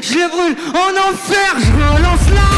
je 0.06 0.14
les 0.14 0.28
brûle 0.28 0.56
en 0.74 1.10
enfer, 1.10 1.54
je 1.58 1.72
relance 1.72 2.28
là 2.34 2.50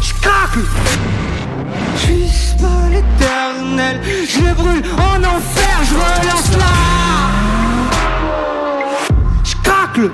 Je 0.00 0.12
craque. 0.20 0.58
Pas 2.60 2.88
l'éternel, 2.90 4.00
je 4.28 4.54
brûle 4.54 4.82
en 4.96 5.18
enfer, 5.24 5.76
je 5.88 5.94
relance 5.94 6.52
là 6.56 6.74
Je 9.44 9.54
craque. 9.62 10.10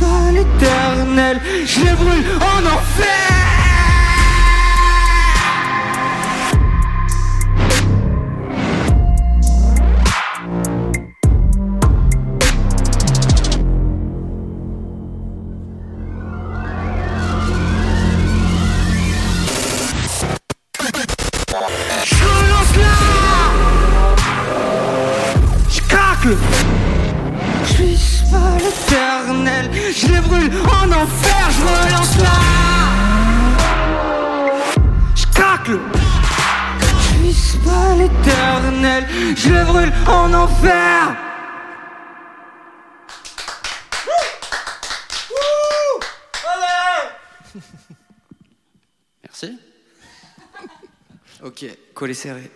Pas 0.00 0.32
l'éternel, 0.32 1.40
je 1.66 1.94
brûle 1.96 2.24
en 2.40 2.66
enfer. 2.74 3.47
Serré. 52.06 52.48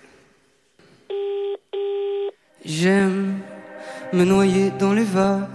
J'aime 2.65 3.39
me 4.13 4.25
noyer 4.25 4.71
dans 4.79 4.93
les 4.93 5.03
vagues 5.03 5.49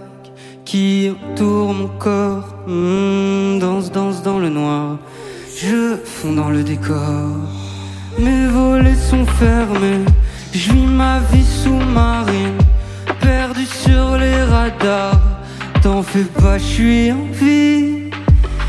qui 0.66 1.10
entourent 1.10 1.72
mon 1.72 1.88
corps. 1.98 2.54
Hmm, 2.66 3.58
danse, 3.58 3.90
danse 3.90 4.22
dans 4.22 4.38
le 4.38 4.50
noir. 4.50 4.98
Je 5.56 5.96
fonds 6.04 6.34
dans 6.34 6.50
le 6.50 6.62
décor. 6.62 7.34
Mes 8.18 8.46
volets 8.48 8.94
sont 8.94 9.24
fermés. 9.24 10.04
Je 10.52 10.72
ma 10.72 11.20
vie 11.32 11.44
sous-marine. 11.44 12.58
Perdu 13.20 13.64
sur 13.64 14.18
les 14.18 14.42
radars. 14.42 15.18
T'en 15.82 16.02
fais 16.02 16.28
pas, 16.40 16.58
je 16.58 16.64
suis 16.64 17.12
en 17.12 17.24
vie. 17.32 18.10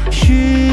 Je 0.10 0.16
suis 0.16 0.69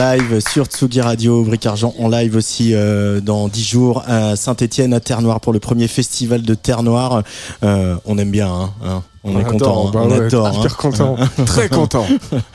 live 0.00 0.40
sur 0.40 0.64
Tsugi 0.64 1.02
Radio, 1.02 1.44
Bric 1.44 1.66
Argent 1.66 1.94
en 1.98 2.08
live 2.08 2.34
aussi 2.34 2.72
euh, 2.72 3.20
dans 3.20 3.48
10 3.48 3.62
jours 3.62 4.02
à 4.06 4.34
Saint-Etienne, 4.34 4.94
à 4.94 5.00
Terre-Noire 5.00 5.40
pour 5.40 5.52
le 5.52 5.60
premier 5.60 5.88
festival 5.88 6.40
de 6.40 6.54
Terre-Noire. 6.54 7.22
Euh, 7.62 7.96
on 8.06 8.16
aime 8.16 8.30
bien, 8.30 8.48
hein, 8.48 8.70
hein. 8.82 9.02
on, 9.24 9.38
est 9.38 9.44
content, 9.44 9.88
hein. 9.88 9.90
bah 9.92 10.00
on 10.02 10.10
ouais, 10.10 10.24
adore. 10.24 10.48
hyper 10.54 10.72
hein. 10.72 10.76
content, 10.78 11.16
très 11.44 11.68
content. 11.68 12.06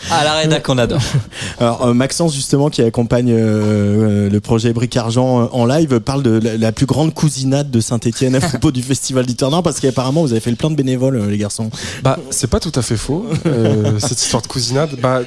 À 0.09 0.23
la 0.23 0.33
rédac 0.33 0.63
qu'on 0.63 0.79
adore. 0.79 0.99
Alors 1.59 1.85
euh, 1.85 1.93
Maxence 1.93 2.33
justement 2.33 2.71
qui 2.71 2.81
accompagne 2.81 3.31
euh, 3.31 4.27
le 4.27 4.39
projet 4.39 4.73
Bric 4.73 4.97
Argent 4.97 5.47
en 5.51 5.65
live 5.67 5.99
parle 5.99 6.23
de 6.23 6.39
la, 6.41 6.57
la 6.57 6.71
plus 6.71 6.87
grande 6.87 7.13
cousinade 7.13 7.69
de 7.69 7.79
Saint-Etienne 7.79 8.33
à 8.33 8.39
propos 8.49 8.71
du 8.71 8.81
festival 8.81 9.27
du 9.27 9.35
Terre-Noire 9.35 9.61
parce 9.61 9.79
qu'apparemment 9.79 10.23
vous 10.23 10.31
avez 10.31 10.41
fait 10.41 10.49
le 10.49 10.57
plein 10.57 10.71
de 10.71 10.75
bénévoles 10.75 11.29
les 11.29 11.37
garçons. 11.37 11.69
Bah, 12.01 12.17
c'est 12.31 12.49
pas 12.49 12.59
tout 12.59 12.73
à 12.73 12.81
fait 12.81 12.97
faux, 12.97 13.27
euh, 13.45 13.99
cette 13.99 14.19
histoire 14.19 14.41
de 14.41 14.47
cousinade. 14.47 14.89
Bah, 14.99 15.21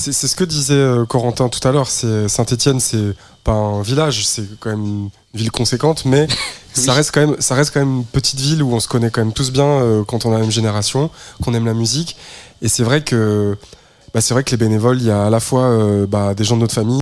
c'est 0.00 0.28
ce 0.28 0.34
que 0.34 0.44
disait 0.44 0.74
euh, 0.74 1.04
Corentin 1.04 1.48
tout 1.48 1.66
à 1.66 1.72
l'heure. 1.72 1.88
C'est 1.88 2.28
Saint-Étienne, 2.28 2.80
c'est 2.80 3.14
pas 3.44 3.52
un 3.52 3.82
village, 3.82 4.26
c'est 4.26 4.58
quand 4.58 4.70
même 4.70 4.84
une 4.84 5.10
ville 5.34 5.50
conséquente, 5.50 6.04
mais 6.06 6.26
ça 6.72 6.92
reste 6.92 7.10
quand 7.12 7.20
même, 7.20 7.36
ça 7.38 7.54
reste 7.54 7.72
quand 7.72 7.80
même 7.80 7.98
une 7.98 8.04
petite 8.04 8.40
ville 8.40 8.62
où 8.62 8.72
on 8.72 8.80
se 8.80 8.88
connaît 8.88 9.10
quand 9.10 9.20
même 9.20 9.32
tous 9.32 9.50
bien 9.50 9.66
euh, 9.66 10.02
quand 10.04 10.24
on 10.24 10.30
a 10.30 10.34
la 10.34 10.40
même 10.40 10.50
génération, 10.50 11.10
qu'on 11.42 11.54
aime 11.54 11.66
la 11.66 11.74
musique. 11.74 12.16
Et 12.62 12.68
c'est 12.68 12.82
vrai 12.82 13.02
que, 13.02 13.56
bah, 14.12 14.20
c'est 14.20 14.34
vrai 14.34 14.42
que 14.44 14.50
les 14.50 14.56
bénévoles, 14.56 14.98
il 14.98 15.06
y 15.06 15.10
a 15.10 15.26
à 15.26 15.30
la 15.30 15.40
fois 15.40 15.64
euh, 15.64 16.06
bah, 16.06 16.34
des 16.34 16.44
gens 16.44 16.56
de 16.56 16.62
notre 16.62 16.74
famille, 16.74 17.00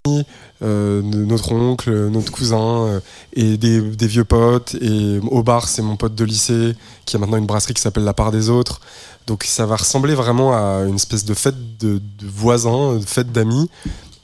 euh, 0.62 1.02
notre 1.02 1.52
oncle, 1.52 1.90
notre 2.09 2.30
cousin, 2.30 2.86
euh, 2.86 3.00
et 3.32 3.56
des, 3.56 3.80
des 3.80 4.06
vieux 4.06 4.24
potes. 4.24 4.74
Et 4.80 5.18
au 5.30 5.42
bar, 5.42 5.68
c'est 5.68 5.82
mon 5.82 5.96
pote 5.96 6.14
de 6.14 6.24
lycée 6.24 6.76
qui 7.06 7.16
a 7.16 7.18
maintenant 7.18 7.38
une 7.38 7.46
brasserie 7.46 7.74
qui 7.74 7.80
s'appelle 7.80 8.04
La 8.04 8.14
Part 8.14 8.30
des 8.30 8.50
Autres. 8.50 8.80
Donc 9.26 9.44
ça 9.44 9.66
va 9.66 9.76
ressembler 9.76 10.14
vraiment 10.14 10.52
à 10.52 10.84
une 10.86 10.96
espèce 10.96 11.24
de 11.24 11.34
fête 11.34 11.78
de, 11.78 11.98
de 11.98 12.26
voisins, 12.26 12.96
de 12.96 13.04
fête 13.04 13.30
d'amis, 13.30 13.68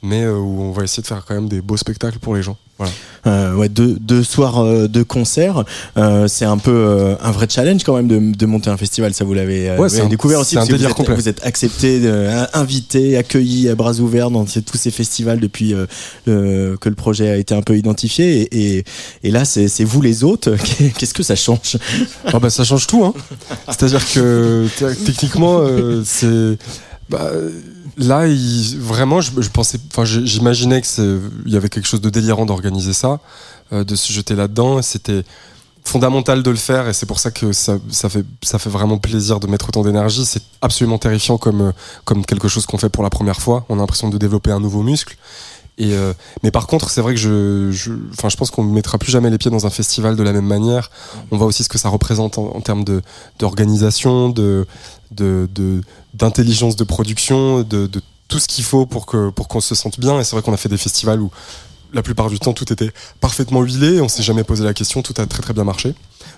mais 0.05 0.23
euh, 0.23 0.37
où 0.37 0.61
on 0.61 0.71
va 0.71 0.83
essayer 0.83 1.01
de 1.01 1.07
faire 1.07 1.23
quand 1.27 1.35
même 1.35 1.49
des 1.49 1.61
beaux 1.61 1.77
spectacles 1.77 2.19
pour 2.19 2.35
les 2.35 2.43
gens. 2.43 2.57
Voilà. 2.77 2.91
Euh, 3.25 3.55
ouais, 3.55 3.69
deux, 3.69 3.93
deux 4.01 4.21
soirs 4.21 4.59
euh, 4.59 4.89
de 4.89 5.01
concert, 5.01 5.63
euh, 5.97 6.27
c'est 6.27 6.43
un 6.43 6.57
peu 6.57 6.71
euh, 6.73 7.15
un 7.21 7.31
vrai 7.31 7.47
challenge 7.49 7.83
quand 7.85 7.95
même 7.95 8.09
de, 8.09 8.35
de 8.35 8.45
monter 8.45 8.69
un 8.69 8.75
festival. 8.75 9.13
Ça 9.13 9.23
vous 9.23 9.33
l'avez 9.33 9.69
euh, 9.69 9.77
Ouais, 9.77 10.07
découvert 10.09 10.41
aussi 10.41 10.51
c'est 10.51 10.57
un 10.57 10.59
parce 10.59 10.71
que 10.71 10.75
vous 10.75 10.85
êtes, 10.85 10.93
complet. 10.93 11.15
vous 11.15 11.29
êtes 11.29 11.45
accepté, 11.45 12.01
euh, 12.03 12.45
invité, 12.53 13.15
accueilli 13.15 13.69
à 13.69 13.75
bras 13.75 13.93
ouverts 14.01 14.29
dans 14.29 14.45
ces- 14.45 14.61
tous 14.61 14.77
ces 14.77 14.91
festivals 14.91 15.39
depuis 15.39 15.73
euh, 15.73 15.85
le- 16.27 16.75
que 16.79 16.89
le 16.89 16.95
projet 16.95 17.29
a 17.29 17.37
été 17.37 17.55
un 17.55 17.61
peu 17.61 17.77
identifié. 17.77 18.41
Et, 18.41 18.77
et, 18.79 18.83
et 19.23 19.31
là, 19.31 19.45
c'est 19.45 19.85
vous 19.85 20.01
les 20.01 20.25
autres. 20.25 20.53
Qu'est-ce 20.97 21.13
que 21.13 21.23
ça 21.23 21.37
change? 21.37 21.77
Ah 22.25 22.39
bah 22.39 22.49
ça 22.49 22.65
change 22.65 22.87
tout. 22.87 23.05
Hein. 23.05 23.13
C'est-à-dire 23.69 24.03
que 24.13 24.67
techniquement, 25.05 25.59
euh, 25.61 26.01
c'est 26.05 26.57
bah, 27.09 27.31
là 27.97 28.25
vraiment, 28.77 29.21
je, 29.21 29.31
pensais, 29.49 29.79
enfin 29.91 30.05
j'imaginais 30.05 30.81
que 30.81 30.87
c'est- 30.87 31.19
il 31.45 31.51
y 31.53 31.57
avait 31.57 31.69
quelque 31.69 31.87
chose 31.87 32.01
de 32.01 32.09
délirant 32.09 32.45
d'organiser 32.45 32.93
ça, 32.93 33.19
euh, 33.73 33.83
de 33.83 33.95
se 33.95 34.11
jeter 34.11 34.35
là-dedans. 34.35 34.81
C'était 34.81 35.23
fondamental 35.83 36.41
de 36.41 36.49
le 36.49 36.55
faire 36.57 36.87
et 36.89 36.93
c'est 36.93 37.05
pour 37.05 37.19
ça 37.19 37.29
que 37.31 37.53
ça, 37.53 37.77
ça 37.91 38.09
fait 38.09 38.25
ça 38.41 38.57
fait 38.57 38.69
vraiment 38.71 38.97
plaisir 38.97 39.39
de 39.39 39.47
mettre 39.47 39.69
autant 39.69 39.83
d'énergie. 39.83 40.25
C'est 40.25 40.41
absolument 40.61 40.97
terrifiant 40.97 41.37
comme 41.37 41.61
euh, 41.61 41.71
comme 42.05 42.25
quelque 42.25 42.47
chose 42.47 42.65
qu'on 42.65 42.77
fait 42.77 42.89
pour 42.89 43.03
la 43.03 43.09
première 43.09 43.39
fois. 43.39 43.65
On 43.69 43.75
a 43.75 43.81
l'impression 43.81 44.09
de 44.09 44.17
développer 44.17 44.51
un 44.51 44.59
nouveau 44.59 44.81
muscle. 44.83 45.15
Et 45.77 45.93
euh, 45.93 46.13
mais 46.41 46.51
par 46.51 46.67
contre, 46.67 46.89
c'est 46.89 47.01
vrai 47.01 47.13
que 47.13 47.19
je, 47.19 47.71
enfin, 48.13 48.29
je 48.29 48.37
pense 48.37 48.49
qu'on 48.49 48.63
ne 48.63 48.71
mettra 48.71 48.97
plus 48.97 49.11
jamais 49.11 49.29
les 49.29 49.37
pieds 49.37 49.51
dans 49.51 49.65
un 49.65 49.69
festival 49.69 50.15
de 50.15 50.23
la 50.23 50.31
même 50.31 50.45
manière. 50.45 50.89
On 51.31 51.37
voit 51.37 51.47
aussi 51.47 51.63
ce 51.63 51.69
que 51.69 51.77
ça 51.77 51.89
représente 51.89 52.37
en, 52.37 52.61
termes 52.61 52.85
de 52.85 53.01
d'organisation, 53.39 54.29
de 54.29 54.65
de 55.11 55.49
de- 55.53 55.81
d'intelligence 56.13 56.77
de, 56.77 56.85
production, 56.85 57.61
de, 57.63 57.87
de 57.87 58.01
tout 58.29 58.39
ce 58.39 58.47
qu'il 58.47 58.63
faut 58.63 58.85
pour 58.85 59.05
que 59.05 59.29
pour 59.31 59.49
qu'on 59.49 59.59
se 59.59 59.75
sente 59.75 59.99
bien. 59.99 60.17
Et 60.19 60.23
c'est 60.23 60.35
vrai 60.35 60.41
qu'on 60.43 60.53
a 60.53 60.57
fait 60.57 60.69
des 60.69 60.77
festivals 60.77 61.19
où 61.21 61.29
la 61.93 62.01
plupart 62.01 62.29
du 62.29 62.39
temps 62.39 62.53
tout 62.53 62.71
était 62.71 62.91
parfaitement 63.19 63.61
huilé. 63.61 63.99
On 63.99 64.07
s'est 64.07 64.23
jamais 64.23 64.45
posé 64.45 64.63
la 64.63 64.73
question. 64.73 65.01
Tout 65.01 65.13
a 65.17 65.25
très 65.25 65.41
très 65.41 65.53
bien 65.53 65.65
marché. 65.65 65.93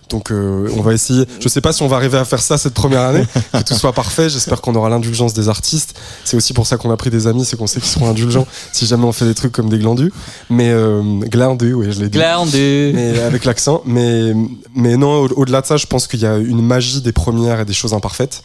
Donc 0.09 0.31
euh, 0.31 0.69
on 0.77 0.81
va 0.81 0.93
essayer. 0.93 1.25
Je 1.39 1.49
sais 1.49 1.59
pas 1.59 1.73
si 1.73 1.83
on 1.83 1.87
va 1.87 1.97
arriver 1.97 2.17
à 2.17 2.23
faire 2.23 2.41
ça 2.41 2.57
cette 2.57 2.73
première 2.73 3.01
année, 3.01 3.25
que 3.53 3.61
tout 3.63 3.73
soit 3.73 3.91
parfait. 3.93 4.29
J'espère 4.29 4.61
qu'on 4.61 4.73
aura 4.75 4.89
l'indulgence 4.89 5.33
des 5.33 5.49
artistes. 5.49 5.95
C'est 6.23 6.37
aussi 6.37 6.53
pour 6.53 6.65
ça 6.65 6.77
qu'on 6.77 6.91
a 6.91 6.97
pris 6.97 7.09
des 7.09 7.27
amis, 7.27 7.43
c'est 7.43 7.57
qu'on 7.57 7.67
sait 7.67 7.81
qu'ils 7.81 7.89
seront 7.89 8.09
indulgents 8.09 8.47
si 8.71 8.85
jamais 8.85 9.03
on 9.03 9.11
fait 9.11 9.25
des 9.25 9.35
trucs 9.35 9.51
comme 9.51 9.69
des 9.69 9.79
glandus. 9.79 10.13
Mais 10.49 10.69
euh, 10.69 11.01
glandus, 11.25 11.73
oui, 11.73 11.87
je 11.91 11.99
l'ai 11.99 12.09
dit. 12.09 12.17
Glandu. 12.17 12.91
Mais 12.95 13.19
avec 13.19 13.43
l'accent. 13.43 13.81
Mais 13.85 14.33
mais 14.73 14.95
non, 14.95 15.23
au- 15.25 15.41
au-delà 15.41 15.61
de 15.61 15.65
ça, 15.65 15.75
je 15.77 15.85
pense 15.87 16.07
qu'il 16.07 16.21
y 16.21 16.25
a 16.25 16.37
une 16.37 16.61
magie 16.61 17.01
des 17.01 17.11
premières 17.11 17.59
et 17.59 17.65
des 17.65 17.73
choses 17.73 17.93
imparfaites. 17.93 18.43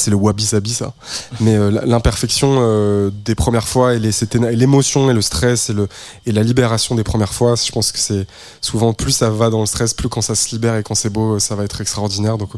C'est 0.00 0.10
le 0.10 0.16
wabi-sabi, 0.16 0.72
ça. 0.72 0.94
Mais 1.40 1.56
euh, 1.56 1.70
l'imperfection 1.84 2.58
euh, 2.60 3.10
des 3.24 3.34
premières 3.34 3.68
fois 3.68 3.94
et 3.94 3.98
l'émotion 3.98 5.10
et 5.10 5.14
le 5.14 5.22
stress 5.22 5.70
et, 5.70 5.72
le, 5.72 5.88
et 6.26 6.32
la 6.32 6.42
libération 6.42 6.94
des 6.94 7.04
premières 7.04 7.34
fois, 7.34 7.54
je 7.54 7.70
pense 7.70 7.92
que 7.92 7.98
c'est 7.98 8.26
souvent 8.60 8.92
plus 8.92 9.12
ça 9.12 9.30
va 9.30 9.50
dans 9.50 9.60
le 9.60 9.66
stress, 9.66 9.92
plus 9.94 10.08
quand 10.08 10.22
ça 10.22 10.34
se 10.34 10.50
libère 10.50 10.76
et 10.76 10.82
quand 10.82 10.94
c'est 10.94 11.10
beau, 11.10 11.38
ça 11.38 11.54
va 11.54 11.64
être 11.64 11.80
extraordinaire. 11.80 12.38
Donc 12.38 12.50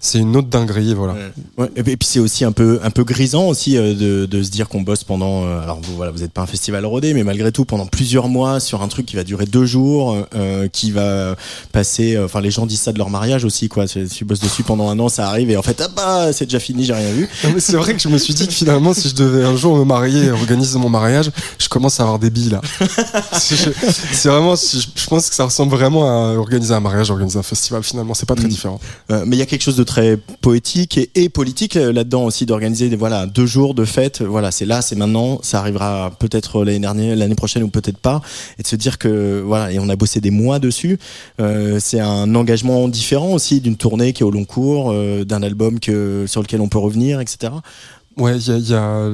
c'est 0.00 0.18
une 0.18 0.36
autre 0.36 0.48
dinguerie, 0.48 0.94
voilà. 0.94 1.14
Ouais, 1.56 1.68
et 1.76 1.82
puis 1.82 1.92
et 1.92 1.96
puis 1.96 2.08
c'est 2.08 2.20
aussi 2.20 2.44
un 2.44 2.52
peu 2.52 2.78
un 2.82 2.90
peu 2.90 3.02
grisant 3.04 3.46
aussi 3.48 3.76
euh, 3.76 3.94
de, 3.94 4.26
de 4.26 4.42
se 4.42 4.50
dire 4.50 4.68
qu'on 4.68 4.82
bosse 4.82 5.02
pendant 5.04 5.44
euh, 5.44 5.60
alors 5.60 5.80
vous 5.82 5.96
voilà 5.96 6.12
vous 6.12 6.22
êtes 6.22 6.32
pas 6.32 6.42
un 6.42 6.46
festival 6.46 6.84
rodé 6.86 7.14
mais 7.14 7.24
malgré 7.24 7.50
tout 7.50 7.64
pendant 7.64 7.86
plusieurs 7.86 8.28
mois 8.28 8.60
sur 8.60 8.82
un 8.82 8.88
truc 8.88 9.06
qui 9.06 9.16
va 9.16 9.24
durer 9.24 9.46
deux 9.46 9.66
jours 9.66 10.16
euh, 10.34 10.68
qui 10.68 10.92
va 10.92 11.34
passer 11.72 12.14
euh, 12.14 12.26
enfin 12.26 12.40
les 12.40 12.50
gens 12.50 12.64
disent 12.66 12.80
ça 12.82 12.92
de 12.92 12.98
leur 12.98 13.10
mariage 13.10 13.44
aussi 13.44 13.68
quoi 13.68 13.86
C'est- 13.88 14.06
tu 14.06 14.24
bosses 14.24 14.40
dessus 14.40 14.62
pendant 14.62 14.88
un 14.88 14.98
an 15.00 15.08
ça 15.08 15.28
arrive 15.28 15.50
et 15.50 15.56
en 15.56 15.62
fait 15.62 15.80
ah 15.84 15.88
bah 15.94 16.32
c'est 16.32 16.44
déjà 16.46 16.60
fini 16.60 16.84
j'ai 16.84 16.94
rien 16.94 17.10
vu 17.12 17.28
c'est 17.58 17.76
vrai 17.76 17.94
que 17.94 18.00
je 18.00 18.08
me 18.08 18.18
suis 18.18 18.34
dit 18.34 18.46
que 18.46 18.52
finalement, 18.54 18.92
si 18.94 19.08
je 19.08 19.14
devais 19.14 19.44
un 19.44 19.56
jour 19.56 19.76
me 19.76 19.84
marier 19.84 20.24
et 20.26 20.30
organiser 20.30 20.78
mon 20.78 20.88
mariage, 20.88 21.30
je 21.58 21.68
commence 21.68 21.98
à 22.00 22.04
avoir 22.04 22.18
des 22.18 22.30
billes 22.30 22.50
là. 22.50 22.60
C'est 23.32 24.28
vraiment, 24.28 24.54
je 24.56 24.78
je 24.94 25.06
pense 25.06 25.28
que 25.28 25.34
ça 25.34 25.44
ressemble 25.44 25.74
vraiment 25.74 26.04
à 26.04 26.34
organiser 26.36 26.74
un 26.74 26.80
mariage, 26.80 27.10
organiser 27.10 27.38
un 27.38 27.42
festival. 27.42 27.82
Finalement, 27.82 28.14
c'est 28.14 28.26
pas 28.28 28.34
très 28.34 28.46
Mm. 28.46 28.50
différent. 28.50 28.80
Euh, 29.10 29.24
mais 29.26 29.36
il 29.36 29.38
y 29.38 29.42
a 29.42 29.46
quelque 29.46 29.62
chose 29.62 29.76
de 29.76 29.84
très 29.88 30.18
poétique 30.18 31.00
et, 31.14 31.28
politique 31.30 31.76
euh, 31.76 31.94
là-dedans 31.94 32.24
aussi 32.24 32.44
d'organiser 32.44 32.94
voilà 32.94 33.26
deux 33.26 33.46
jours 33.46 33.74
de 33.74 33.86
fête. 33.86 34.20
Voilà 34.20 34.50
c'est 34.50 34.66
là 34.66 34.82
c'est 34.82 34.96
maintenant. 34.96 35.40
Ça 35.42 35.60
arrivera 35.60 36.12
peut-être 36.18 36.62
l'année 36.62 36.78
dernière 36.78 37.16
l'année 37.16 37.34
prochaine 37.34 37.62
ou 37.62 37.68
peut-être 37.68 37.96
pas. 37.96 38.20
Et 38.58 38.62
de 38.62 38.66
se 38.66 38.76
dire 38.76 38.98
que 38.98 39.42
voilà 39.44 39.72
et 39.72 39.78
on 39.78 39.88
a 39.88 39.96
bossé 39.96 40.20
des 40.20 40.30
mois 40.30 40.58
dessus 40.58 40.98
euh, 41.40 41.78
c'est 41.80 42.00
un 42.00 42.34
engagement 42.34 42.86
différent 42.88 43.32
aussi 43.32 43.60
d'une 43.60 43.76
tournée 43.76 44.12
qui 44.12 44.22
est 44.22 44.26
au 44.26 44.30
long 44.30 44.44
cours 44.44 44.90
euh, 44.92 45.24
d'un 45.24 45.42
album 45.42 45.80
que 45.80 46.26
sur 46.26 46.42
lequel 46.42 46.60
on 46.60 46.68
peut 46.68 46.78
revenir 46.78 47.20
etc 47.20 47.52
Ouais, 48.18 48.36
il 48.36 48.68
y 48.68 48.74
a, 48.74 49.10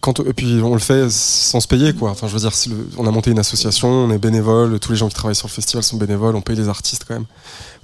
quand 0.00 0.20
et 0.20 0.32
puis 0.32 0.60
on 0.62 0.72
le 0.72 0.80
fait 0.80 1.10
sans 1.10 1.60
se 1.60 1.68
payer 1.68 1.92
quoi. 1.92 2.10
Enfin, 2.10 2.26
je 2.26 2.32
veux 2.32 2.38
dire, 2.38 2.52
on 2.96 3.06
a 3.06 3.10
monté 3.10 3.30
une 3.30 3.38
association, 3.38 3.88
on 3.88 4.10
est 4.10 4.18
bénévole, 4.18 4.78
tous 4.80 4.92
les 4.92 4.98
gens 4.98 5.08
qui 5.08 5.14
travaillent 5.14 5.36
sur 5.36 5.48
le 5.48 5.52
festival 5.52 5.82
sont 5.82 5.96
bénévoles, 5.96 6.34
on 6.34 6.40
paye 6.40 6.56
les 6.56 6.68
artistes 6.68 7.04
quand 7.06 7.14
même, 7.14 7.26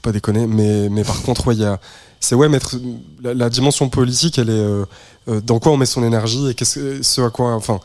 pas 0.02 0.12
déconner. 0.12 0.46
Mais 0.46 0.88
mais 0.88 1.04
par 1.04 1.20
contre, 1.22 1.46
ouais, 1.48 1.54
il 1.54 1.60
y 1.60 1.64
a, 1.64 1.80
c'est 2.20 2.34
ouais 2.34 2.48
mettre 2.48 2.76
la, 3.22 3.50
dimension 3.50 3.88
politique, 3.88 4.38
elle 4.38 4.50
est 4.50 4.52
euh, 4.52 4.84
euh, 5.28 5.40
dans 5.40 5.58
quoi 5.58 5.72
on 5.72 5.76
met 5.76 5.86
son 5.86 6.02
énergie 6.04 6.48
et 6.48 6.54
qu'est-ce 6.54 6.78
que- 6.78 7.02
ce 7.02 7.20
à 7.20 7.30
quoi, 7.30 7.54
enfin. 7.54 7.80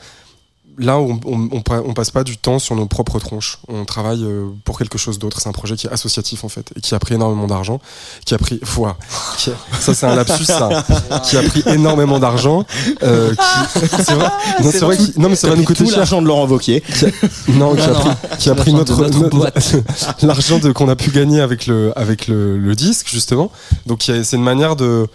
Là, 0.80 0.97
on, 0.97 1.19
on, 1.26 1.49
on, 1.51 1.61
on 1.86 1.93
passe 1.93 2.09
pas 2.09 2.24
du 2.24 2.38
temps 2.38 2.57
sur 2.57 2.76
nos 2.76 2.88
propres 2.88 3.19
tronches. 3.19 3.59
On 3.67 3.86
travaille 3.86 4.24
euh, 4.24 4.47
pour 4.65 4.80
quelque 4.80 4.97
chose 4.97 5.19
d'autre. 5.19 5.39
C'est 5.39 5.47
un 5.49 5.51
projet 5.51 5.76
qui 5.76 5.86
est 5.86 5.91
associatif 5.91 6.43
en 6.43 6.49
fait 6.49 6.71
et 6.76 6.82
qui 6.82 6.95
a 6.95 6.99
pris 6.99 7.13
énormément 7.13 7.45
d'argent, 7.45 7.80
qui 8.26 8.34
a 8.34 8.39
pris, 8.39 8.59
qui 9.38 9.49
a- 9.51 9.55
ça 9.80 9.93
c'est 9.93 10.05
un 10.07 10.15
lapsus 10.15 10.45
ça, 10.45 10.69
qui 11.30 11.38
a 11.38 11.43
pris 11.43 11.61
énormément 11.67 12.17
d'argent. 12.19 12.65
euh, 13.03 13.36
qui- 13.36 13.80
c'est 14.03 14.13
vrai, 14.13 14.30
non, 14.63 14.71
c'est 14.71 14.80
vrai, 14.80 14.97
qu'il- 14.97 15.13
non 15.17 15.30
mais 15.30 15.36
ça 15.36 15.47
va 15.49 15.55
nous 15.55 15.63
coûter 15.63 15.84
tout 15.84 15.89
cher. 15.89 15.99
l'argent 15.99 16.21
de 16.21 16.28
Laurent 16.28 16.47
Wauquiez 16.47 16.82
Non, 17.49 17.76
qui 17.76 17.82
a 17.82 17.88
Non, 17.88 17.93
pris, 17.93 18.09
non, 18.09 18.15
qui 18.39 18.49
a 18.49 18.55
pris 18.55 18.71
l'argent 18.71 18.78
notre, 18.78 18.95
de 19.09 19.19
notre 19.19 19.38
notre- 19.38 20.26
l'argent 20.26 20.57
de 20.59 20.71
qu'on 20.71 20.89
a 20.89 20.95
pu 20.95 21.11
gagner 21.11 21.39
avec 21.41 21.67
le 21.67 21.91
avec 21.95 22.28
le, 22.28 22.57
le 22.57 22.76
disque 22.76 23.07
justement. 23.09 23.51
Donc 23.86 24.07
il 24.07 24.15
y 24.15 24.17
a- 24.19 24.24
c'est 24.24 24.38
une 24.38 24.43
manière 24.43 24.76
de 24.76 25.07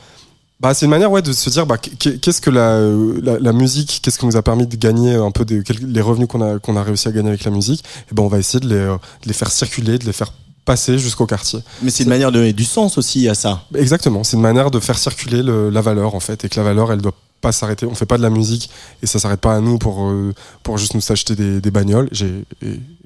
bah, 0.61 0.74
c'est 0.74 0.86
une 0.86 0.90
manière 0.90 1.11
ouais 1.12 1.22
de 1.22 1.32
se 1.32 1.50
dire 1.50 1.66
bah 1.66 1.78
qu'est- 1.78 2.18
qu'est-ce 2.20 2.40
que 2.40 2.50
la, 2.50 2.80
la, 3.22 3.38
la 3.38 3.52
musique 3.52 4.00
qu'est-ce 4.02 4.18
qui 4.18 4.26
nous 4.26 4.36
a 4.36 4.42
permis 4.42 4.66
de 4.66 4.76
gagner 4.76 5.14
un 5.14 5.30
peu 5.30 5.44
des 5.44 5.62
les 5.80 6.00
revenus 6.00 6.26
qu'on 6.28 6.40
a 6.40 6.59
qu'on 6.59 6.76
a 6.76 6.82
réussi 6.82 7.09
à 7.09 7.12
gagner 7.12 7.28
avec 7.28 7.44
la 7.44 7.50
musique? 7.50 7.84
Et 8.11 8.14
ben 8.14 8.22
on 8.24 8.28
va 8.28 8.38
essayer 8.38 8.61
de 8.61 8.68
les, 8.68 8.74
de 8.86 8.98
les 9.26 9.32
faire 9.32 9.50
circuler 9.50 9.98
de 9.98 10.04
les 10.04 10.12
faire 10.12 10.32
passer 10.64 10.98
jusqu'au 10.98 11.24
quartier. 11.26 11.61
Mais 11.82 11.90
c'est 11.90 12.02
une 12.02 12.11
manière 12.11 12.30
de 12.30 12.36
donner 12.38 12.52
du 12.52 12.64
sens 12.64 12.98
aussi 12.98 13.26
à 13.28 13.34
ça. 13.34 13.62
Exactement. 13.74 14.22
C'est 14.22 14.36
une 14.36 14.42
manière 14.42 14.70
de 14.70 14.78
faire 14.80 14.98
circuler 14.98 15.42
le- 15.42 15.70
la 15.70 15.80
valeur 15.80 16.14
en 16.14 16.20
fait 16.20 16.44
et 16.44 16.48
que 16.50 16.56
la 16.61 16.64
valeur 16.64 16.92
elle 16.92 17.00
doit 17.00 17.14
pas 17.41 17.53
s'arrêter 17.53 17.86
on 17.86 17.95
fait 17.95 18.05
pas 18.07 18.16
de 18.18 18.22
la 18.22 18.30
musique 18.30 18.68
et 19.03 19.07
ça 19.07 19.18
s'arrête 19.20 19.41
pas 19.41 19.55
à 19.55 19.61
nous 19.61 19.78
pour 19.78 20.05
euh, 20.09 20.34
pour 20.64 20.76
juste 20.76 20.95
nous 20.95 21.03
acheter 21.12 21.36
des, 21.36 21.61
des 21.61 21.70
bagnoles 21.70 22.09
j'ai 22.11 22.45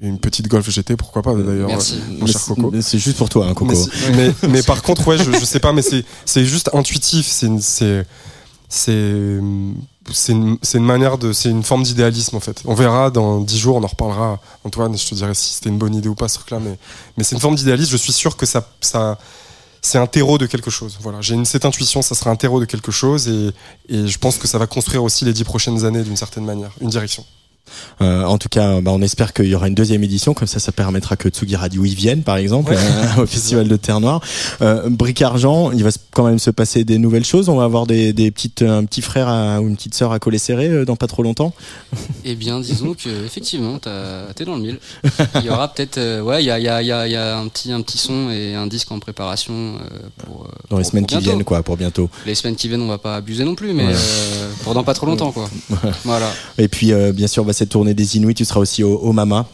une 0.01 0.17
petite 0.17 0.47
Golf 0.47 0.67
GT 0.69 0.95
pourquoi 0.97 1.21
pas 1.21 1.33
d'ailleurs 1.35 1.67
Merci. 1.67 1.99
euh, 2.09 2.13
mon 2.19 2.25
cher 2.25 2.39
c'est- 2.39 2.55
Coco 2.55 2.73
c'est 2.81 2.97
juste 2.97 3.17
pour 3.17 3.29
toi 3.29 3.45
hein, 3.47 3.53
Coco 3.53 3.73
mais, 4.11 4.15
mais, 4.17 4.49
mais 4.49 4.63
par 4.63 4.81
contre, 4.81 5.07
ouais, 5.07 5.17
je, 5.17 5.31
je 5.31 5.45
sais 5.45 5.59
pas, 5.59 5.71
mais 5.71 5.81
c'est, 5.83 6.03
c'est 6.25 6.45
juste 6.45 6.69
intuitif. 6.73 7.27
C'est 7.27 7.45
une, 7.47 7.61
c'est, 7.61 8.05
c'est, 8.69 9.39
c'est 10.11 10.31
une, 10.33 10.57
une 10.73 10.83
manière 10.83 11.17
de, 11.17 11.31
c'est 11.31 11.49
une 11.49 11.63
forme 11.63 11.83
d'idéalisme 11.83 12.35
en 12.35 12.39
fait. 12.39 12.61
On 12.65 12.73
verra 12.73 13.11
dans 13.11 13.39
dix 13.39 13.57
jours, 13.59 13.75
on 13.77 13.83
en 13.83 13.87
reparlera. 13.87 14.39
Antoine, 14.63 14.97
je 14.97 15.07
te 15.07 15.15
dirai 15.15 15.33
si 15.35 15.53
c'était 15.53 15.69
une 15.69 15.77
bonne 15.77 15.95
idée 15.95 16.09
ou 16.09 16.15
pas 16.15 16.27
ce 16.27 16.35
truc-là, 16.39 16.59
mais, 16.59 16.77
mais 17.17 17.23
c'est 17.23 17.35
une 17.35 17.41
forme 17.41 17.55
d'idéalisme. 17.55 17.91
Je 17.91 17.97
suis 17.97 18.13
sûr 18.13 18.35
que 18.35 18.45
ça, 18.45 18.67
ça, 18.81 19.17
c'est 19.83 19.99
un 19.99 20.07
terreau 20.07 20.37
de 20.37 20.47
quelque 20.47 20.71
chose. 20.71 20.97
Voilà, 21.01 21.21
j'ai 21.21 21.43
cette 21.45 21.65
intuition, 21.65 22.01
ça 22.01 22.15
sera 22.15 22.31
un 22.31 22.35
terreau 22.35 22.59
de 22.59 22.65
quelque 22.65 22.91
chose, 22.91 23.27
et, 23.27 23.51
et 23.89 24.07
je 24.07 24.17
pense 24.17 24.37
que 24.37 24.47
ça 24.47 24.57
va 24.57 24.65
construire 24.65 25.03
aussi 25.03 25.25
les 25.25 25.33
dix 25.33 25.43
prochaines 25.43 25.85
années 25.85 26.03
d'une 26.03 26.15
certaine 26.15 26.45
manière, 26.45 26.71
une 26.81 26.89
direction. 26.89 27.23
Euh, 28.01 28.23
en 28.23 28.37
tout 28.37 28.49
cas, 28.49 28.69
euh, 28.69 28.81
bah, 28.81 28.91
on 28.93 29.01
espère 29.01 29.33
qu'il 29.33 29.45
y 29.45 29.55
aura 29.55 29.67
une 29.67 29.75
deuxième 29.75 30.03
édition, 30.03 30.33
comme 30.33 30.47
ça, 30.47 30.59
ça 30.59 30.71
permettra 30.71 31.15
que 31.15 31.29
Tsugi 31.29 31.55
Radio 31.55 31.85
y 31.85 31.95
vienne, 31.95 32.23
par 32.23 32.37
exemple, 32.37 32.73
euh, 32.77 33.23
au 33.23 33.25
Festival 33.25 33.67
de 33.67 33.75
Terre 33.75 33.99
Noire. 33.99 34.21
Euh, 34.61 34.89
Bric 34.89 35.21
Argent, 35.21 35.71
il 35.71 35.83
va 35.83 35.89
quand 36.11 36.25
même 36.25 36.39
se 36.39 36.49
passer 36.49 36.83
des 36.83 36.97
nouvelles 36.97 37.25
choses. 37.25 37.49
On 37.49 37.57
va 37.57 37.63
avoir 37.63 37.83
un 37.83 38.85
petit 38.85 39.01
frère 39.01 39.61
ou 39.61 39.67
une 39.67 39.75
petite 39.75 39.95
sœur 39.95 40.11
à 40.11 40.19
coller 40.19 40.37
serré 40.37 40.85
dans 40.85 40.95
pas 40.95 41.07
trop 41.07 41.23
longtemps. 41.23 41.53
Eh 42.25 42.35
bien, 42.35 42.61
disons 42.61 42.93
que 42.93 43.25
effectivement, 43.25 43.79
t'es 43.79 44.45
dans 44.45 44.55
le 44.55 44.61
mille. 44.61 44.79
Il 45.35 45.43
y 45.43 45.49
aura 45.49 45.73
peut-être, 45.73 46.21
ouais, 46.21 46.41
il 46.41 46.45
y 46.45 46.49
a, 46.49 47.37
un 47.37 47.47
petit, 47.49 47.71
un 47.71 47.81
petit 47.81 47.97
son 47.97 48.29
et 48.29 48.55
un 48.55 48.65
disque 48.65 48.91
en 48.91 48.99
préparation 48.99 49.77
pour 50.17 50.47
dans 50.69 50.77
les 50.77 50.85
semaines 50.85 51.05
qui 51.05 51.17
viennent, 51.17 51.43
quoi, 51.43 51.63
pour 51.63 51.75
bientôt. 51.75 52.09
Les 52.25 52.35
semaines 52.35 52.55
qui 52.55 52.69
viennent, 52.69 52.81
on 52.81 52.87
va 52.87 52.97
pas 52.97 53.17
abuser 53.17 53.43
non 53.43 53.55
plus, 53.55 53.73
mais 53.73 53.87
ouais. 53.87 53.93
pour 54.63 54.73
dans 54.73 54.83
pas 54.83 54.93
trop 54.93 55.05
longtemps, 55.05 55.33
quoi. 55.33 55.49
voilà. 56.05 56.31
Et 56.57 56.69
puis, 56.69 56.93
bien 57.13 57.27
sûr, 57.27 57.43
bah, 57.43 57.52
cette 57.53 57.69
tournée 57.69 57.93
des 57.93 58.17
Inuits, 58.17 58.35
tu 58.35 58.45
seras 58.45 58.59
aussi 58.59 58.83
au, 58.83 59.11
Mama. 59.11 59.47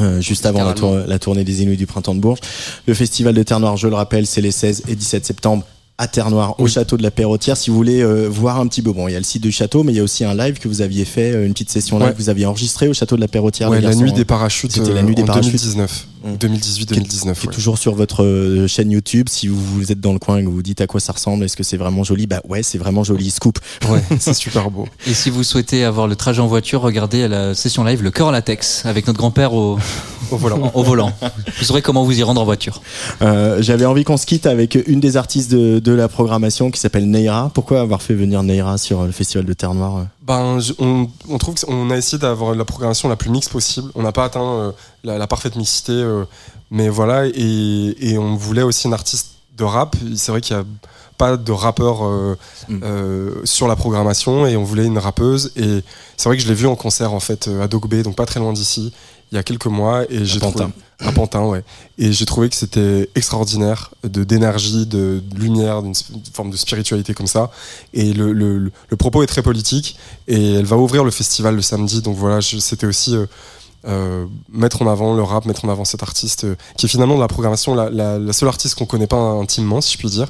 Euh, 0.00 0.22
juste 0.22 0.46
avant 0.46 0.64
la, 0.64 1.18
tournée 1.18 1.44
des 1.44 1.62
Inuits 1.62 1.76
du 1.76 1.86
printemps 1.86 2.14
de 2.14 2.20
Bourges. 2.20 2.40
Le 2.86 2.94
festival 2.94 3.34
de 3.34 3.42
Terre 3.42 3.60
Noire, 3.60 3.76
je 3.76 3.88
le 3.88 3.94
rappelle, 3.94 4.26
c'est 4.26 4.40
les 4.40 4.50
16 4.50 4.84
et 4.88 4.96
17 4.96 5.26
septembre 5.26 5.64
à 5.98 6.08
Terre 6.08 6.30
Noire, 6.30 6.58
au 6.58 6.66
château 6.66 6.96
de 6.96 7.02
la 7.02 7.10
Perrotière. 7.10 7.56
Si 7.56 7.70
vous 7.70 7.76
voulez 7.76 8.02
euh, 8.02 8.26
voir 8.26 8.58
un 8.58 8.66
petit 8.66 8.82
peu, 8.82 8.92
bon, 8.92 9.06
il 9.06 9.12
y 9.12 9.14
a 9.14 9.18
le 9.18 9.24
site 9.24 9.42
du 9.42 9.52
château, 9.52 9.82
mais 9.82 9.92
il 9.92 9.96
y 9.96 10.00
a 10.00 10.02
aussi 10.02 10.24
un 10.24 10.34
live 10.34 10.58
que 10.58 10.66
vous 10.66 10.80
aviez 10.80 11.04
fait, 11.04 11.32
euh, 11.32 11.46
une 11.46 11.52
petite 11.52 11.70
session 11.70 11.98
live 11.98 12.12
que 12.12 12.18
vous 12.18 12.30
aviez 12.30 12.46
enregistré 12.46 12.88
au 12.88 12.94
château 12.94 13.16
de 13.16 13.20
la 13.20 13.28
Perrotière. 13.28 13.68
Ouais, 13.68 13.80
la 13.80 13.94
nuit 13.94 14.12
des 14.12 14.24
parachutes. 14.24 14.72
C'était 14.72 14.94
la 14.94 15.02
nuit 15.02 15.14
des 15.14 15.24
parachutes. 15.24 15.52
2019. 15.52 16.08
Mm. 16.24 16.34
2018-2019. 16.34 17.48
Toujours 17.50 17.78
sur 17.78 17.94
votre 17.94 18.22
euh, 18.24 18.66
chaîne 18.66 18.90
YouTube. 18.90 19.28
Si 19.28 19.48
vous, 19.48 19.60
vous 19.60 19.92
êtes 19.92 20.00
dans 20.00 20.12
le 20.12 20.18
coin 20.18 20.38
et 20.38 20.42
que 20.42 20.46
vous 20.46 20.54
vous 20.54 20.62
dites 20.62 20.80
à 20.80 20.86
quoi 20.86 21.00
ça 21.00 21.12
ressemble, 21.12 21.44
est-ce 21.44 21.56
que 21.56 21.62
c'est 21.62 21.76
vraiment 21.76 22.04
joli? 22.04 22.26
Bah 22.26 22.40
ouais, 22.48 22.62
c'est 22.62 22.78
vraiment 22.78 23.04
joli. 23.04 23.30
Scoop. 23.30 23.58
Ouais, 23.88 24.02
c'est 24.18 24.34
super 24.34 24.70
beau. 24.70 24.88
Et 25.06 25.14
si 25.14 25.30
vous 25.30 25.42
souhaitez 25.42 25.84
avoir 25.84 26.06
le 26.06 26.16
trajet 26.16 26.40
en 26.40 26.46
voiture, 26.46 26.80
regardez 26.82 27.24
à 27.24 27.28
la 27.28 27.54
session 27.54 27.84
live 27.84 28.02
le 28.02 28.10
corps 28.10 28.32
latex 28.32 28.86
avec 28.86 29.06
notre 29.06 29.18
grand-père 29.18 29.52
au, 29.54 29.78
volant. 30.30 31.12
Vous 31.58 31.64
saurez 31.64 31.82
comment 31.82 32.04
vous 32.04 32.18
y 32.18 32.22
rendre 32.22 32.40
en 32.40 32.44
voiture. 32.44 32.82
Euh, 33.20 33.60
j'avais 33.60 33.84
envie 33.84 34.04
qu'on 34.04 34.16
se 34.16 34.26
quitte 34.26 34.46
avec 34.46 34.78
une 34.86 35.00
des 35.00 35.16
artistes 35.16 35.52
de 35.52 35.92
la 35.92 36.08
programmation 36.08 36.70
qui 36.70 36.80
s'appelle 36.80 37.08
Neira. 37.10 37.50
Pourquoi 37.54 37.80
avoir 37.80 38.02
fait 38.02 38.14
venir 38.14 38.42
Neira 38.42 38.78
sur 38.78 39.04
le 39.04 39.12
festival 39.12 39.44
de 39.44 39.52
Terre 39.52 39.74
Noire 39.74 39.98
euh 39.98 40.04
ben, 40.22 40.60
on, 40.78 41.38
trouve 41.38 41.56
a 41.90 41.96
essayé 41.96 42.18
d'avoir 42.18 42.54
la 42.54 42.64
programmation 42.64 43.08
la 43.08 43.16
plus 43.16 43.30
mixte 43.30 43.50
possible. 43.50 43.90
On 43.96 44.02
n'a 44.02 44.12
pas 44.12 44.24
atteint 44.24 44.44
euh, 44.44 44.72
la, 45.02 45.26
parfaite 45.26 45.56
mixité, 45.56 45.92
euh, 45.92 46.24
mais 46.70 46.88
voilà. 46.88 47.26
Et, 47.26 48.16
on 48.18 48.36
voulait 48.36 48.62
aussi 48.62 48.86
un 48.86 48.92
artiste 48.92 49.32
de 49.56 49.64
rap. 49.64 49.96
C'est 50.14 50.30
vrai 50.30 50.40
qu'il 50.40 50.54
n'y 50.54 50.62
a 50.62 50.64
pas 51.18 51.36
de 51.36 51.52
rappeur 51.52 52.04
euh, 52.04 52.36
mm. 52.68 53.44
sur 53.44 53.66
la 53.66 53.74
programmation, 53.74 54.46
et 54.46 54.56
on 54.56 54.62
voulait 54.62 54.86
une 54.86 54.98
rappeuse. 54.98 55.50
Et 55.56 55.82
c'est 56.16 56.28
vrai 56.28 56.36
que 56.36 56.42
je 56.42 56.48
l'ai 56.48 56.54
vu 56.54 56.68
en 56.68 56.76
concert 56.76 57.12
en 57.12 57.20
fait 57.20 57.50
à 57.60 57.66
Dogbe, 57.66 58.02
donc 58.02 58.14
pas 58.14 58.26
très 58.26 58.38
loin 58.38 58.52
d'ici 58.52 58.92
il 59.32 59.36
y 59.36 59.38
a 59.38 59.42
quelques 59.42 59.66
mois 59.66 60.04
et 60.10 60.24
j'ai 60.26 60.38
trouvé 60.38 60.66
un 61.00 61.12
Pantin, 61.12 61.44
ouais. 61.46 61.64
Et 61.98 62.12
j'ai 62.12 62.26
trouvé 62.26 62.48
que 62.48 62.54
c'était 62.54 63.08
extraordinaire 63.14 63.90
de 64.04 64.24
d'énergie, 64.24 64.86
de, 64.86 65.22
lumière, 65.34 65.82
d'une 65.82 65.94
forme 66.32 66.50
de 66.50 66.56
spiritualité 66.56 67.14
comme 67.14 67.26
ça. 67.26 67.50
Et 67.94 68.12
le, 68.12 68.32
le, 68.32 68.70
le, 68.88 68.96
propos 68.96 69.22
est 69.22 69.26
très 69.26 69.42
politique 69.42 69.96
et 70.28 70.54
elle 70.54 70.66
va 70.66 70.76
ouvrir 70.76 71.02
le 71.02 71.10
festival 71.10 71.56
le 71.56 71.62
samedi. 71.62 72.02
Donc 72.02 72.16
voilà, 72.16 72.40
c'était 72.42 72.86
aussi 72.86 73.16
euh, 73.16 73.26
euh, 73.86 74.26
mettre 74.50 74.82
en 74.82 74.86
avant 74.86 75.14
le 75.14 75.22
rap, 75.22 75.46
mettre 75.46 75.64
en 75.64 75.70
avant 75.70 75.86
cet 75.86 76.02
artiste 76.02 76.44
euh, 76.44 76.54
qui 76.76 76.86
est 76.86 76.88
finalement 76.88 77.16
de 77.16 77.20
la 77.20 77.28
programmation 77.28 77.74
la, 77.74 77.90
la 77.90 78.32
seule 78.32 78.48
artiste 78.48 78.76
qu'on 78.76 78.86
connaît 78.86 79.06
pas 79.06 79.16
intimement, 79.16 79.80
si 79.80 79.94
je 79.94 79.98
puis 79.98 80.10
dire, 80.10 80.28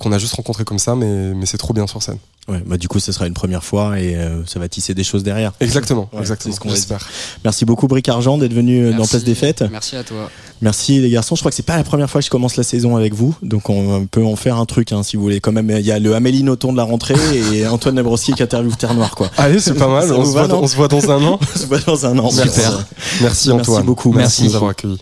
qu'on 0.00 0.12
a 0.12 0.18
juste 0.18 0.34
rencontré 0.34 0.64
comme 0.64 0.78
ça, 0.78 0.94
mais, 0.94 1.34
mais 1.34 1.44
c'est 1.44 1.58
trop 1.58 1.74
bien 1.74 1.86
sur 1.86 2.02
scène. 2.02 2.18
Ouais, 2.48 2.60
bah 2.66 2.76
du 2.76 2.88
coup, 2.88 2.98
ce 2.98 3.12
sera 3.12 3.28
une 3.28 3.34
première 3.34 3.62
fois 3.62 4.00
et 4.00 4.16
euh, 4.16 4.44
ça 4.46 4.58
va 4.58 4.68
tisser 4.68 4.94
des 4.94 5.04
choses 5.04 5.22
derrière. 5.22 5.52
Exactement, 5.60 6.08
ouais, 6.12 6.20
exactement. 6.20 6.52
Ce 6.52 6.58
qu'on 6.58 6.72
espère. 6.72 7.08
Merci 7.44 7.64
beaucoup, 7.64 7.86
Bric 7.86 8.08
Argent, 8.08 8.36
d'être 8.36 8.52
venu 8.52 8.86
euh, 8.86 8.92
dans 8.92 9.06
Place 9.06 9.22
des 9.22 9.36
Fêtes. 9.36 9.62
Merci 9.70 9.94
à 9.94 10.02
toi. 10.02 10.28
Merci 10.60 11.00
les 11.00 11.10
garçons. 11.10 11.36
Je 11.36 11.40
crois 11.40 11.52
que 11.52 11.56
c'est 11.56 11.62
pas 11.62 11.76
la 11.76 11.84
première 11.84 12.10
fois 12.10 12.20
que 12.20 12.24
je 12.24 12.30
commence 12.30 12.56
la 12.56 12.64
saison 12.64 12.96
avec 12.96 13.14
vous, 13.14 13.36
donc 13.42 13.70
on 13.70 14.06
peut 14.06 14.24
en 14.24 14.34
faire 14.34 14.56
un 14.56 14.66
truc 14.66 14.90
hein, 14.90 15.04
si 15.04 15.16
vous 15.16 15.22
voulez. 15.22 15.40
Quand 15.40 15.52
même, 15.52 15.70
il 15.70 15.86
y 15.86 15.92
a 15.92 16.00
le 16.00 16.16
Amélie 16.16 16.42
Nothomb 16.42 16.72
de 16.72 16.78
la 16.78 16.84
rentrée 16.84 17.14
et 17.52 17.64
Antoine 17.68 17.94
Labrossi 17.94 18.32
qui 18.32 18.42
interviewe 18.42 18.74
Terre 18.76 18.94
Noire, 18.94 19.14
quoi. 19.14 19.30
Allez, 19.36 19.60
c'est 19.60 19.74
pas 19.74 19.86
mal. 19.88 20.12
on, 20.12 20.24
se 20.24 20.30
voit, 20.32 20.88
dans 20.88 21.10
un 21.10 21.22
an. 21.24 21.38
on 21.54 21.58
se 21.58 21.66
voit 21.66 21.78
dans 21.78 22.06
un 22.06 22.18
an. 22.18 22.30
Super. 22.30 22.84
Merci, 23.20 23.52
Antoine. 23.52 23.76
Merci 23.76 23.86
beaucoup. 23.86 24.12
Merci, 24.12 24.18
merci 24.18 24.42
de 24.42 24.48
nous 24.48 24.56
avoir 24.56 24.70
accueillis. 24.72 24.98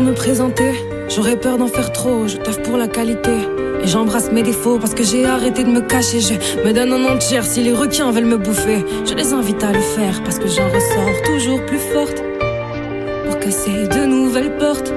me 0.00 0.12
présenter. 0.12 0.72
J'aurais 1.08 1.36
peur 1.36 1.58
d'en 1.58 1.66
faire 1.66 1.92
trop, 1.92 2.26
je 2.26 2.36
taffe 2.36 2.62
pour 2.62 2.76
la 2.76 2.88
qualité. 2.88 3.30
Et 3.82 3.86
j'embrasse 3.86 4.30
mes 4.30 4.42
défauts 4.42 4.78
parce 4.78 4.94
que 4.94 5.02
j'ai 5.02 5.24
arrêté 5.24 5.64
de 5.64 5.70
me 5.70 5.80
cacher. 5.80 6.20
Je 6.20 6.34
me 6.66 6.72
donne 6.72 6.92
en 6.92 7.12
entière 7.12 7.44
si 7.44 7.62
les 7.62 7.72
requins 7.72 8.10
veulent 8.10 8.24
me 8.24 8.36
bouffer. 8.36 8.84
Je 9.06 9.14
les 9.14 9.32
invite 9.32 9.62
à 9.62 9.72
le 9.72 9.80
faire 9.80 10.22
parce 10.22 10.38
que 10.38 10.48
j'en 10.48 10.68
ressors 10.68 11.22
toujours 11.24 11.64
plus 11.66 11.78
forte. 11.78 12.22
Pour 13.26 13.38
casser 13.38 13.88
de 13.88 14.06
nouvelles 14.06 14.56
portes. 14.58 14.92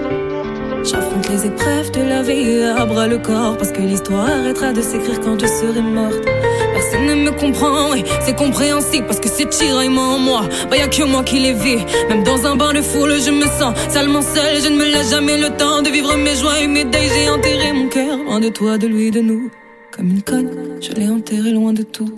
J'affronte 0.83 1.29
les 1.29 1.45
épreuves 1.45 1.91
de 1.91 2.01
la 2.01 2.21
vie 2.23 2.61
à 2.63 2.85
bras 2.85 3.07
le 3.07 3.17
corps 3.17 3.57
parce 3.57 3.71
que 3.71 3.81
l'histoire 3.81 4.29
arrêtera 4.29 4.73
de 4.73 4.81
s'écrire 4.81 5.21
quand 5.21 5.39
je 5.39 5.47
serai 5.47 5.81
morte. 5.81 6.21
Personne 6.73 7.05
ne 7.05 7.15
me 7.15 7.31
comprend, 7.31 7.93
et 7.93 8.03
c'est 8.21 8.35
compréhensible 8.35 9.05
parce 9.07 9.21
que 9.21 9.29
c'est 9.29 9.49
tiraillement 9.49 10.15
en 10.15 10.19
moi. 10.19 10.41
Bah 10.69 10.75
y'a 10.75 10.89
que 10.89 11.03
moi 11.03 11.23
qui 11.23 11.39
les 11.39 11.53
vis. 11.53 11.85
Même 12.09 12.23
dans 12.23 12.45
un 12.45 12.55
bain 12.57 12.73
de 12.73 12.81
foule, 12.81 13.13
je 13.25 13.31
me 13.31 13.45
sens 13.45 13.73
salement 13.89 14.21
seule. 14.21 14.61
Je 14.61 14.67
ne 14.67 14.75
me 14.75 14.83
laisse 14.83 15.11
jamais 15.11 15.37
le 15.37 15.49
temps 15.51 15.81
de 15.81 15.89
vivre 15.89 16.15
mes 16.17 16.35
joies 16.35 16.59
et 16.59 16.67
mes 16.67 16.83
deuils. 16.83 17.09
J'ai 17.15 17.29
enterré 17.29 17.71
mon 17.71 17.87
cœur 17.87 18.17
loin 18.17 18.39
de 18.41 18.49
toi, 18.49 18.77
de 18.77 18.87
lui, 18.87 19.09
de 19.09 19.21
nous. 19.21 19.49
Comme 19.95 20.09
une 20.09 20.21
conne, 20.21 20.49
je 20.81 20.91
l'ai 20.91 21.07
enterré 21.07 21.51
loin 21.51 21.71
de 21.71 21.83
tout 21.83 22.11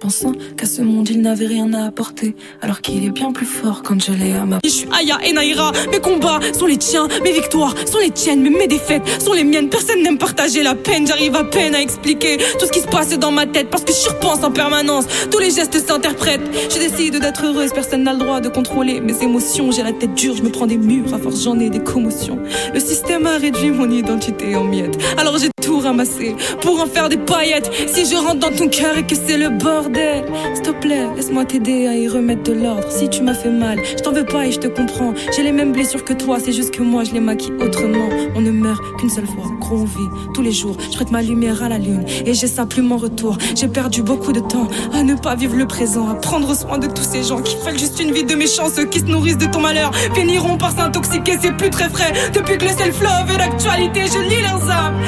pensant 0.00 0.32
qu'à 0.56 0.66
ce 0.66 0.80
monde 0.80 1.08
il 1.10 1.20
n'avait 1.20 1.46
rien 1.46 1.72
à 1.74 1.84
apporter, 1.84 2.34
alors 2.62 2.80
qu'il 2.80 3.04
est 3.04 3.10
bien 3.10 3.32
plus 3.32 3.46
fort 3.46 3.82
quand 3.84 4.02
je 4.02 4.12
l'ai 4.12 4.32
à 4.32 4.46
ma. 4.46 4.58
Je 4.64 4.70
suis 4.70 4.88
Aya 4.90 5.18
et 5.24 5.32
Naira, 5.32 5.72
mes 5.92 6.00
combats 6.00 6.40
sont 6.58 6.66
les 6.66 6.78
tiens, 6.78 7.06
mes 7.22 7.32
victoires 7.32 7.74
sont 7.86 7.98
les 7.98 8.10
tiennes, 8.10 8.40
mais 8.40 8.50
mes 8.50 8.66
défaites 8.66 9.02
sont 9.22 9.34
les 9.34 9.44
miennes. 9.44 9.68
Personne 9.68 10.02
n'aime 10.02 10.16
partager 10.18 10.62
la 10.62 10.74
peine, 10.74 11.06
j'arrive 11.06 11.36
à 11.36 11.44
peine 11.44 11.74
à 11.74 11.82
expliquer 11.82 12.38
tout 12.58 12.66
ce 12.66 12.72
qui 12.72 12.80
se 12.80 12.86
passe 12.86 13.10
dans 13.18 13.30
ma 13.30 13.46
tête 13.46 13.68
parce 13.68 13.84
que 13.84 13.92
je 13.92 14.08
repense 14.08 14.42
en 14.42 14.50
permanence. 14.50 15.04
Tous 15.30 15.38
les 15.38 15.50
gestes 15.50 15.78
s'interprètent, 15.86 16.48
je 16.70 16.78
décide 16.78 17.20
d'être 17.20 17.44
heureuse, 17.44 17.70
personne 17.72 18.02
n'a 18.04 18.14
le 18.14 18.20
droit 18.20 18.40
de 18.40 18.48
contrôler 18.48 19.00
mes 19.00 19.22
émotions. 19.22 19.70
J'ai 19.70 19.82
la 19.82 19.92
tête 19.92 20.14
dure, 20.14 20.34
je 20.34 20.42
me 20.42 20.50
prends 20.50 20.66
des 20.66 20.78
murs 20.78 21.12
à 21.12 21.18
force 21.18 21.44
j'en 21.44 21.58
ai 21.60 21.68
des 21.68 21.80
commotions. 21.80 22.38
Le 22.72 22.80
système 22.80 23.26
a 23.26 23.36
réduit 23.36 23.70
mon 23.70 23.90
identité 23.90 24.56
en 24.56 24.64
miettes, 24.64 24.98
alors 25.18 25.36
j'ai 25.36 25.50
tout 25.60 25.78
ramasser 25.78 26.34
pour 26.62 26.80
en 26.80 26.86
faire 26.86 27.08
des 27.08 27.16
paillettes. 27.16 27.70
Si 27.86 28.04
je 28.04 28.16
rentre 28.16 28.40
dans 28.40 28.56
ton 28.56 28.68
cœur 28.68 28.96
et 28.98 29.06
que 29.06 29.14
c'est 29.14 29.38
le 29.38 29.50
bordel, 29.50 30.24
s'il 30.54 30.62
te 30.62 30.70
plaît, 30.70 31.06
laisse-moi 31.16 31.44
t'aider 31.44 31.86
à 31.86 31.94
y 31.94 32.08
remettre 32.08 32.42
de 32.44 32.52
l'ordre. 32.52 32.90
Si 32.90 33.08
tu 33.08 33.22
m'as 33.22 33.34
fait 33.34 33.50
mal, 33.50 33.78
je 33.96 34.02
t'en 34.02 34.12
veux 34.12 34.24
pas 34.24 34.46
et 34.46 34.52
je 34.52 34.58
te 34.58 34.68
comprends. 34.68 35.12
J'ai 35.34 35.42
les 35.42 35.52
mêmes 35.52 35.72
blessures 35.72 36.04
que 36.04 36.12
toi, 36.12 36.38
c'est 36.42 36.52
juste 36.52 36.72
que 36.72 36.82
moi 36.82 37.04
je 37.04 37.12
les 37.12 37.20
maquille 37.20 37.52
autrement. 37.60 38.08
On 38.34 38.40
ne 38.40 38.50
meurt 38.50 38.80
qu'une 38.98 39.10
seule 39.10 39.26
fois, 39.26 39.44
gros 39.60 39.76
on 39.76 40.32
tous 40.32 40.42
les 40.42 40.52
jours. 40.52 40.76
Je 40.90 40.96
prête 40.96 41.10
ma 41.10 41.22
lumière 41.22 41.62
à 41.62 41.68
la 41.68 41.78
lune 41.78 42.04
et 42.26 42.34
j'ai 42.34 42.46
ça 42.46 42.66
plus 42.66 42.82
mon 42.82 42.96
retour. 42.96 43.36
J'ai 43.54 43.68
perdu 43.68 44.02
beaucoup 44.02 44.32
de 44.32 44.40
temps 44.40 44.68
à 44.92 45.02
ne 45.02 45.14
pas 45.14 45.34
vivre 45.34 45.56
le 45.56 45.66
présent, 45.66 46.08
à 46.08 46.14
prendre 46.14 46.54
soin 46.54 46.78
de 46.78 46.86
tous 46.86 47.02
ces 47.02 47.22
gens 47.22 47.40
qui 47.40 47.56
veulent 47.64 47.78
juste 47.78 48.00
une 48.00 48.12
vie 48.12 48.24
de 48.24 48.34
méchants, 48.34 48.68
qui 48.90 49.00
se 49.00 49.04
nourrissent 49.04 49.38
de 49.38 49.46
ton 49.46 49.60
malheur 49.60 49.90
finiront 50.14 50.56
par 50.56 50.72
s'intoxiquer, 50.72 51.38
c'est 51.40 51.56
plus 51.56 51.70
très 51.70 51.88
frais. 51.88 52.12
Depuis 52.32 52.58
que 52.58 52.64
le 52.64 52.70
self-love 52.70 53.30
est 53.34 53.38
l'actualité, 53.38 54.02
je 54.06 54.18
lis 54.28 54.42
leurs 54.42 54.70
âmes. 54.70 55.00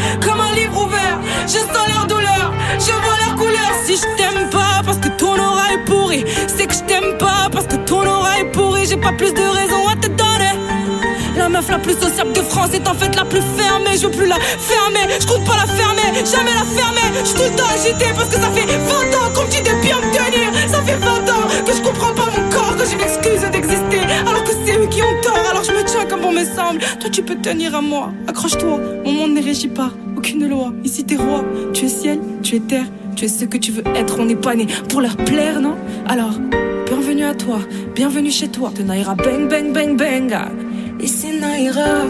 Je 1.45 1.59
sens 1.59 1.89
leur 1.89 2.07
douleur, 2.07 2.53
je 2.79 2.93
vois 2.93 3.17
leur 3.27 3.35
couleur. 3.37 3.71
Si 3.85 3.97
je 3.97 4.07
t'aime 4.17 4.49
pas 4.51 4.81
parce 4.85 4.99
que 4.99 5.09
ton 5.09 5.35
aura 5.35 5.73
est 5.75 5.85
pourri, 5.85 6.25
c'est 6.47 6.67
que 6.67 6.75
je 6.75 6.81
t'aime 6.81 7.19
pas 7.19 7.49
parce 7.51 7.67
que 7.67 7.77
ton 7.77 8.07
aura 8.07 8.39
est 8.39 8.53
pourri. 8.53 8.87
J'ai 8.87 8.97
pas 8.97 9.13
plus 9.13 9.33
de 9.35 9.43
raison 9.43 9.89
à 9.89 9.97
te 9.97 10.07
donner. 10.07 10.55
La 11.37 11.49
meuf 11.49 11.69
la 11.69 11.79
plus 11.79 11.99
sociable 11.99 12.33
de 12.33 12.43
France 12.43 12.71
est 12.75 12.87
en 12.87 12.95
fait 12.95 13.15
la 13.17 13.25
plus 13.25 13.43
fermée. 13.57 13.97
Je 13.97 14.07
veux 14.07 14.13
plus 14.13 14.27
la 14.27 14.37
fermer, 14.37 15.13
je 15.21 15.27
compte 15.27 15.45
pas 15.45 15.57
la 15.57 15.67
fermer, 15.67 16.25
jamais 16.25 16.55
la 16.55 16.65
fermer. 16.65 17.09
Je 17.25 17.33
tout 17.33 17.43
le 17.43 17.75
agité 17.75 18.07
parce 18.15 18.29
que 18.29 18.37
ça 18.41 18.51
fait 18.51 18.67
20 18.67 19.17
ans 19.19 19.33
qu'on 19.35 19.45
me 19.45 19.51
dit 19.51 19.63
de 19.63 19.75
bien 19.83 19.97
me 19.97 20.11
tenir. 20.13 20.49
Ça 20.71 20.81
fait 20.83 20.97
20 20.97 21.09
ans 21.29 21.49
que 21.67 21.73
je 21.73 21.83
comprends 21.83 22.15
pas 22.15 22.29
mon 22.37 22.49
corps, 22.51 22.77
que 22.77 22.85
j'ai 22.87 22.95
une 22.95 23.01
excuse 23.01 23.52
alors 24.27 24.45
que 24.45 24.51
c'est 24.65 24.77
eux 24.77 24.87
qui 24.89 25.03
ont 25.03 25.21
tort. 25.23 25.47
Alors 25.51 25.65
je 25.65 25.73
me 25.73 25.85
tiens 25.85 26.05
comme 26.07 26.21
bon 26.21 26.33
me 26.33 26.45
semble. 26.45 26.81
Toi 27.01 27.11
tu 27.11 27.23
peux 27.23 27.37
tenir 27.37 27.75
à 27.75 27.81
moi. 27.83 28.13
Accroche-toi. 28.27 28.81
Mon 29.05 29.13
monde 29.13 29.35
n'est 29.35 29.41
régit 29.41 29.69
pas, 29.69 29.91
aucune 30.17 30.49
loi. 30.49 30.73
Ici 30.85 31.05
t'es 31.05 31.17
roi. 31.17 31.45
Tu 31.73 31.87
es 31.87 31.89
ciel. 31.89 32.19
Tu 32.43 32.57
es 32.57 32.61
terre. 32.61 32.87
Tu 33.17 33.27
es 33.27 33.29
ce 33.29 33.45
que 33.45 33.59
tu 33.59 33.73
veux 33.73 33.85
être. 33.95 34.19
On 34.19 34.25
n'est 34.25 34.37
pas 34.37 34.55
né 34.55 34.67
pour 34.89 35.01
leur 35.01 35.17
plaire, 35.17 35.61
non? 35.61 35.77
Alors 36.07 36.33
bienvenue 36.87 37.25
à 37.25 37.35
toi. 37.35 37.59
Bienvenue 37.95 38.31
chez 38.31 38.49
toi. 38.49 38.71
De 38.75 38.83
Naira 38.83 39.15
bang 39.15 39.49
bang 39.49 39.73
bang 39.73 39.97
bang. 39.97 40.35
Ici 41.01 41.29
Naira. 41.41 42.07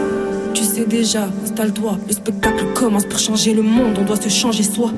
Tu 0.53 0.63
sais 0.63 0.85
déjà, 0.85 1.27
installe-toi. 1.43 1.97
Le 2.07 2.13
spectacle 2.13 2.65
commence 2.75 3.05
pour 3.05 3.17
changer 3.17 3.53
le 3.53 3.63
monde. 3.63 3.97
On 3.99 4.03
doit 4.03 4.17
se 4.17 4.29
changer 4.29 4.63
soi. 4.63 4.91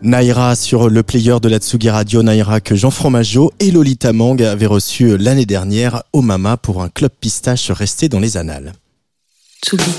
Naira 0.00 0.54
sur 0.54 0.88
le 0.88 1.02
player 1.02 1.40
de 1.42 1.48
la 1.48 1.58
Tsugi 1.58 1.90
Radio, 1.90 2.22
Naira 2.22 2.60
que 2.60 2.76
Jean 2.76 2.90
Fromageau 2.90 3.52
et 3.58 3.72
Lolita 3.72 4.12
Mang 4.12 4.40
avaient 4.42 4.66
reçu 4.66 5.18
l'année 5.18 5.44
dernière 5.44 6.04
au 6.12 6.22
Mama 6.22 6.56
pour 6.56 6.82
un 6.82 6.88
club 6.88 7.10
pistache 7.20 7.72
resté 7.72 8.08
dans 8.08 8.20
les 8.20 8.36
annales. 8.36 8.74
Tsugi. 9.64 9.90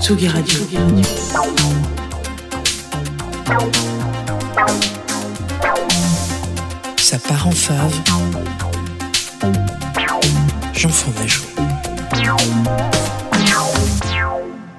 Tsugi 0.00 0.28
Radio. 0.28 0.58
Ça 6.96 7.18
part 7.18 7.48
en 7.48 7.50
fave. 7.50 7.92
Jean 10.74 10.88
Fromageau. 10.88 11.42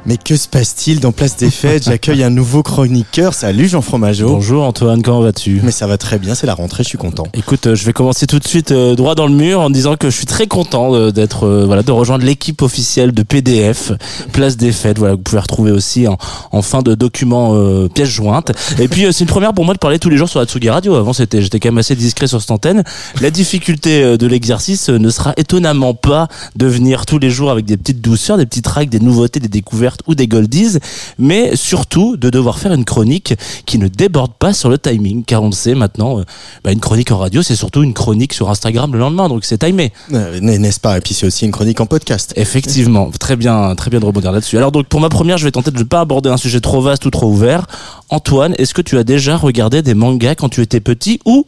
Mais 0.05 0.17
que 0.17 0.35
se 0.35 0.49
passe-t-il 0.49 0.99
dans 0.99 1.13
Place 1.13 1.37
des 1.37 1.49
Fêtes? 1.49 1.85
J'accueille 1.85 2.23
un 2.23 2.29
nouveau 2.29 2.61
chroniqueur. 2.61 3.33
Salut 3.33 3.69
Jean 3.69 3.81
Fromageau. 3.81 4.27
Bonjour 4.27 4.65
Antoine, 4.65 5.01
comment 5.01 5.21
vas-tu? 5.21 5.61
Mais 5.63 5.71
ça 5.71 5.87
va 5.87 5.97
très 5.97 6.19
bien, 6.19 6.35
c'est 6.35 6.45
la 6.45 6.55
rentrée, 6.55 6.83
je 6.83 6.89
suis 6.89 6.97
content. 6.97 7.23
Écoute, 7.33 7.67
euh, 7.67 7.75
je 7.75 7.85
vais 7.85 7.93
commencer 7.93 8.27
tout 8.27 8.37
de 8.37 8.45
suite 8.45 8.73
euh, 8.73 8.95
droit 8.95 9.15
dans 9.15 9.27
le 9.27 9.33
mur 9.33 9.61
en 9.61 9.69
disant 9.69 9.95
que 9.95 10.09
je 10.09 10.15
suis 10.17 10.25
très 10.25 10.45
content 10.45 10.93
euh, 10.93 11.11
d'être 11.11 11.47
euh, 11.47 11.63
voilà 11.65 11.83
de 11.83 11.91
rejoindre 11.93 12.25
l'équipe 12.25 12.61
officielle 12.63 13.13
de 13.13 13.23
PDF 13.23 13.93
Place 14.33 14.57
des 14.57 14.73
Fêtes. 14.73 14.97
Voilà, 14.97 15.13
que 15.13 15.19
vous 15.19 15.23
pouvez 15.23 15.39
retrouver 15.39 15.71
aussi 15.71 16.05
en, 16.05 16.17
en 16.51 16.61
fin 16.61 16.81
de 16.81 16.95
document 16.95 17.55
euh, 17.55 17.87
pièce 17.87 18.09
jointe. 18.09 18.51
Et 18.79 18.89
puis 18.89 19.05
euh, 19.05 19.13
c'est 19.13 19.23
une 19.23 19.29
première 19.29 19.53
pour 19.53 19.63
moi 19.63 19.73
de 19.73 19.79
parler 19.79 19.99
tous 19.99 20.09
les 20.09 20.17
jours 20.17 20.27
sur 20.27 20.41
la 20.41 20.45
Tsugi 20.45 20.69
Radio. 20.69 20.95
Avant 20.95 21.13
c'était 21.13 21.41
j'étais 21.41 21.61
quand 21.61 21.69
même 21.69 21.77
assez 21.77 21.95
discret 21.95 22.27
sur 22.27 22.41
cette 22.41 22.51
antenne. 22.51 22.83
La 23.21 23.31
difficulté 23.31 24.17
de 24.17 24.27
l'exercice 24.27 24.89
ne 24.89 25.09
sera 25.09 25.33
étonnamment 25.37 25.93
pas 25.93 26.27
de 26.57 26.67
venir 26.67 27.05
tous 27.05 27.19
les 27.19 27.29
jours 27.29 27.51
avec 27.51 27.63
des 27.63 27.77
petites 27.77 28.01
douceurs, 28.01 28.35
des 28.35 28.45
petits 28.45 28.61
tracks, 28.61 28.89
des 28.89 28.99
nouveautés, 28.99 29.39
des 29.39 29.47
découvertes 29.47 29.92
ou 30.07 30.15
des 30.15 30.27
goldies, 30.27 30.77
mais 31.17 31.55
surtout 31.55 32.17
de 32.17 32.29
devoir 32.29 32.59
faire 32.59 32.73
une 32.73 32.85
chronique 32.85 33.33
qui 33.65 33.77
ne 33.77 33.87
déborde 33.87 34.33
pas 34.33 34.53
sur 34.53 34.69
le 34.69 34.77
timing, 34.77 35.23
car 35.23 35.43
on 35.43 35.47
le 35.47 35.51
sait 35.53 35.75
maintenant, 35.75 36.19
euh, 36.19 36.23
bah, 36.63 36.71
une 36.71 36.79
chronique 36.79 37.11
en 37.11 37.17
radio, 37.17 37.41
c'est 37.41 37.55
surtout 37.55 37.83
une 37.83 37.93
chronique 37.93 38.33
sur 38.33 38.49
Instagram 38.49 38.91
le 38.93 38.99
lendemain, 38.99 39.29
donc 39.29 39.45
c'est 39.45 39.57
timé. 39.57 39.91
Euh, 40.13 40.39
N'est-ce 40.39 40.79
pas? 40.79 40.97
Et 40.97 41.01
puis 41.01 41.13
c'est 41.13 41.25
aussi 41.25 41.45
une 41.45 41.51
chronique 41.51 41.79
en 41.81 41.85
podcast. 41.85 42.33
Effectivement, 42.35 43.11
très 43.19 43.35
bien, 43.35 43.75
très 43.75 43.89
bien 43.89 43.99
de 43.99 44.05
rebondir 44.05 44.31
là-dessus. 44.31 44.57
Alors 44.57 44.71
donc 44.71 44.87
pour 44.87 44.99
ma 44.99 45.09
première, 45.09 45.37
je 45.37 45.45
vais 45.45 45.51
tenter 45.51 45.71
de 45.71 45.77
ne 45.79 45.83
pas 45.83 46.01
aborder 46.01 46.29
un 46.29 46.37
sujet 46.37 46.59
trop 46.59 46.81
vaste 46.81 47.05
ou 47.05 47.09
trop 47.09 47.27
ouvert. 47.27 47.65
Antoine, 48.09 48.55
est-ce 48.57 48.73
que 48.73 48.81
tu 48.81 48.97
as 48.97 49.03
déjà 49.03 49.37
regardé 49.37 49.81
des 49.81 49.93
mangas 49.93 50.35
quand 50.35 50.49
tu 50.49 50.61
étais 50.61 50.79
petit 50.79 51.19
ou 51.25 51.45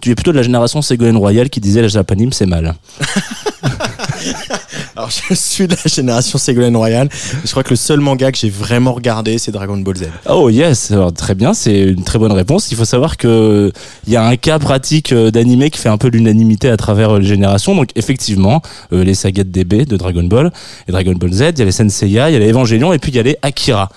tu 0.00 0.10
es 0.10 0.14
plutôt 0.14 0.32
de 0.32 0.36
la 0.36 0.42
génération 0.42 0.82
Ségolène 0.82 1.16
Royal 1.16 1.48
qui 1.48 1.60
disait 1.60 1.82
la 1.82 1.88
japanime 1.88 2.32
c'est 2.32 2.46
mal? 2.46 2.74
Alors 4.96 5.10
je 5.10 5.34
suis 5.34 5.68
de 5.68 5.74
la 5.74 5.82
génération 5.84 6.38
Ségolène 6.38 6.76
Royal. 6.76 7.08
Je 7.44 7.50
crois 7.50 7.62
que 7.62 7.70
le 7.70 7.76
seul 7.76 8.00
manga 8.00 8.32
que 8.32 8.38
j'ai 8.38 8.48
vraiment 8.48 8.94
regardé, 8.94 9.36
c'est 9.36 9.52
Dragon 9.52 9.76
Ball 9.76 9.96
Z. 9.96 10.04
Oh 10.26 10.48
yes, 10.48 10.90
alors, 10.90 11.12
très 11.12 11.34
bien, 11.34 11.52
c'est 11.52 11.78
une 11.80 12.02
très 12.02 12.18
bonne 12.18 12.32
réponse. 12.32 12.70
Il 12.70 12.78
faut 12.78 12.86
savoir 12.86 13.18
que 13.18 13.70
il 14.06 14.12
y 14.14 14.16
a 14.16 14.24
un 14.24 14.36
cas 14.36 14.58
pratique 14.58 15.12
euh, 15.12 15.30
d'animé 15.30 15.68
qui 15.68 15.80
fait 15.80 15.90
un 15.90 15.98
peu 15.98 16.08
l'unanimité 16.08 16.70
à 16.70 16.78
travers 16.78 17.10
euh, 17.10 17.18
les 17.18 17.26
générations. 17.26 17.74
Donc 17.74 17.90
effectivement, 17.94 18.62
euh, 18.94 19.04
les 19.04 19.14
sagas 19.14 19.44
DB 19.44 19.84
de 19.84 19.98
Dragon 19.98 20.24
Ball 20.24 20.50
et 20.88 20.92
Dragon 20.92 21.12
Ball 21.12 21.32
Z, 21.32 21.42
il 21.50 21.58
y 21.58 21.62
a 21.62 21.64
les 21.66 21.72
Senseiya, 21.72 22.30
il 22.30 22.32
y 22.32 22.36
a 22.36 22.38
les 22.38 22.48
Evangelion 22.48 22.94
et 22.94 22.98
puis 22.98 23.12
il 23.12 23.16
y 23.16 23.20
a 23.20 23.22
les 23.22 23.36
Akira. 23.42 23.90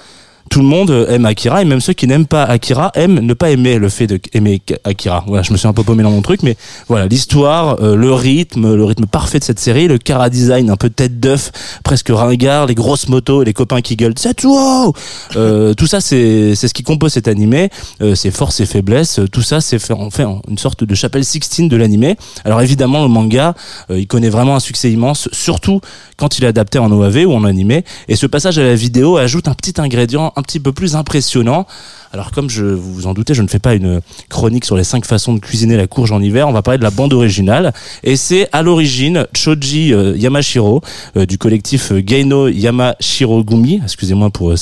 Tout 0.49 0.59
le 0.59 0.65
monde 0.65 0.91
euh, 0.91 1.07
aime 1.09 1.25
Akira 1.25 1.61
et 1.61 1.65
même 1.65 1.81
ceux 1.81 1.93
qui 1.93 2.07
n'aiment 2.07 2.27
pas 2.27 2.43
Akira 2.43 2.91
aiment 2.95 3.19
ne 3.19 3.33
pas 3.33 3.51
aimer 3.51 3.77
le 3.77 3.89
fait 3.89 4.07
de 4.07 4.19
aimer 4.33 4.61
Akira. 4.83 5.23
Voilà, 5.27 5.43
je 5.43 5.51
me 5.51 5.57
suis 5.57 5.67
un 5.67 5.73
peu 5.73 5.83
paumé 5.83 6.03
dans 6.03 6.11
mon 6.11 6.21
truc, 6.21 6.43
mais 6.43 6.57
voilà, 6.87 7.07
l'histoire, 7.07 7.81
euh, 7.81 7.95
le 7.95 8.13
rythme, 8.13 8.75
le 8.75 8.83
rythme 8.83 9.05
parfait 9.05 9.39
de 9.39 9.43
cette 9.43 9.59
série, 9.59 9.87
le 9.87 9.97
cara 9.97 10.29
design 10.29 10.69
un 10.69 10.75
peu 10.75 10.89
tête 10.89 11.19
d'œuf, 11.19 11.51
presque 11.83 12.09
ringard, 12.09 12.65
les 12.65 12.75
grosses 12.75 13.07
motos, 13.07 13.43
les 13.43 13.53
copains 13.53 13.81
qui 13.81 13.95
gueulent 13.95 14.17
Setsuo 14.17 14.93
euh, 15.35 15.73
Tout 15.73 15.87
ça, 15.87 16.01
c'est 16.01 16.55
c'est 16.55 16.67
ce 16.67 16.73
qui 16.73 16.83
compose 16.83 17.13
cet 17.13 17.27
animé, 17.27 17.69
euh, 18.01 18.15
ses 18.15 18.31
forces 18.31 18.59
et 18.59 18.65
faiblesses, 18.65 19.19
euh, 19.19 19.27
tout 19.27 19.41
ça, 19.41 19.61
c'est 19.61 19.79
fait 19.79 19.93
en 19.93 20.09
fait 20.09 20.25
une 20.47 20.57
sorte 20.57 20.83
de 20.83 20.95
chapelle 20.95 21.25
Sixtine 21.25 21.67
de 21.69 21.75
l'animé. 21.75 22.17
Alors 22.45 22.61
évidemment, 22.61 23.01
le 23.03 23.09
manga, 23.09 23.53
il 23.89 24.07
connaît 24.07 24.29
vraiment 24.29 24.55
un 24.55 24.59
succès 24.59 24.91
immense, 24.91 25.29
surtout 25.31 25.81
quand 26.17 26.37
il 26.37 26.43
est 26.43 26.47
adapté 26.47 26.79
en 26.79 26.91
OAV 26.91 27.25
ou 27.27 27.33
en 27.33 27.43
animé. 27.43 27.83
Et 28.07 28.15
ce 28.15 28.25
passage 28.25 28.57
à 28.57 28.63
la 28.63 28.75
vidéo 28.75 29.17
ajoute 29.17 29.47
un 29.47 29.53
petit 29.53 29.79
ingrédient 29.79 30.33
un 30.39 30.41
petit 30.41 30.59
peu 30.59 30.71
plus 30.71 30.95
impressionnant. 30.95 31.67
Alors 32.11 32.31
comme 32.31 32.49
je 32.49 32.65
vous 32.65 33.05
en 33.05 33.13
doutez, 33.13 33.35
je 33.35 33.43
ne 33.43 33.47
fais 33.47 33.59
pas 33.59 33.75
une 33.75 34.01
chronique 34.29 34.65
sur 34.65 34.75
les 34.75 34.83
cinq 34.83 35.05
façons 35.05 35.33
de 35.33 35.39
cuisiner 35.39 35.77
la 35.77 35.85
courge 35.85 36.11
en 36.11 36.21
hiver. 36.21 36.47
On 36.47 36.51
va 36.51 36.63
parler 36.63 36.79
de 36.79 36.83
la 36.83 36.89
bande 36.89 37.13
originale. 37.13 37.71
Et 38.03 38.15
c'est 38.15 38.49
à 38.51 38.63
l'origine 38.63 39.27
Choji 39.35 39.93
euh, 39.93 40.17
Yamashiro 40.17 40.81
euh, 41.17 41.25
du 41.25 41.37
collectif 41.37 41.91
euh, 41.91 42.01
Geino 42.03 42.47
Yamashirogumi. 42.47 43.81
Excusez-moi 43.83 44.31
pour 44.31 44.51
euh, 44.51 44.55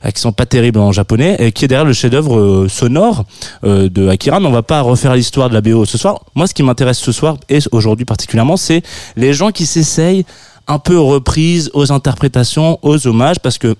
accent 0.00 0.32
pas 0.32 0.46
terrible 0.46 0.78
en 0.78 0.92
japonais, 0.92 1.36
et 1.38 1.52
qui 1.52 1.64
est 1.64 1.68
derrière 1.68 1.86
le 1.86 1.92
chef-d'œuvre 1.94 2.66
sonore 2.68 3.24
de 3.62 4.08
Akira. 4.08 4.38
Mais 4.38 4.46
on 4.46 4.52
va 4.52 4.62
pas 4.62 4.82
refaire 4.82 5.14
l'histoire 5.14 5.48
de 5.48 5.54
la 5.54 5.62
BO 5.62 5.86
ce 5.86 5.96
soir. 5.96 6.20
Moi, 6.34 6.46
ce 6.46 6.52
qui 6.52 6.62
m'intéresse 6.62 6.98
ce 6.98 7.10
soir 7.10 7.38
et 7.48 7.60
aujourd'hui 7.72 8.04
particulièrement, 8.04 8.58
c'est 8.58 8.82
les 9.16 9.32
gens 9.32 9.50
qui 9.50 9.64
s'essayent 9.64 10.26
un 10.66 10.78
peu 10.78 10.94
aux 10.96 11.06
reprises, 11.06 11.70
aux 11.72 11.90
interprétations, 11.90 12.78
aux 12.82 13.06
hommages, 13.06 13.40
parce 13.40 13.56
que 13.58 13.76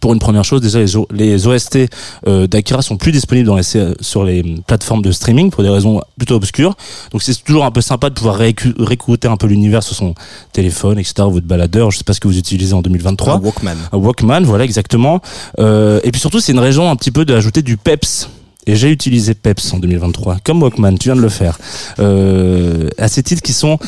pour 0.00 0.12
une 0.12 0.18
première 0.18 0.44
chose, 0.44 0.60
déjà 0.60 0.78
les, 0.78 0.94
O- 0.96 1.08
les 1.10 1.46
OST 1.46 1.78
euh, 2.26 2.46
d'Akira 2.46 2.82
sont 2.82 2.96
plus 2.98 3.12
disponibles 3.12 3.46
dans 3.46 3.56
les, 3.56 3.62
sur 4.00 4.24
les 4.24 4.42
plateformes 4.66 5.00
de 5.02 5.10
streaming 5.10 5.50
pour 5.50 5.62
des 5.62 5.70
raisons 5.70 6.02
plutôt 6.18 6.34
obscures. 6.34 6.74
Donc 7.12 7.22
c'est 7.22 7.34
toujours 7.42 7.64
un 7.64 7.70
peu 7.70 7.80
sympa 7.80 8.10
de 8.10 8.14
pouvoir 8.14 8.36
réécouter 8.36 9.26
un 9.26 9.36
peu 9.38 9.46
l'univers 9.46 9.82
sur 9.82 9.96
son 9.96 10.14
téléphone, 10.52 10.98
etc. 10.98 11.14
ou 11.26 11.30
Votre 11.30 11.46
baladeur, 11.46 11.90
je 11.90 11.98
sais 11.98 12.04
pas 12.04 12.12
ce 12.12 12.20
que 12.20 12.28
vous 12.28 12.36
utilisez 12.38 12.74
en 12.74 12.82
2023. 12.82 13.34
Un 13.34 13.40
Walkman. 13.40 13.76
Un 13.92 13.96
Walkman, 13.96 14.40
voilà 14.44 14.64
exactement. 14.64 15.20
Euh, 15.58 15.98
et 16.04 16.10
puis 16.12 16.20
surtout, 16.20 16.40
c'est 16.40 16.52
une 16.52 16.58
raison 16.58 16.90
un 16.90 16.96
petit 16.96 17.10
peu 17.10 17.24
d'ajouter 17.24 17.62
du 17.62 17.76
peps. 17.78 18.28
Et 18.68 18.74
j'ai 18.74 18.90
utilisé 18.90 19.34
Peps 19.34 19.72
en 19.74 19.78
2023, 19.78 20.38
comme 20.42 20.60
Walkman, 20.60 20.98
tu 20.98 21.08
viens 21.08 21.14
de 21.14 21.20
le 21.20 21.28
faire. 21.28 21.56
Euh, 22.00 22.88
à 22.98 23.06
ces 23.06 23.22
titres 23.22 23.40
qui 23.42 23.52
sont 23.52 23.78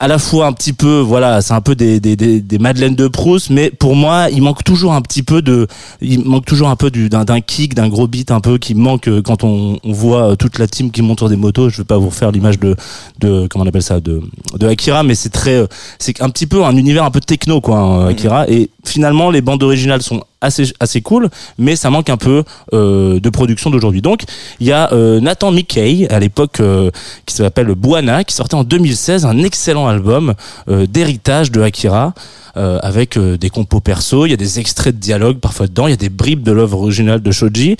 à 0.00 0.08
la 0.08 0.18
fois 0.18 0.46
un 0.46 0.52
petit 0.54 0.72
peu, 0.72 1.00
voilà, 1.00 1.42
c'est 1.42 1.52
un 1.52 1.60
peu 1.60 1.74
des, 1.74 2.00
des, 2.00 2.16
des, 2.16 2.58
Madeleines 2.58 2.94
de 2.94 3.06
Proust, 3.06 3.50
mais 3.50 3.68
pour 3.70 3.94
moi, 3.94 4.28
il 4.32 4.40
manque 4.40 4.64
toujours 4.64 4.94
un 4.94 5.02
petit 5.02 5.22
peu 5.22 5.42
de, 5.42 5.66
il 6.00 6.24
manque 6.24 6.46
toujours 6.46 6.70
un 6.70 6.76
peu 6.76 6.90
du, 6.90 7.10
d'un, 7.10 7.40
kick, 7.42 7.74
d'un 7.74 7.88
gros 7.88 8.08
beat 8.08 8.30
un 8.30 8.40
peu 8.40 8.56
qui 8.56 8.74
manque 8.74 9.08
euh, 9.08 9.20
quand 9.20 9.44
on, 9.44 9.78
on 9.84 9.92
voit 9.92 10.30
euh, 10.30 10.36
toute 10.36 10.58
la 10.58 10.66
team 10.66 10.90
qui 10.90 11.02
monte 11.02 11.18
sur 11.18 11.28
des 11.28 11.36
motos. 11.36 11.68
Je 11.68 11.76
vais 11.76 11.84
pas 11.84 11.98
vous 11.98 12.08
refaire 12.08 12.32
l'image 12.32 12.58
de, 12.58 12.76
de, 13.18 13.46
comment 13.46 13.64
on 13.64 13.68
appelle 13.68 13.82
ça, 13.82 14.00
de, 14.00 14.22
de 14.58 14.66
Akira, 14.66 15.02
mais 15.02 15.14
c'est 15.14 15.28
très, 15.28 15.56
euh, 15.56 15.66
c'est 15.98 16.22
un 16.22 16.30
petit 16.30 16.46
peu 16.46 16.64
un 16.64 16.74
univers 16.78 17.04
un 17.04 17.10
peu 17.10 17.20
techno, 17.20 17.60
quoi, 17.60 17.78
hein, 17.78 18.06
Akira. 18.08 18.48
Et 18.48 18.70
finalement, 18.84 19.30
les 19.30 19.40
bandes 19.40 19.62
originales 19.62 20.02
sont 20.02 20.22
assez 20.40 20.72
assez 20.80 21.02
cool 21.02 21.28
mais 21.58 21.76
ça 21.76 21.90
manque 21.90 22.08
un 22.08 22.16
peu 22.16 22.44
euh, 22.72 23.20
de 23.20 23.30
production 23.30 23.70
d'aujourd'hui 23.70 24.00
donc 24.00 24.22
il 24.58 24.66
y 24.66 24.72
a 24.72 24.90
euh, 24.92 25.20
Nathan 25.20 25.50
Mickey 25.52 26.08
à 26.08 26.18
l'époque 26.18 26.60
euh, 26.60 26.90
qui 27.26 27.34
s'appelle 27.34 27.74
Buana 27.74 28.24
qui 28.24 28.34
sortait 28.34 28.54
en 28.54 28.64
2016 28.64 29.26
un 29.26 29.38
excellent 29.42 29.86
album 29.86 30.34
euh, 30.68 30.86
d'héritage 30.86 31.50
de 31.50 31.60
Akira 31.60 32.14
euh, 32.56 32.80
avec 32.82 33.16
euh, 33.16 33.38
des 33.38 33.48
compos 33.48 33.80
perso, 33.80 34.26
il 34.26 34.30
y 34.30 34.32
a 34.32 34.36
des 34.36 34.58
extraits 34.58 34.94
de 34.94 35.00
dialogue 35.00 35.38
parfois 35.38 35.68
dedans, 35.68 35.86
il 35.86 35.90
y 35.90 35.94
a 35.94 35.96
des 35.96 36.08
bribes 36.08 36.42
de 36.42 36.50
l'œuvre 36.50 36.80
originale 36.80 37.22
de 37.22 37.30
Shoji. 37.30 37.76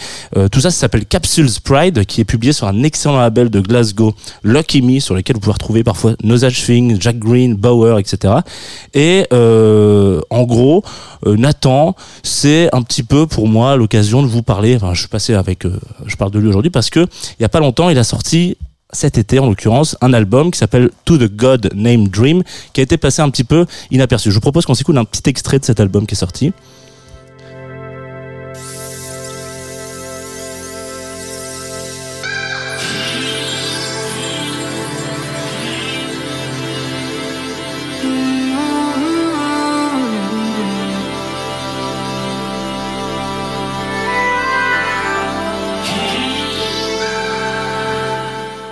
Tout 0.53 0.61
ça, 0.61 0.71
ça 0.71 0.79
s'appelle 0.79 1.07
Capsules 1.07 1.61
Pride, 1.63 2.05
qui 2.05 2.21
est 2.21 2.25
publié 2.25 2.53
sur 2.53 2.69
un 2.69 2.83
excellent 2.85 3.19
label 3.19 3.51
de 3.51 3.61
Glasgow, 3.61 4.15
Lucky 4.45 4.81
Me, 4.81 5.01
sur 5.01 5.15
lequel 5.15 5.35
vous 5.35 5.41
pouvez 5.41 5.55
retrouver 5.55 5.83
parfois 5.83 6.15
Nosage 6.23 6.65
Thing, 6.65 7.01
Jack 7.01 7.19
Green, 7.19 7.55
Bauer, 7.57 7.99
etc. 7.99 8.35
Et 8.95 9.27
en 9.33 10.43
gros, 10.45 10.85
euh, 11.27 11.37
Nathan, 11.37 11.95
c'est 12.23 12.75
un 12.75 12.83
petit 12.83 13.03
peu 13.03 13.27
pour 13.27 13.49
moi 13.49 13.77
l'occasion 13.77 14.23
de 14.23 14.27
vous 14.27 14.43
parler. 14.43 14.77
Enfin, 14.77 14.95
je 14.95 15.01
suis 15.01 15.09
passé 15.09 15.35
avec, 15.35 15.67
euh, 15.67 15.79
je 16.07 16.17
parle 16.17 16.31
de 16.31 16.39
lui 16.39 16.49
aujourd'hui 16.49 16.71
parce 16.71 16.91
que 16.91 17.01
il 17.01 17.43
y 17.43 17.45
a 17.45 17.49
pas 17.49 17.61
longtemps, 17.61 17.91
il 17.91 17.99
a 17.99 18.05
sorti 18.05 18.57
cet 18.93 19.19
été 19.19 19.39
en 19.39 19.47
l'occurrence 19.47 19.97
un 20.01 20.13
album 20.13 20.51
qui 20.51 20.59
s'appelle 20.59 20.91
To 21.05 21.17
the 21.17 21.31
God 21.35 21.71
Named 21.75 22.11
Dream 22.11 22.43
qui 22.73 22.81
a 22.81 22.83
été 22.83 22.97
passé 22.97 23.23
un 23.23 23.31
petit 23.31 23.45
peu 23.45 23.67
inaperçu. 23.91 24.31
Je 24.31 24.35
vous 24.35 24.41
propose 24.41 24.67
qu'on 24.67 24.75
s'écoute 24.75 24.97
un 24.97 25.05
petit 25.05 25.29
extrait 25.29 25.59
de 25.59 25.65
cet 25.65 25.81
album 25.81 26.07
qui 26.07 26.15
est 26.15 26.19
sorti. 26.19 26.53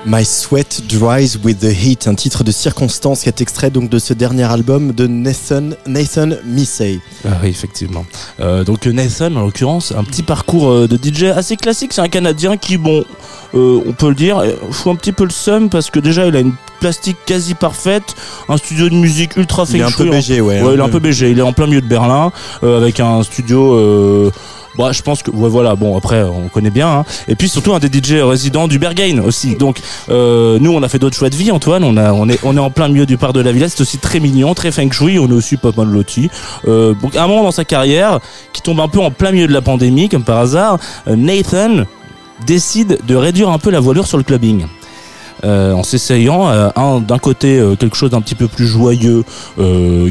My 0.09 0.25
Sweat 0.25 0.85
Dries 0.89 1.37
with 1.45 1.59
the 1.59 1.71
Heat, 1.71 2.09
un 2.09 2.15
titre 2.15 2.43
de 2.43 2.51
circonstance 2.51 3.25
qui 3.25 3.29
est 3.29 3.43
extrait 3.43 3.69
donc 3.69 3.91
de 3.91 3.99
ce 3.99 4.15
dernier 4.15 4.45
album 4.45 4.93
de 4.93 5.07
Nathan, 5.07 5.71
Nathan 5.87 6.31
Missey. 6.47 7.01
Ah 7.27 7.33
oui, 7.43 7.51
effectivement. 7.51 8.07
Euh, 8.41 8.65
donc 8.65 8.87
Nathan, 8.87 9.37
en 9.37 9.43
l'occurrence, 9.43 9.93
un 9.93 10.05
petit 10.05 10.23
parcours 10.23 10.71
euh, 10.71 10.89
de 10.89 10.97
DJ 10.97 11.25
assez 11.25 11.57
classique. 11.57 11.93
C'est 11.93 12.01
un 12.01 12.09
Canadien 12.09 12.57
qui, 12.57 12.79
bon, 12.79 13.05
euh, 13.55 13.83
on 13.87 13.93
peut 13.93 14.09
le 14.09 14.15
dire, 14.15 14.43
fout 14.71 14.93
un 14.93 14.97
petit 14.97 15.13
peu 15.13 15.25
le 15.25 15.31
seum 15.31 15.69
parce 15.69 15.91
que 15.91 16.01
déjà 16.01 16.27
il 16.27 16.35
a 16.37 16.41
une 16.41 16.55
plastique 16.81 17.19
quasi 17.27 17.53
parfaite, 17.53 18.15
un 18.49 18.57
studio 18.57 18.89
de 18.89 18.95
musique 18.95 19.37
ultra 19.37 19.67
feng 19.67 19.75
Il 19.75 19.81
est 19.81 19.85
un 19.85 19.91
peu 19.91 20.09
BG, 20.09 20.41
ouais. 20.41 20.63
Ouais, 20.63 20.73
il 20.73 20.81
est 20.81 20.83
un 20.83 20.89
peu 20.89 21.01
BG. 21.01 21.33
Il 21.33 21.39
est 21.39 21.43
en 21.43 21.53
plein 21.53 21.67
milieu 21.67 21.83
de 21.83 21.87
Berlin, 21.87 22.33
euh, 22.63 22.79
avec 22.79 22.99
un 23.01 23.23
studio. 23.23 24.33
Bah, 24.79 24.93
je 24.93 25.03
pense 25.03 25.22
que 25.24 25.31
ouais, 25.33 25.49
voilà. 25.49 25.74
Bon, 25.74 25.97
après, 25.99 26.22
on 26.22 26.49
connaît 26.49 26.70
bien. 26.70 26.89
hein. 26.89 27.05
Et 27.26 27.35
puis 27.35 27.49
surtout 27.49 27.74
un 27.74 27.81
des 27.81 27.89
DJ 27.89 28.22
résidents 28.22 28.68
du 28.68 28.79
Berghain 28.79 29.20
aussi. 29.24 29.57
Donc, 29.57 29.81
euh, 30.09 30.59
nous, 30.61 30.72
on 30.72 30.83
a 30.85 30.89
fait 30.89 31.01
d'autres 31.01 31.16
choix 31.16 31.31
de 31.31 31.37
vie, 31.37 31.51
Antoine. 31.51 31.83
On 31.85 32.29
est, 32.29 32.59
en 32.59 32.70
plein 32.70 32.89
milieu 32.89 33.05
du 33.05 33.16
parc 33.18 33.33
de 33.35 33.41
la 33.41 33.51
Villette. 33.53 33.70
C'est 33.70 33.81
aussi 33.83 33.99
très 33.99 34.20
mignon, 34.20 34.55
très 34.55 34.70
feng 34.70 34.91
shui. 34.93 35.18
On 35.18 35.29
est 35.29 35.33
aussi 35.33 35.57
pas 35.57 35.72
mal 35.76 35.89
lotis. 35.89 36.31
Euh, 36.68 36.95
donc, 36.95 37.16
à 37.16 37.24
un 37.24 37.26
moment 37.26 37.43
dans 37.43 37.51
sa 37.51 37.64
carrière, 37.64 38.20
qui 38.53 38.62
tombe 38.62 38.81
un 38.81 38.89
peu 38.89 39.01
en 39.01 39.11
plein 39.11 39.33
milieu 39.33 39.49
de 39.49 39.53
la 39.53 39.62
pandémie, 39.62 40.09
comme 40.09 40.22
par 40.24 40.39
hasard, 40.39 40.79
euh, 41.09 41.16
Nathan 41.16 41.85
décide 42.47 42.99
de 43.07 43.16
réduire 43.16 43.49
un 43.49 43.59
peu 43.59 43.70
la 43.70 43.81
voilure 43.81 44.07
sur 44.07 44.16
le 44.16 44.22
clubbing. 44.22 44.64
Euh, 45.45 45.72
en 45.72 45.84
s'essayant 45.84 46.49
euh, 46.49 46.68
un 46.74 47.01
d'un 47.01 47.18
côté 47.18 47.61
euh, 47.61 47.76
quelque 47.76 47.97
chose 47.97 48.11
d'un 48.11 48.20
petit 48.20 48.34
peu 48.34 48.49
plus 48.49 48.66
joyeux 48.66 49.24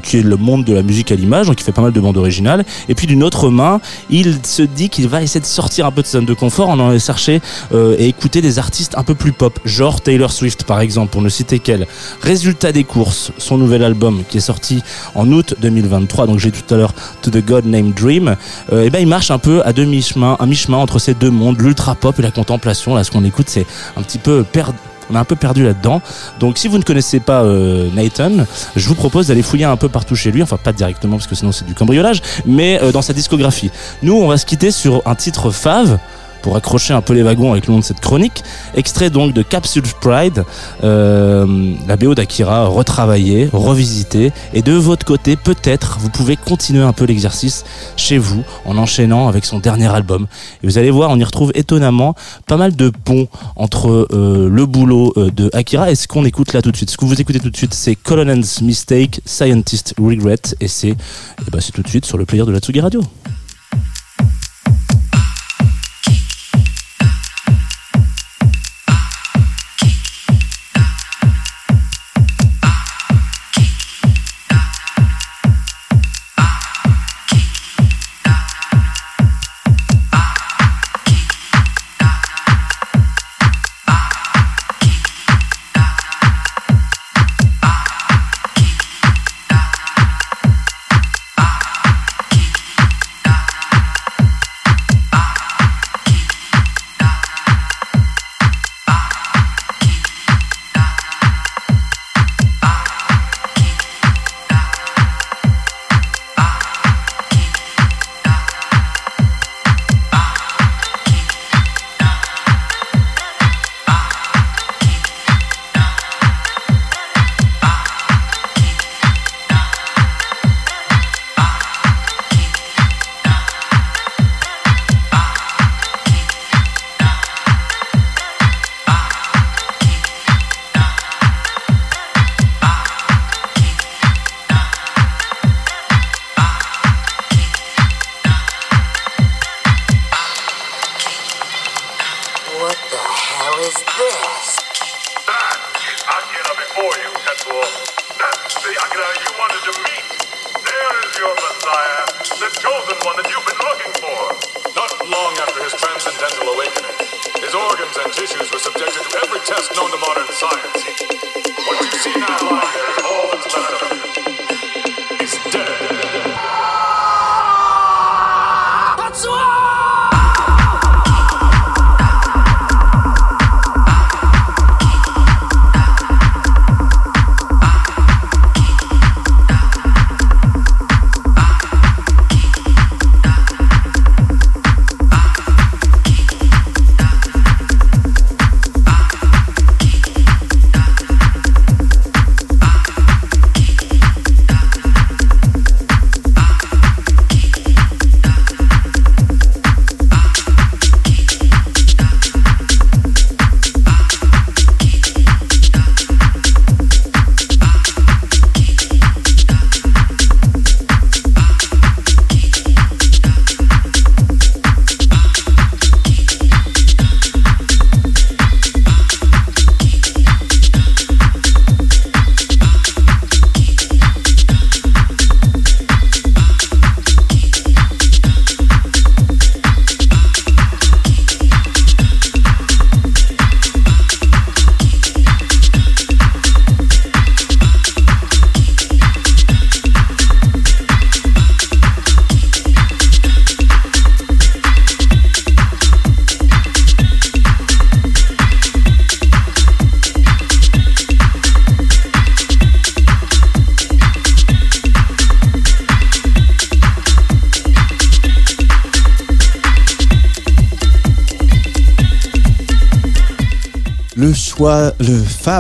qui 0.04 0.18
est 0.18 0.24
le 0.24 0.38
monde 0.38 0.64
de 0.64 0.74
la 0.74 0.82
musique 0.82 1.12
à 1.12 1.16
l'image 1.16 1.48
donc 1.48 1.60
il 1.60 1.64
fait 1.64 1.72
pas 1.72 1.82
mal 1.82 1.92
de 1.92 2.00
bandes 2.00 2.18
originales 2.18 2.66
et 2.88 2.96
puis 2.96 3.08
d'une 3.08 3.24
autre 3.24 3.50
main 3.50 3.82
il 4.10 4.40
se 4.46 4.62
dit 4.62 4.90
qu'il 4.90 5.08
va 5.08 5.22
essayer 5.22 5.40
de 5.40 5.46
sortir 5.46 5.86
un 5.86 5.92
peu 5.92 6.02
de 6.02 6.08
sa 6.08 6.20
zone 6.20 6.26
de 6.26 6.34
confort 6.34 6.70
en 6.70 6.74
allant 6.74 6.98
chercher 7.00 7.42
et 7.74 8.08
écouter 8.08 8.42
des 8.42 8.60
artistes 8.60 8.98
un 8.98 9.04
peu 9.04 9.16
plus 9.16 9.32
pop 9.32 9.60
genre 9.66 10.02
Taylor 10.02 10.32
Swift 10.32 10.64
par 10.64 10.80
exemple 10.80 11.12
pour 11.12 11.22
ne 11.22 11.30
citer 11.30 11.60
qu'elle. 11.60 11.88
Résultat 12.22 12.72
des 12.72 12.84
courses 12.84 13.32
son 13.38 13.58
nouvel 13.58 13.84
album 13.84 14.24
qui 14.28 14.38
est 14.38 14.42
sorti 14.42 14.84
en 15.16 15.32
août 15.32 15.56
2023 15.62 16.28
donc 16.28 16.40
j'ai 16.40 16.52
tout 16.52 16.74
à 16.74 16.78
l'heure 16.78 16.94
To 17.22 17.32
the 17.32 17.46
God 17.46 17.66
Named 17.66 17.94
Dream 17.94 18.36
et 18.72 18.90
ben 18.90 19.00
il 19.00 19.08
marche 19.08 19.32
un 19.32 19.40
peu 19.40 19.62
à 19.66 19.74
demi 19.74 20.02
chemin 20.02 20.36
à 20.40 20.46
mi 20.46 20.56
chemin 20.56 20.78
entre 20.78 21.00
ces 21.00 21.14
deux 21.14 21.32
mondes 21.32 21.60
l'ultra 21.62 21.96
pop 21.96 22.18
et 22.20 22.22
la 22.22 22.32
contemplation. 22.32 22.96
Là 22.96 23.04
ce 23.04 23.12
qu'on 23.12 23.24
écoute 23.24 23.48
c'est 23.50 23.66
un 23.96 24.02
petit 24.02 24.20
peu 24.20 24.44
perdu 24.44 24.78
on 25.10 25.16
est 25.16 25.18
un 25.18 25.26
peu 25.26 25.36
perdu 25.36 25.64
là-dedans. 25.64 26.02
Donc 26.40 26.58
si 26.58 26.68
vous 26.68 26.78
ne 26.78 26.84
connaissez 26.84 27.20
pas 27.20 27.44
euh, 27.44 27.90
Nathan, 27.94 28.46
je 28.76 28.88
vous 28.88 28.96
propose 28.96 29.28
d'aller 29.28 29.42
fouiller 29.42 29.66
un 29.66 29.78
peu 29.78 29.90
partout 29.90 30.16
chez 30.16 30.32
lui, 30.32 30.44
enfin 30.44 30.58
pas 30.58 30.74
directement 30.74 31.18
parce 31.18 31.28
que 31.28 31.36
sinon 31.36 31.52
c'est 31.52 31.66
du 31.66 31.74
cambriolage, 31.74 32.22
mais 32.46 32.82
euh, 32.82 32.92
dans 32.92 33.02
sa 33.02 33.14
discographie. 33.14 33.72
Nous, 34.04 34.14
on 34.14 34.28
va 34.28 34.38
se 34.38 34.46
quitter 34.46 34.72
sur 34.72 35.02
un 35.06 35.16
titre 35.16 35.52
fave 35.52 36.00
pour 36.48 36.56
accrocher 36.56 36.94
un 36.94 37.02
peu 37.02 37.14
les 37.14 37.24
wagons 37.24 37.52
avec 37.52 37.68
le 37.68 37.74
nom 37.74 37.80
de 37.80 37.84
cette 37.84 38.00
chronique. 38.00 38.42
Extrait 38.74 39.10
donc 39.10 39.34
de 39.34 39.42
Capsule 39.42 39.84
Pride, 40.00 40.46
euh, 40.82 41.74
la 41.90 41.98
BO 41.98 42.16
d'Akira 42.16 42.68
retravaillée, 42.68 43.50
revisitée. 43.52 44.32
Et 44.54 44.62
de 44.62 44.72
votre 44.72 45.06
côté, 45.06 45.36
peut-être, 45.36 45.98
vous 46.00 46.10
pouvez 46.10 46.38
continuer 46.38 46.84
un 46.84 46.94
peu 46.94 47.04
l'exercice 47.04 47.66
chez 47.98 48.18
vous 48.18 48.46
en 48.64 48.78
enchaînant 48.78 49.28
avec 49.28 49.44
son 49.44 49.60
dernier 49.60 49.94
album. 49.94 50.28
Et 50.64 50.68
vous 50.68 50.78
allez 50.78 50.90
voir, 50.90 51.10
on 51.10 51.20
y 51.20 51.24
retrouve 51.26 51.52
étonnamment 51.54 52.16
pas 52.46 52.56
mal 52.56 52.74
de 52.78 52.92
ponts 52.92 53.28
entre 53.58 54.08
euh, 54.14 54.48
le 54.50 54.66
boulot 54.66 55.12
euh, 55.18 55.30
de 55.30 55.50
Akira 55.52 55.92
et 55.92 55.96
ce 55.96 56.08
qu'on 56.08 56.24
écoute 56.24 56.54
là 56.54 56.62
tout 56.62 56.72
de 56.72 56.78
suite. 56.78 56.92
Ce 56.92 56.96
que 56.96 57.04
vous 57.04 57.20
écoutez 57.20 57.42
tout 57.42 57.50
de 57.50 57.58
suite, 57.58 57.74
c'est 57.74 57.96
Colonel's 57.96 58.62
Mistake, 58.62 59.20
Scientist 59.26 59.96
Regret. 60.00 60.56
Et 60.62 60.70
c'est 60.70 60.96
eh 60.96 61.52
ben, 61.52 61.60
c'est 61.60 61.74
tout 61.74 61.84
de 61.84 61.90
suite 61.90 62.06
sur 62.06 62.18
le 62.18 62.24
player 62.24 62.46
de 62.46 62.54
la 62.54 62.60
Tsugi 62.60 62.80
Radio. 62.80 63.02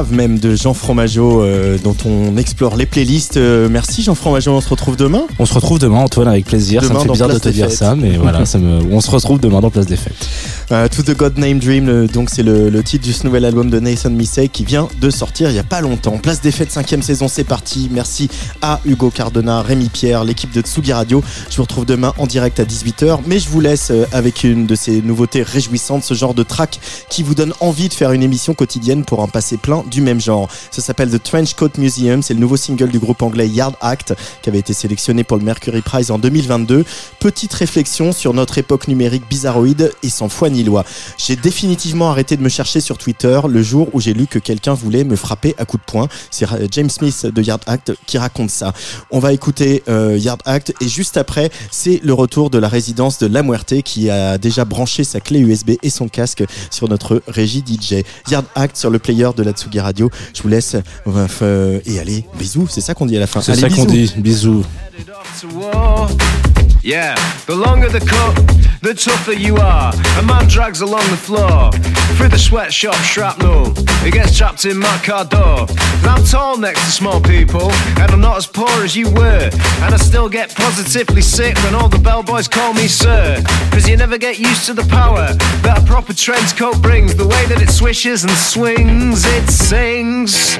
Même 0.03 0.39
de 0.39 0.55
Jean 0.55 0.73
Fromageau, 0.73 1.41
euh, 1.41 1.77
dont 1.83 1.95
on 2.05 2.37
explore 2.37 2.75
les 2.75 2.85
playlists. 2.85 3.37
Euh, 3.37 3.67
merci 3.69 4.03
Jean 4.03 4.15
Fromageau, 4.15 4.51
on 4.51 4.61
se 4.61 4.69
retrouve 4.69 4.95
demain. 4.95 5.23
On 5.39 5.45
se 5.45 5.53
retrouve 5.53 5.79
demain, 5.79 5.99
Antoine, 5.99 6.27
avec 6.27 6.45
plaisir. 6.45 6.81
Demain 6.81 6.93
ça 6.93 6.99
me 6.99 7.03
fait 7.03 7.11
bizarre 7.11 7.29
de 7.29 7.39
te 7.39 7.49
dire 7.49 7.67
Fêtes. 7.67 7.77
ça, 7.77 7.95
mais 7.95 8.17
voilà, 8.17 8.45
ça 8.45 8.59
me... 8.59 8.81
on 8.91 9.01
se 9.01 9.09
retrouve 9.09 9.39
demain 9.39 9.61
dans 9.61 9.69
Place 9.69 9.85
des 9.85 9.97
Fêtes. 9.97 10.26
Euh, 10.69 10.89
to 10.89 11.01
the 11.01 11.15
God 11.15 11.37
Name 11.37 11.59
Dream, 11.59 12.07
donc 12.07 12.29
c'est 12.29 12.43
le, 12.43 12.83
titre 12.83 13.07
du 13.07 13.13
nouvel 13.25 13.45
album 13.45 13.69
de 13.69 13.79
Nathan 13.79 14.09
Missey 14.09 14.49
qui 14.49 14.65
vient 14.65 14.89
de 14.99 15.09
sortir 15.09 15.49
il 15.49 15.55
y 15.55 15.59
a 15.59 15.63
pas 15.63 15.79
longtemps. 15.79 16.17
Place 16.17 16.41
des 16.41 16.51
fêtes, 16.51 16.71
cinquième 16.71 17.01
saison, 17.01 17.29
c'est 17.29 17.45
parti. 17.45 17.87
Merci 17.89 18.29
à 18.61 18.81
Hugo 18.83 19.09
Cardona, 19.09 19.61
Rémi 19.61 19.87
Pierre, 19.87 20.25
l'équipe 20.25 20.51
de 20.51 20.59
Tsugi 20.59 20.91
Radio. 20.91 21.23
Je 21.49 21.55
vous 21.55 21.61
retrouve 21.61 21.85
demain 21.85 22.13
en 22.17 22.27
direct 22.27 22.59
à 22.59 22.65
18h, 22.65 23.19
mais 23.27 23.39
je 23.39 23.47
vous 23.47 23.61
laisse 23.61 23.91
euh, 23.91 24.05
avec 24.11 24.43
une 24.43 24.65
de 24.65 24.75
ces 24.75 25.01
nouveautés 25.01 25.41
réjouissantes, 25.41 26.03
ce 26.03 26.13
genre 26.13 26.33
de 26.33 26.43
track 26.43 26.81
qui 27.09 27.23
vous 27.23 27.33
donne 27.33 27.53
envie 27.61 27.87
de 27.87 27.93
faire 27.93 28.11
une 28.11 28.23
émission 28.23 28.53
quotidienne 28.53 29.05
pour 29.05 29.23
un 29.23 29.29
passé 29.29 29.55
plein 29.55 29.85
du 29.89 30.01
même 30.01 30.19
genre. 30.19 30.49
Ça 30.71 30.81
s'appelle 30.81 31.09
The 31.09 31.23
Trench 31.23 31.53
Coat 31.53 31.71
Museum, 31.77 32.21
c'est 32.21 32.33
le 32.33 32.41
nouveau 32.41 32.57
single 32.57 32.89
du 32.89 32.99
groupe 32.99 33.21
anglais 33.21 33.47
Yard 33.47 33.75
Act 33.79 34.15
qui 34.41 34.49
avait 34.49 34.59
été 34.59 34.73
sélectionné 34.73 35.23
pour 35.23 35.37
le 35.37 35.45
Mercury 35.45 35.81
Prize 35.81 36.11
en 36.11 36.19
2022. 36.19 36.83
Petite 37.21 37.53
réflexion 37.53 38.11
sur 38.11 38.33
notre 38.33 38.57
époque 38.57 38.89
numérique 38.89 39.23
bizarroïde 39.29 39.93
et 40.03 40.09
sans 40.09 40.27
foi 40.27 40.49
J'ai 41.17 41.35
définitivement 41.35 42.09
arrêté 42.09 42.37
de 42.37 42.41
me 42.41 42.49
chercher 42.49 42.81
sur 42.81 42.97
Twitter 42.97 43.39
le 43.47 43.61
jour 43.63 43.89
où 43.93 44.01
j'ai 44.01 44.13
lu 44.13 44.27
que 44.27 44.39
quelqu'un 44.39 44.73
voulait 44.73 45.03
me 45.03 45.15
frapper 45.15 45.55
à 45.57 45.65
coups 45.65 45.83
de 45.85 45.91
poing. 45.91 46.07
C'est 46.31 46.45
James 46.71 46.89
Smith 46.89 47.25
de 47.25 47.41
Yard 47.41 47.61
Act 47.67 47.93
qui 48.05 48.17
raconte 48.17 48.49
ça. 48.49 48.73
On 49.11 49.19
va 49.19 49.33
écouter 49.33 49.83
euh, 49.89 50.17
Yard 50.17 50.41
Act 50.45 50.73
et 50.81 50.87
juste 50.87 51.17
après, 51.17 51.49
c'est 51.71 51.99
le 52.03 52.13
retour 52.13 52.49
de 52.49 52.57
la 52.57 52.67
résidence 52.67 53.19
de 53.19 53.27
La 53.27 53.43
Muerte 53.43 53.81
qui 53.83 54.09
a 54.09 54.37
déjà 54.37 54.65
branché 54.65 55.03
sa 55.03 55.19
clé 55.19 55.39
USB 55.39 55.71
et 55.81 55.89
son 55.89 56.07
casque 56.07 56.43
sur 56.71 56.89
notre 56.89 57.21
régie 57.27 57.63
DJ. 57.65 58.03
Yard 58.29 58.45
Act 58.55 58.77
sur 58.77 58.89
le 58.89 58.99
player 58.99 59.29
de 59.35 59.43
la 59.43 59.51
Tsugi 59.51 59.79
Radio. 59.79 60.09
Je 60.33 60.41
vous 60.41 60.49
laisse 60.49 60.75
euh, 61.41 61.79
et 61.85 61.99
allez, 61.99 62.25
bisous, 62.37 62.67
c'est 62.69 62.81
ça 62.81 62.93
qu'on 62.93 63.05
dit 63.05 63.17
à 63.17 63.19
la 63.19 63.27
fin. 63.27 63.41
C'est 63.41 63.55
ça 63.55 63.69
qu'on 63.69 63.85
bisous. 63.85 64.13
dit. 64.15 64.21
Bisous. 64.21 64.63
Yeah, 66.87 67.15
the 67.47 67.53
longer 67.53 67.89
the 67.89 67.99
cut, 67.99 68.33
the 68.81 68.93
tougher 68.93 69.33
you 69.33 69.57
are. 69.57 69.91
A 70.19 70.23
man 70.23 70.47
drags 70.47 70.79
along 70.79 71.03
the 71.11 71.17
floor 71.17 71.69
through 72.15 72.29
the 72.29 72.39
sweatshop 72.39 72.95
shrapnel. 73.03 73.75
He 74.05 74.09
gets 74.09 74.37
trapped 74.37 74.63
in 74.63 74.77
my 74.77 74.97
car 75.03 75.25
door. 75.25 75.67
And 75.67 76.05
I'm 76.07 76.23
tall 76.23 76.57
next 76.57 76.85
to 76.85 76.91
small 76.91 77.19
people, 77.19 77.69
and 77.99 78.09
I'm 78.09 78.21
not 78.21 78.37
as 78.37 78.47
poor 78.47 78.69
as 78.85 78.95
you 78.95 79.11
were. 79.11 79.49
And 79.81 79.93
I 79.93 79.97
still 79.97 80.29
get 80.29 80.55
positively 80.55 81.21
sick 81.21 81.57
when 81.65 81.75
all 81.75 81.89
the 81.89 81.99
bellboys 81.99 82.47
call 82.47 82.73
me 82.73 82.87
sir. 82.87 83.43
Cause 83.69 83.85
you 83.85 83.97
never 83.97 84.17
get 84.17 84.39
used 84.39 84.65
to 84.67 84.73
the 84.73 84.87
power 84.87 85.33
that 85.63 85.79
a 85.79 85.85
proper 85.85 86.13
trench 86.13 86.55
coat 86.55 86.81
brings. 86.81 87.15
The 87.15 87.27
way 87.27 87.45
that 87.47 87.61
it 87.61 87.69
swishes 87.69 88.23
and 88.23 88.31
swings, 88.31 89.25
it 89.25 89.49
sings. 89.49 90.57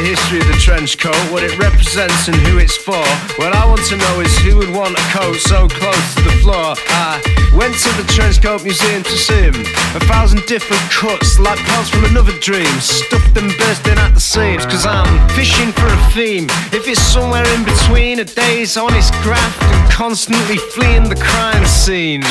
The 0.00 0.08
history 0.08 0.40
of 0.40 0.46
the 0.46 0.54
trench 0.54 0.98
coat, 0.98 1.16
what 1.30 1.42
it 1.42 1.56
represents 1.58 2.28
and 2.28 2.36
who 2.48 2.58
it's 2.58 2.76
for? 2.76 3.04
What 3.36 3.52
I 3.52 3.66
want 3.66 3.84
to 3.92 3.96
know 3.96 4.20
is 4.20 4.32
who 4.38 4.56
would 4.56 4.72
want 4.72 4.96
a 4.96 5.04
coat 5.12 5.36
so 5.36 5.68
close 5.68 6.14
to 6.14 6.22
the 6.22 6.36
floor. 6.42 6.74
I 6.88 7.20
went 7.54 7.76
to 7.84 7.90
the 8.00 8.06
trench 8.08 8.40
coat 8.40 8.62
museum 8.64 9.02
to 9.02 9.16
see 9.16 9.44
'em. 9.50 9.60
A 9.94 10.00
thousand 10.08 10.46
different 10.46 10.82
cuts, 10.90 11.38
like 11.38 11.58
parts 11.66 11.90
from 11.90 12.04
another 12.04 12.32
dream, 12.40 12.72
stuffed 12.80 13.36
and 13.36 13.52
bursting 13.58 13.98
at 13.98 14.14
the 14.14 14.20
seams. 14.20 14.64
Cause 14.64 14.86
I'm 14.86 15.28
fishing 15.30 15.72
for 15.72 15.86
a 15.86 16.00
theme. 16.14 16.46
If 16.72 16.88
it's 16.88 17.02
somewhere 17.02 17.46
in 17.56 17.64
between 17.64 18.20
a 18.20 18.24
day's 18.24 18.76
honest 18.76 19.12
graft 19.22 19.62
and 19.62 19.90
constantly 19.90 20.56
fleeing 20.56 21.08
the 21.08 21.16
crime 21.16 21.66
scene. 21.66 22.24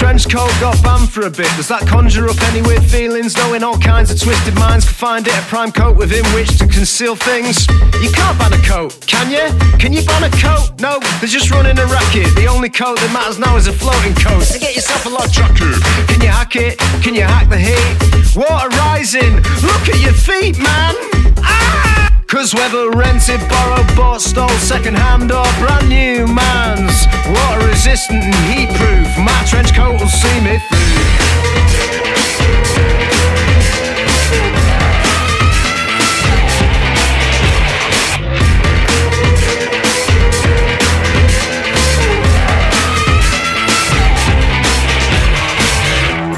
Trench 0.00 0.30
coat 0.30 0.50
got 0.60 0.82
banned 0.82 1.10
for 1.10 1.26
a 1.26 1.30
bit. 1.30 1.52
Does 1.60 1.68
that 1.68 1.86
conjure 1.86 2.26
up 2.26 2.40
any 2.48 2.62
weird 2.62 2.82
feelings? 2.82 3.36
Knowing 3.36 3.62
all 3.62 3.76
kinds 3.76 4.10
of 4.10 4.18
twisted 4.18 4.54
minds 4.54 4.86
could 4.88 4.96
find 4.96 5.26
it 5.28 5.34
a 5.36 5.42
prime 5.42 5.70
coat 5.70 5.94
within 5.94 6.24
which 6.32 6.56
to 6.56 6.66
conceal 6.66 7.14
things. 7.14 7.68
You 8.00 8.08
can't 8.08 8.38
ban 8.38 8.54
a 8.54 8.62
coat, 8.64 8.96
can 9.06 9.28
you? 9.28 9.44
Can 9.76 9.92
you 9.92 10.02
ban 10.02 10.24
a 10.24 10.30
coat? 10.40 10.80
No, 10.80 11.00
they're 11.20 11.28
just 11.28 11.50
running 11.50 11.78
a 11.78 11.84
racket. 11.84 12.34
The 12.34 12.46
only 12.46 12.70
coat 12.70 12.98
that 12.98 13.12
matters 13.12 13.38
now 13.38 13.56
is 13.56 13.66
a 13.66 13.74
floating 13.74 14.14
coat. 14.14 14.42
So 14.44 14.58
get 14.58 14.74
yourself 14.74 15.04
a 15.04 15.10
log 15.10 15.30
jacket. 15.30 15.76
Can 16.08 16.22
you 16.22 16.32
hack 16.32 16.56
it? 16.56 16.78
Can 17.04 17.14
you 17.14 17.28
hack 17.28 17.50
the 17.50 17.60
heat? 17.60 17.92
Water 18.34 18.70
rising. 18.80 19.36
Look 19.68 19.84
at 19.92 20.00
your 20.00 20.16
feet, 20.16 20.56
man. 20.56 20.96
Ah! 21.44 21.89
Cause 22.30 22.54
whether 22.54 22.88
rented, 22.90 23.40
borrowed, 23.48 23.96
bought, 23.96 24.20
stole, 24.20 24.48
second 24.60 24.94
hand 24.96 25.32
or 25.32 25.44
brand 25.58 25.88
new 25.88 26.28
man's. 26.28 27.08
Water 27.26 27.66
resistant 27.66 28.22
and 28.22 28.34
heat 28.46 28.68
proof, 28.78 29.08
my 29.18 29.44
trench 29.48 29.74
coat 29.74 30.00
will 30.00 30.06
see 30.06 30.40
me 30.40 30.60
through. 30.60 30.78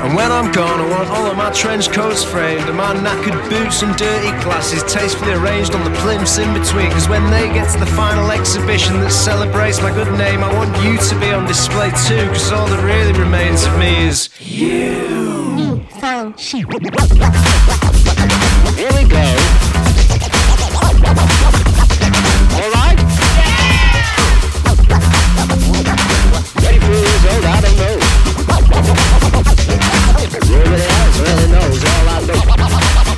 And 0.03 0.17
when 0.17 0.33
was 2.13 2.25
framed. 2.25 2.69
A 2.69 2.73
man 2.75 2.97
knackered 3.03 3.49
boots 3.49 3.81
and 3.81 3.97
dirty 3.97 4.33
glasses, 4.45 4.83
tastefully 4.83 5.33
arranged 5.33 5.75
on 5.75 5.83
the 5.83 5.99
plimps 6.01 6.37
in 6.37 6.53
between. 6.53 6.91
Cause 6.91 7.09
when 7.09 7.25
they 7.31 7.49
get 7.49 7.73
to 7.73 7.79
the 7.81 7.87
final 7.87 8.31
exhibition 8.31 9.01
that 9.01 9.11
celebrates 9.11 9.81
my 9.81 9.91
good 9.91 10.13
name, 10.19 10.45
I 10.45 10.53
want 10.53 10.77
you 10.85 10.99
to 10.99 11.21
be 11.21 11.33
on 11.33 11.47
display 11.47 11.91
too. 12.07 12.27
Cause 12.29 12.53
all 12.53 12.67
that 12.67 12.85
really 12.85 13.19
remains 13.19 13.65
of 13.65 13.79
me 13.79 14.09
is 14.09 14.29
you. 14.39 15.81
Here 18.77 18.93
we 18.93 19.05
go. 19.09 19.25
All 22.61 22.71
right. 22.77 22.99
Yeah. 23.39 23.73
Ready, 26.61 26.79
fools, 26.79 27.25
all 27.33 27.41
right, 27.41 27.65
I 27.65 27.73
know. 27.77 28.32
Nobody 30.33 30.83
else 30.83 31.19
really 31.21 31.49
knows 31.53 31.85
all 31.85 32.09
I 32.09 33.07
know. 33.07 33.12